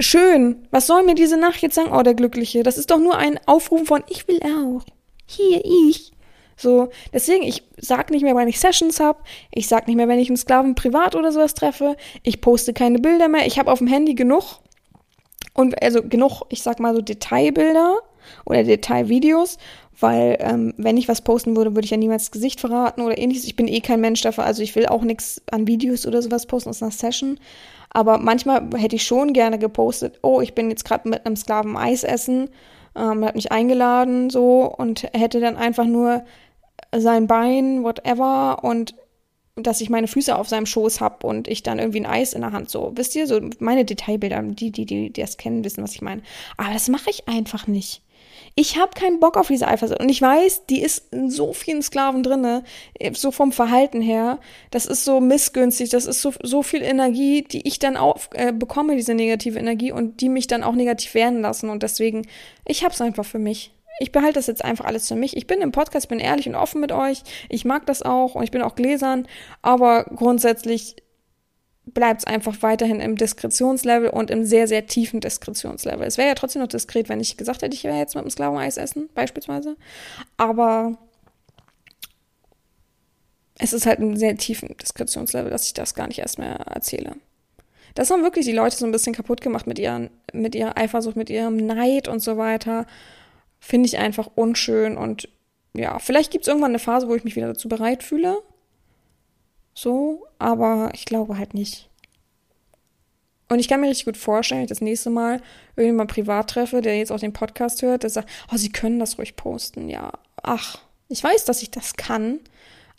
schön, 0.00 0.66
was 0.70 0.86
soll 0.86 1.04
mir 1.04 1.14
diese 1.14 1.36
Nachricht 1.36 1.62
jetzt 1.62 1.74
sagen, 1.76 1.92
oh 1.92 2.02
der 2.02 2.14
Glückliche? 2.14 2.62
Das 2.62 2.78
ist 2.78 2.90
doch 2.90 2.98
nur 2.98 3.16
ein 3.16 3.38
Aufruf 3.46 3.86
von 3.86 4.02
ich 4.08 4.26
will 4.28 4.40
auch. 4.42 4.84
Hier 5.26 5.62
ich. 5.64 6.12
So, 6.56 6.90
deswegen, 7.12 7.42
ich 7.42 7.64
sag 7.78 8.10
nicht 8.10 8.22
mehr, 8.22 8.36
wenn 8.36 8.46
ich 8.46 8.60
Sessions 8.60 9.00
hab, 9.00 9.24
ich 9.50 9.66
sag 9.66 9.88
nicht 9.88 9.96
mehr, 9.96 10.06
wenn 10.06 10.20
ich 10.20 10.28
einen 10.28 10.36
Sklaven 10.36 10.76
privat 10.76 11.16
oder 11.16 11.32
sowas 11.32 11.54
treffe, 11.54 11.96
ich 12.22 12.40
poste 12.40 12.72
keine 12.72 13.00
Bilder 13.00 13.26
mehr, 13.26 13.46
ich 13.46 13.58
habe 13.58 13.72
auf 13.72 13.78
dem 13.78 13.88
Handy 13.88 14.14
genug 14.14 14.60
und 15.54 15.80
also 15.82 16.02
genug, 16.02 16.42
ich 16.48 16.62
sag 16.62 16.80
mal 16.80 16.94
so 16.94 17.00
Detailbilder 17.00 17.96
oder 18.44 18.64
Detailvideos, 18.64 19.58
weil 19.98 20.36
ähm, 20.40 20.74
wenn 20.76 20.96
ich 20.96 21.08
was 21.08 21.22
posten 21.22 21.56
würde, 21.56 21.74
würde 21.74 21.84
ich 21.84 21.90
ja 21.90 21.96
niemals 21.96 22.30
Gesicht 22.30 22.60
verraten 22.60 23.02
oder 23.02 23.16
ähnliches. 23.16 23.44
Ich 23.44 23.56
bin 23.56 23.68
eh 23.68 23.80
kein 23.80 24.00
Mensch 24.00 24.20
dafür, 24.22 24.44
also 24.44 24.62
ich 24.62 24.74
will 24.74 24.86
auch 24.86 25.02
nichts 25.02 25.40
an 25.50 25.66
Videos 25.66 26.06
oder 26.06 26.20
sowas 26.20 26.46
posten 26.46 26.70
aus 26.70 26.82
einer 26.82 26.90
Session. 26.90 27.38
Aber 27.90 28.18
manchmal 28.18 28.68
hätte 28.76 28.96
ich 28.96 29.04
schon 29.04 29.32
gerne 29.32 29.58
gepostet, 29.58 30.18
oh, 30.22 30.40
ich 30.40 30.54
bin 30.54 30.68
jetzt 30.68 30.84
gerade 30.84 31.08
mit 31.08 31.24
einem 31.24 31.36
Sklaven 31.36 31.76
Eis 31.76 32.02
essen, 32.02 32.50
ähm, 32.96 33.24
hat 33.24 33.36
mich 33.36 33.52
eingeladen 33.52 34.30
so 34.30 34.64
und 34.64 35.04
hätte 35.12 35.38
dann 35.38 35.56
einfach 35.56 35.86
nur 35.86 36.24
sein 36.92 37.28
Bein, 37.28 37.84
whatever, 37.84 38.62
und 38.62 38.94
dass 39.56 39.80
ich 39.80 39.88
meine 39.88 40.08
Füße 40.08 40.36
auf 40.36 40.48
seinem 40.48 40.66
Schoß 40.66 41.00
habe 41.00 41.26
und 41.26 41.46
ich 41.46 41.62
dann 41.62 41.78
irgendwie 41.78 42.00
ein 42.00 42.06
Eis 42.06 42.32
in 42.32 42.40
der 42.40 42.52
Hand 42.52 42.70
so. 42.70 42.92
Wisst 42.96 43.14
ihr, 43.14 43.26
so 43.26 43.40
meine 43.60 43.84
Detailbilder, 43.84 44.42
die, 44.42 44.72
die, 44.72 44.84
die, 44.84 45.12
die 45.12 45.20
das 45.20 45.36
kennen, 45.36 45.64
wissen, 45.64 45.82
was 45.82 45.94
ich 45.94 46.02
meine. 46.02 46.22
Aber 46.56 46.72
das 46.72 46.88
mache 46.88 47.10
ich 47.10 47.28
einfach 47.28 47.66
nicht. 47.68 48.02
Ich 48.56 48.78
habe 48.78 48.90
keinen 48.98 49.20
Bock 49.20 49.36
auf 49.36 49.48
diese 49.48 49.68
Eifersucht. 49.68 50.00
Und 50.00 50.08
ich 50.08 50.20
weiß, 50.20 50.66
die 50.66 50.80
ist 50.80 51.12
in 51.12 51.30
so 51.30 51.52
vielen 51.52 51.82
Sklaven 51.82 52.22
drinne, 52.22 52.64
so 53.12 53.30
vom 53.30 53.52
Verhalten 53.52 54.00
her. 54.00 54.38
Das 54.70 54.86
ist 54.86 55.04
so 55.04 55.20
missgünstig, 55.20 55.90
das 55.90 56.06
ist 56.06 56.20
so, 56.20 56.32
so 56.42 56.62
viel 56.62 56.82
Energie, 56.82 57.42
die 57.42 57.66
ich 57.66 57.78
dann 57.78 57.96
auch 57.96 58.18
äh, 58.32 58.52
bekomme, 58.52 58.96
diese 58.96 59.14
negative 59.14 59.58
Energie, 59.58 59.92
und 59.92 60.20
die 60.20 60.28
mich 60.28 60.46
dann 60.48 60.64
auch 60.64 60.74
negativ 60.74 61.14
werden 61.14 61.42
lassen. 61.42 61.68
Und 61.68 61.82
deswegen, 61.82 62.26
ich 62.66 62.84
hab's 62.84 63.00
einfach 63.00 63.24
für 63.24 63.38
mich 63.38 63.72
ich 64.00 64.12
behalte 64.12 64.34
das 64.34 64.46
jetzt 64.46 64.64
einfach 64.64 64.84
alles 64.84 65.08
für 65.08 65.14
mich. 65.14 65.36
Ich 65.36 65.46
bin 65.46 65.60
im 65.60 65.72
Podcast, 65.72 66.08
bin 66.08 66.18
ehrlich 66.20 66.48
und 66.48 66.54
offen 66.54 66.80
mit 66.80 66.92
euch. 66.92 67.22
Ich 67.48 67.64
mag 67.64 67.86
das 67.86 68.02
auch 68.02 68.34
und 68.34 68.42
ich 68.42 68.50
bin 68.50 68.62
auch 68.62 68.74
gläsern, 68.74 69.26
aber 69.62 70.04
grundsätzlich 70.04 70.96
bleibt 71.86 72.20
es 72.20 72.26
einfach 72.26 72.56
weiterhin 72.62 73.00
im 73.00 73.16
Diskretionslevel 73.16 74.08
und 74.08 74.30
im 74.30 74.44
sehr, 74.44 74.66
sehr 74.66 74.86
tiefen 74.86 75.20
Diskretionslevel. 75.20 76.06
Es 76.06 76.16
wäre 76.16 76.28
ja 76.28 76.34
trotzdem 76.34 76.62
noch 76.62 76.68
diskret, 76.68 77.08
wenn 77.08 77.20
ich 77.20 77.36
gesagt 77.36 77.62
hätte, 77.62 77.74
ich 77.74 77.84
wäre 77.84 77.98
jetzt 77.98 78.14
mit 78.14 78.24
dem 78.24 78.30
Sklaven-Eis 78.30 78.78
essen, 78.78 79.10
beispielsweise. 79.14 79.76
Aber 80.36 80.96
es 83.58 83.72
ist 83.72 83.86
halt 83.86 84.00
ein 84.00 84.16
sehr 84.16 84.36
tiefen 84.36 84.76
Diskretionslevel, 84.76 85.50
dass 85.50 85.66
ich 85.66 85.74
das 85.74 85.94
gar 85.94 86.08
nicht 86.08 86.18
erst 86.18 86.38
mehr 86.38 86.54
erzähle. 86.54 87.16
Das 87.94 88.10
haben 88.10 88.22
wirklich 88.22 88.46
die 88.46 88.52
Leute 88.52 88.76
so 88.76 88.86
ein 88.86 88.92
bisschen 88.92 89.14
kaputt 89.14 89.40
gemacht 89.40 89.66
mit, 89.66 89.78
ihren, 89.78 90.10
mit 90.32 90.54
ihrer 90.54 90.76
Eifersucht, 90.76 91.16
mit 91.16 91.30
ihrem 91.30 91.56
Neid 91.58 92.08
und 92.08 92.20
so 92.20 92.36
weiter 92.36 92.86
finde 93.64 93.86
ich 93.86 93.96
einfach 93.96 94.28
unschön 94.34 94.98
und 94.98 95.28
ja, 95.72 95.98
vielleicht 95.98 96.30
gibt 96.30 96.44
es 96.44 96.48
irgendwann 96.48 96.72
eine 96.72 96.78
Phase, 96.78 97.08
wo 97.08 97.14
ich 97.14 97.24
mich 97.24 97.34
wieder 97.34 97.48
dazu 97.48 97.68
bereit 97.68 98.02
fühle. 98.02 98.42
So, 99.72 100.26
aber 100.38 100.90
ich 100.92 101.06
glaube 101.06 101.38
halt 101.38 101.54
nicht. 101.54 101.88
Und 103.48 103.58
ich 103.58 103.68
kann 103.68 103.80
mir 103.80 103.88
richtig 103.88 104.04
gut 104.04 104.16
vorstellen, 104.16 104.58
wenn 104.58 104.64
ich 104.66 104.68
das 104.68 104.80
nächste 104.82 105.10
Mal 105.10 105.40
irgendjemand 105.76 106.10
privat 106.10 106.50
treffe, 106.50 106.82
der 106.82 106.98
jetzt 106.98 107.10
auch 107.10 107.18
den 107.18 107.32
Podcast 107.32 107.82
hört, 107.82 108.02
der 108.02 108.10
sagt, 108.10 108.28
oh, 108.52 108.56
Sie 108.56 108.70
können 108.70 109.00
das 109.00 109.18
ruhig 109.18 109.34
posten. 109.34 109.88
Ja, 109.88 110.12
ach, 110.42 110.78
ich 111.08 111.24
weiß, 111.24 111.44
dass 111.46 111.62
ich 111.62 111.70
das 111.70 111.94
kann, 111.96 112.40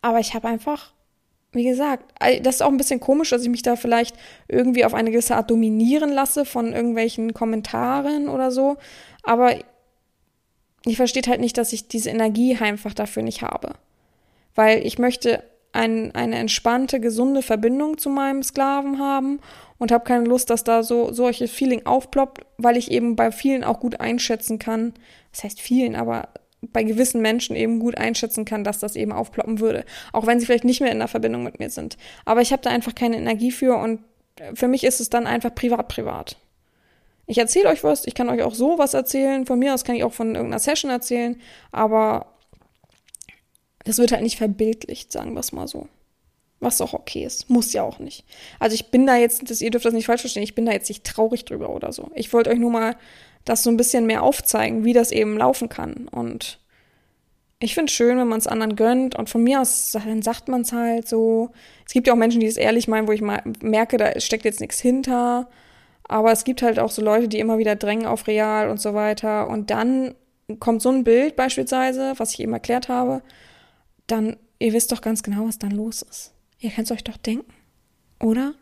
aber 0.01 0.19
ich 0.19 0.33
habe 0.33 0.47
einfach, 0.47 0.93
wie 1.51 1.63
gesagt, 1.63 2.11
das 2.41 2.55
ist 2.55 2.61
auch 2.61 2.69
ein 2.69 2.77
bisschen 2.77 2.99
komisch, 2.99 3.29
dass 3.29 3.43
ich 3.43 3.49
mich 3.49 3.61
da 3.61 3.75
vielleicht 3.75 4.15
irgendwie 4.47 4.83
auf 4.83 4.95
eine 4.95 5.11
gewisse 5.11 5.35
Art 5.35 5.49
dominieren 5.49 6.11
lasse 6.11 6.43
von 6.43 6.73
irgendwelchen 6.73 7.33
Kommentaren 7.33 8.27
oder 8.27 8.51
so. 8.51 8.77
Aber 9.23 9.55
ich 10.85 10.97
verstehe 10.97 11.23
halt 11.27 11.41
nicht, 11.41 11.57
dass 11.57 11.73
ich 11.73 11.87
diese 11.87 12.09
Energie 12.09 12.55
einfach 12.55 12.93
dafür 12.93 13.23
nicht 13.23 13.41
habe. 13.41 13.73
Weil 14.53 14.85
ich 14.85 14.99
möchte 14.99 15.43
ein, 15.73 16.15
eine 16.15 16.37
entspannte, 16.37 16.99
gesunde 16.99 17.41
Verbindung 17.41 17.97
zu 17.97 18.09
meinem 18.09 18.43
Sklaven 18.43 18.99
haben 18.99 19.39
und 19.77 19.91
habe 19.91 20.05
keine 20.05 20.25
Lust, 20.25 20.49
dass 20.49 20.63
da 20.63 20.83
so 20.83 21.11
solches 21.11 21.51
Feeling 21.51 21.85
aufploppt, 21.85 22.45
weil 22.57 22.77
ich 22.77 22.91
eben 22.91 23.15
bei 23.15 23.31
vielen 23.31 23.63
auch 23.63 23.79
gut 23.79 23.99
einschätzen 23.99 24.57
kann, 24.57 24.93
das 25.31 25.43
heißt 25.43 25.59
vielen, 25.59 25.95
aber 25.95 26.29
bei 26.61 26.83
gewissen 26.83 27.21
Menschen 27.21 27.55
eben 27.55 27.79
gut 27.79 27.97
einschätzen 27.97 28.45
kann, 28.45 28.63
dass 28.63 28.79
das 28.79 28.95
eben 28.95 29.11
aufploppen 29.11 29.59
würde. 29.59 29.85
Auch 30.13 30.25
wenn 30.25 30.39
sie 30.39 30.45
vielleicht 30.45 30.63
nicht 30.63 30.81
mehr 30.81 30.91
in 30.91 30.99
der 30.99 31.07
Verbindung 31.07 31.43
mit 31.43 31.59
mir 31.59 31.69
sind. 31.69 31.97
Aber 32.23 32.41
ich 32.41 32.51
habe 32.51 32.61
da 32.61 32.69
einfach 32.69 32.95
keine 32.95 33.17
Energie 33.17 33.51
für 33.51 33.75
und 33.77 33.99
für 34.53 34.67
mich 34.67 34.83
ist 34.83 34.99
es 34.99 35.09
dann 35.09 35.27
einfach 35.27 35.53
privat 35.53 35.87
privat. 35.87 36.37
Ich 37.27 37.37
erzähle 37.37 37.69
euch 37.69 37.83
was, 37.83 38.05
ich 38.05 38.13
kann 38.13 38.29
euch 38.29 38.43
auch 38.43 38.53
so 38.53 38.77
was 38.77 38.93
erzählen, 38.93 39.45
von 39.45 39.57
mir 39.59 39.73
aus 39.73 39.83
kann 39.83 39.95
ich 39.95 40.03
auch 40.03 40.13
von 40.13 40.35
irgendeiner 40.35 40.59
Session 40.59 40.91
erzählen, 40.91 41.41
aber 41.71 42.27
das 43.83 43.97
wird 43.97 44.11
halt 44.11 44.23
nicht 44.23 44.37
verbildlicht, 44.37 45.11
sagen 45.11 45.33
wir 45.33 45.39
es 45.39 45.51
mal 45.51 45.67
so. 45.67 45.87
Was 46.59 46.81
auch 46.81 46.93
okay 46.93 47.25
ist. 47.25 47.49
Muss 47.49 47.73
ja 47.73 47.83
auch 47.83 47.99
nicht. 47.99 48.25
Also 48.59 48.75
ich 48.75 48.89
bin 48.89 49.05
da 49.05 49.17
jetzt, 49.17 49.49
das, 49.49 49.61
ihr 49.61 49.71
dürft 49.71 49.85
das 49.85 49.93
nicht 49.93 50.05
falsch 50.05 50.21
verstehen, 50.21 50.43
ich 50.43 50.55
bin 50.55 50.65
da 50.65 50.71
jetzt 50.71 50.89
nicht 50.89 51.03
traurig 51.03 51.45
drüber 51.45 51.69
oder 51.69 51.91
so. 51.91 52.09
Ich 52.15 52.31
wollte 52.33 52.49
euch 52.49 52.59
nur 52.59 52.71
mal 52.71 52.95
das 53.43 53.63
so 53.63 53.69
ein 53.69 53.77
bisschen 53.77 54.05
mehr 54.05 54.23
aufzeigen, 54.23 54.83
wie 54.83 54.93
das 54.93 55.11
eben 55.11 55.37
laufen 55.37 55.69
kann. 55.69 56.07
Und 56.07 56.59
ich 57.59 57.73
finde 57.73 57.89
es 57.89 57.95
schön, 57.95 58.17
wenn 58.17 58.27
man 58.27 58.39
es 58.39 58.47
anderen 58.47 58.75
gönnt. 58.75 59.15
Und 59.15 59.29
von 59.29 59.43
mir 59.43 59.61
aus, 59.61 59.91
dann 59.91 60.21
sagt 60.21 60.47
man 60.47 60.61
es 60.61 60.71
halt 60.71 61.07
so. 61.07 61.51
Es 61.85 61.93
gibt 61.93 62.07
ja 62.07 62.13
auch 62.13 62.17
Menschen, 62.17 62.39
die 62.39 62.47
es 62.47 62.57
ehrlich 62.57 62.87
meinen, 62.87 63.07
wo 63.07 63.11
ich 63.11 63.21
mal 63.21 63.43
merke, 63.61 63.97
da 63.97 64.19
steckt 64.19 64.45
jetzt 64.45 64.61
nichts 64.61 64.79
hinter. 64.79 65.47
Aber 66.07 66.31
es 66.31 66.43
gibt 66.43 66.61
halt 66.61 66.79
auch 66.79 66.91
so 66.91 67.01
Leute, 67.01 67.27
die 67.27 67.39
immer 67.39 67.57
wieder 67.57 67.75
drängen 67.75 68.05
auf 68.05 68.27
real 68.27 68.69
und 68.69 68.79
so 68.79 68.93
weiter. 68.93 69.49
Und 69.49 69.69
dann 69.69 70.15
kommt 70.59 70.81
so 70.81 70.89
ein 70.89 71.03
Bild 71.03 71.35
beispielsweise, 71.35 72.13
was 72.17 72.33
ich 72.33 72.39
eben 72.39 72.53
erklärt 72.53 72.89
habe. 72.89 73.21
Dann, 74.07 74.37
ihr 74.59 74.73
wisst 74.73 74.91
doch 74.91 75.01
ganz 75.01 75.23
genau, 75.23 75.47
was 75.47 75.57
dann 75.57 75.71
los 75.71 76.03
ist. 76.03 76.33
Ihr 76.59 76.69
könnt 76.69 76.87
es 76.87 76.91
euch 76.91 77.03
doch 77.03 77.17
denken. 77.17 77.51
Oder? 78.21 78.53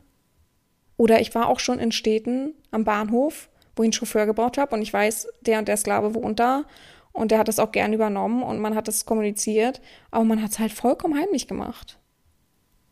Oder 0.96 1.20
ich 1.20 1.36
war 1.36 1.48
auch 1.48 1.60
schon 1.60 1.80
in 1.80 1.92
Städten 1.92 2.54
am 2.72 2.86
Bahnhof 2.86 3.50
wo 3.76 3.84
ich 3.84 3.88
einen 3.88 3.94
Chauffeur 3.94 4.26
gebraucht 4.26 4.58
habe 4.58 4.76
und 4.76 4.82
ich 4.82 4.94
weiß, 4.94 5.28
der 5.42 5.60
und 5.60 5.68
der 5.68 5.78
Sklave 5.78 6.14
wohnt 6.14 6.40
da 6.40 6.66
und 7.12 7.32
der 7.32 7.40
hat 7.40 7.48
das 7.48 7.60
auch 7.60 7.72
gern 7.72 7.94
übernommen 7.94 8.44
und 8.44 8.60
man 8.60 8.76
hat 8.76 8.88
das 8.88 9.06
kommuniziert, 9.06 9.82
aber 10.12 10.24
man 10.24 10.42
hat 10.42 10.52
es 10.52 10.60
halt 10.60 10.72
vollkommen 10.72 11.20
heimlich 11.20 11.48
gemacht. 11.48 12.00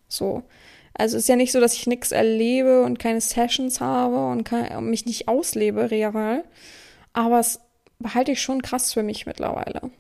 So. 0.08 0.44
Also 0.94 1.18
ist 1.18 1.30
ja 1.30 1.36
nicht 1.36 1.52
so, 1.52 1.60
dass 1.60 1.74
ich 1.74 1.88
nichts 1.88 2.12
erlebe 2.12 2.84
und 2.84 3.00
keine 3.00 3.22
Sessions 3.22 3.80
habe 3.80 4.28
und, 4.28 4.44
kann, 4.44 4.68
und 4.76 4.90
mich 4.90 5.06
nicht 5.06 5.28
auslebe, 5.28 5.90
real. 5.90 6.44
Aber 7.14 7.40
es 7.40 7.60
behalte 8.00 8.34
ich 8.34 8.42
schon 8.42 8.62
krass 8.62 8.94
für 8.94 9.04
mich 9.04 9.26
mittlerweile. 9.26 9.92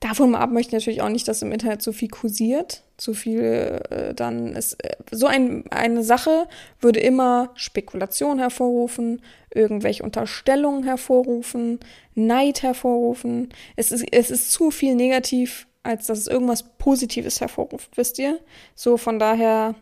Davon 0.00 0.34
ab 0.34 0.50
möchte 0.50 0.68
ich 0.68 0.80
natürlich 0.80 1.02
auch 1.02 1.10
nicht, 1.10 1.28
dass 1.28 1.42
im 1.42 1.52
Internet 1.52 1.82
zu 1.82 1.92
viel 1.92 2.08
kursiert, 2.08 2.84
zu 2.96 3.12
viel 3.12 3.82
äh, 3.90 4.14
dann 4.14 4.54
ist. 4.54 4.82
Äh, 4.82 4.96
so 5.10 5.26
ein, 5.26 5.64
eine 5.70 6.02
Sache 6.02 6.48
würde 6.80 7.00
immer 7.00 7.50
Spekulation 7.54 8.38
hervorrufen, 8.38 9.20
irgendwelche 9.50 10.02
Unterstellungen 10.02 10.84
hervorrufen, 10.84 11.80
Neid 12.14 12.62
hervorrufen. 12.62 13.50
Es 13.76 13.92
ist, 13.92 14.06
es 14.10 14.30
ist 14.30 14.52
zu 14.52 14.70
viel 14.70 14.94
negativ, 14.94 15.66
als 15.82 16.06
dass 16.06 16.18
es 16.18 16.26
irgendwas 16.26 16.76
Positives 16.78 17.40
hervorruft, 17.40 17.96
wisst 17.96 18.18
ihr? 18.18 18.38
So 18.74 18.96
von 18.96 19.18
daher 19.18 19.74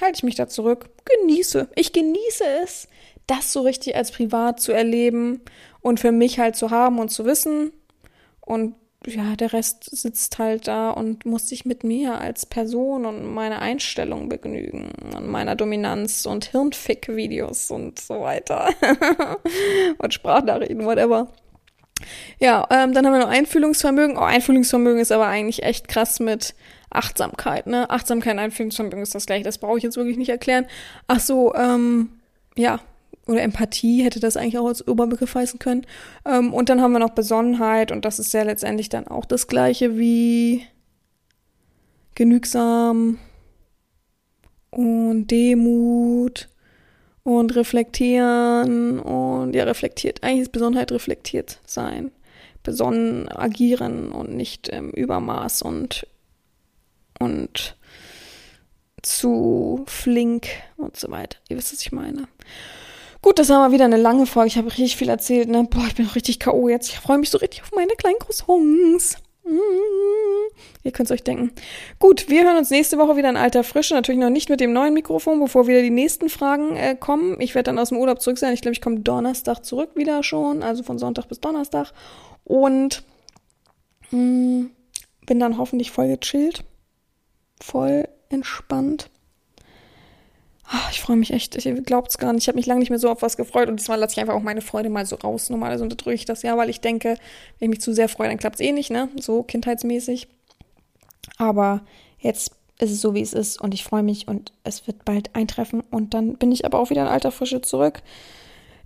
halte 0.00 0.16
ich 0.16 0.22
mich 0.22 0.34
da 0.34 0.48
zurück, 0.48 0.90
genieße. 1.04 1.68
Ich 1.76 1.92
genieße 1.92 2.44
es, 2.62 2.88
das 3.26 3.52
so 3.52 3.62
richtig 3.62 3.96
als 3.96 4.10
privat 4.10 4.60
zu 4.60 4.72
erleben 4.72 5.42
und 5.80 6.00
für 6.00 6.12
mich 6.12 6.38
halt 6.38 6.56
zu 6.56 6.70
haben 6.70 6.98
und 6.98 7.10
zu 7.10 7.24
wissen. 7.24 7.72
Und 8.40 8.74
ja, 9.06 9.36
der 9.36 9.52
Rest 9.52 9.84
sitzt 9.84 10.38
halt 10.38 10.66
da 10.66 10.90
und 10.90 11.26
muss 11.26 11.48
sich 11.48 11.64
mit 11.64 11.84
mir 11.84 12.18
als 12.18 12.46
Person 12.46 13.04
und 13.04 13.34
meiner 13.34 13.60
Einstellung 13.60 14.28
begnügen 14.28 14.90
und 15.14 15.28
meiner 15.28 15.56
Dominanz 15.56 16.24
und 16.26 16.46
Hirnfick-Videos 16.46 17.70
und 17.70 17.98
so 17.98 18.20
weiter. 18.20 18.70
und 19.98 20.14
Sprachnachrichten, 20.14 20.84
whatever. 20.84 21.28
Ja, 22.38 22.66
ähm, 22.70 22.92
dann 22.92 23.06
haben 23.06 23.12
wir 23.12 23.20
noch 23.20 23.28
Einfühlungsvermögen. 23.28 24.16
Oh, 24.16 24.22
Einfühlungsvermögen 24.22 25.00
ist 25.00 25.12
aber 25.12 25.26
eigentlich 25.26 25.62
echt 25.62 25.88
krass 25.88 26.20
mit 26.20 26.54
Achtsamkeit, 26.90 27.66
ne? 27.66 27.88
Achtsamkeit 27.90 28.34
und 28.34 28.40
Einfühlungsvermögen 28.40 29.02
ist 29.02 29.14
das 29.14 29.26
gleiche. 29.26 29.44
Das 29.44 29.58
brauche 29.58 29.78
ich 29.78 29.84
jetzt 29.84 29.96
wirklich 29.96 30.16
nicht 30.16 30.28
erklären. 30.28 30.66
Ach 31.06 31.20
so, 31.20 31.54
ähm, 31.54 32.10
ja, 32.56 32.80
oder 33.26 33.42
Empathie 33.42 34.02
hätte 34.02 34.20
das 34.20 34.36
eigentlich 34.36 34.58
auch 34.58 34.66
als 34.66 34.86
Oberbegriff 34.86 35.34
heißen 35.34 35.58
können. 35.58 35.86
Ähm, 36.26 36.52
und 36.52 36.68
dann 36.68 36.80
haben 36.80 36.92
wir 36.92 36.98
noch 36.98 37.10
Besonnenheit 37.10 37.90
und 37.90 38.04
das 38.04 38.18
ist 38.18 38.32
ja 38.34 38.42
letztendlich 38.42 38.88
dann 38.88 39.08
auch 39.08 39.24
das 39.24 39.46
gleiche 39.46 39.96
wie 39.98 40.64
genügsam 42.14 43.18
und 44.70 45.28
Demut 45.28 46.48
und 47.24 47.56
reflektieren 47.56 49.00
und 49.00 49.54
ja, 49.54 49.64
reflektiert. 49.64 50.22
Eigentlich 50.22 50.42
ist 50.42 50.52
Besonnenheit 50.52 50.92
reflektiert 50.92 51.58
sein. 51.66 52.12
Besonnen 52.62 53.28
agieren 53.28 54.12
und 54.12 54.34
nicht 54.34 54.68
im 54.68 54.90
Übermaß 54.90 55.62
und 55.62 56.06
und 57.18 57.76
zu 59.02 59.84
flink 59.86 60.48
und 60.76 60.96
so 60.96 61.10
weiter. 61.10 61.38
Ihr 61.48 61.56
wisst, 61.56 61.72
was 61.72 61.82
ich 61.82 61.92
meine. 61.92 62.28
Gut, 63.22 63.38
das 63.38 63.48
war 63.48 63.58
mal 63.58 63.72
wieder 63.72 63.84
eine 63.86 63.96
lange 63.96 64.26
Folge. 64.26 64.48
Ich 64.48 64.58
habe 64.58 64.68
richtig 64.68 64.96
viel 64.96 65.08
erzählt. 65.08 65.48
Ne? 65.48 65.66
Boah, 65.68 65.86
ich 65.86 65.94
bin 65.94 66.06
richtig 66.06 66.40
K.O. 66.40 66.68
jetzt. 66.68 66.90
Ich 66.90 66.98
freue 66.98 67.18
mich 67.18 67.30
so 67.30 67.38
richtig 67.38 67.62
auf 67.62 67.72
meine 67.72 67.92
kleinen 67.96 68.18
Croissants. 68.18 69.16
Ihr 70.82 70.92
könnt 70.92 71.10
es 71.10 71.14
euch 71.14 71.22
denken. 71.22 71.52
Gut, 71.98 72.28
wir 72.28 72.44
hören 72.44 72.56
uns 72.56 72.70
nächste 72.70 72.98
Woche 72.98 73.16
wieder 73.16 73.30
in 73.30 73.36
alter 73.36 73.64
Frische. 73.64 73.94
Natürlich 73.94 74.20
noch 74.20 74.30
nicht 74.30 74.48
mit 74.48 74.60
dem 74.60 74.72
neuen 74.72 74.94
Mikrofon, 74.94 75.40
bevor 75.40 75.66
wieder 75.66 75.82
die 75.82 75.90
nächsten 75.90 76.28
Fragen 76.28 76.76
äh, 76.76 76.96
kommen. 76.98 77.40
Ich 77.40 77.54
werde 77.54 77.66
dann 77.66 77.78
aus 77.78 77.90
dem 77.90 77.98
Urlaub 77.98 78.20
zurück 78.20 78.38
sein. 78.38 78.54
Ich 78.54 78.62
glaube, 78.62 78.74
ich 78.74 78.80
komme 78.80 79.00
Donnerstag 79.00 79.64
zurück 79.64 79.90
wieder 79.94 80.22
schon. 80.22 80.62
Also 80.62 80.82
von 80.82 80.98
Sonntag 80.98 81.28
bis 81.28 81.40
Donnerstag. 81.40 81.92
Und 82.44 83.02
mh, 84.10 84.18
mm, 84.18 84.70
bin 85.26 85.40
dann 85.40 85.58
hoffentlich 85.58 85.90
voll 85.90 86.08
gechillt. 86.08 86.64
Voll 87.60 88.08
entspannt. 88.28 89.10
Ach, 90.76 90.90
ich 90.90 91.00
freue 91.00 91.16
mich 91.16 91.32
echt. 91.32 91.54
Ich 91.54 91.84
glaubt 91.84 92.10
es 92.10 92.18
gar 92.18 92.32
nicht. 92.32 92.42
Ich 92.42 92.48
habe 92.48 92.56
mich 92.56 92.66
lange 92.66 92.80
nicht 92.80 92.90
mehr 92.90 92.98
so 92.98 93.08
auf 93.08 93.22
was 93.22 93.36
gefreut 93.36 93.68
und 93.68 93.78
diesmal 93.78 93.96
lasse 93.96 94.14
ich 94.14 94.20
einfach 94.20 94.34
auch 94.34 94.42
meine 94.42 94.60
Freude 94.60 94.90
mal 94.90 95.06
so 95.06 95.14
raus. 95.14 95.48
Normalerweise 95.48 95.84
unterdrücke 95.84 96.16
ich 96.16 96.24
das 96.24 96.42
ja, 96.42 96.56
weil 96.56 96.68
ich 96.68 96.80
denke, 96.80 97.10
wenn 97.58 97.66
ich 97.66 97.70
mich 97.70 97.80
zu 97.80 97.94
sehr 97.94 98.08
freue, 98.08 98.26
dann 98.26 98.38
klappt 98.38 98.56
es 98.56 98.60
eh 98.60 98.72
nicht, 98.72 98.90
ne? 98.90 99.08
So 99.20 99.44
kindheitsmäßig. 99.44 100.26
Aber 101.38 101.82
jetzt 102.18 102.50
ist 102.80 102.90
es 102.90 103.00
so, 103.00 103.14
wie 103.14 103.20
es 103.20 103.34
ist 103.34 103.60
und 103.60 103.72
ich 103.72 103.84
freue 103.84 104.02
mich 104.02 104.26
und 104.26 104.52
es 104.64 104.88
wird 104.88 105.04
bald 105.04 105.36
eintreffen 105.36 105.80
und 105.92 106.12
dann 106.12 106.34
bin 106.38 106.50
ich 106.50 106.64
aber 106.64 106.80
auch 106.80 106.90
wieder 106.90 107.02
in 107.02 107.08
alter 107.08 107.30
Frische 107.30 107.62
zurück. 107.62 108.02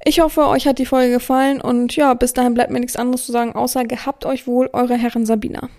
Ich 0.04 0.20
hoffe, 0.20 0.46
euch 0.46 0.66
hat 0.66 0.78
die 0.78 0.84
Folge 0.84 1.14
gefallen 1.14 1.58
und 1.58 1.96
ja, 1.96 2.12
bis 2.12 2.34
dahin 2.34 2.52
bleibt 2.52 2.70
mir 2.70 2.80
nichts 2.80 2.96
anderes 2.96 3.24
zu 3.24 3.32
sagen, 3.32 3.54
außer 3.54 3.84
gehabt 3.84 4.26
euch 4.26 4.46
wohl, 4.46 4.68
eure 4.74 4.94
Herren 4.94 5.24
Sabina. 5.24 5.70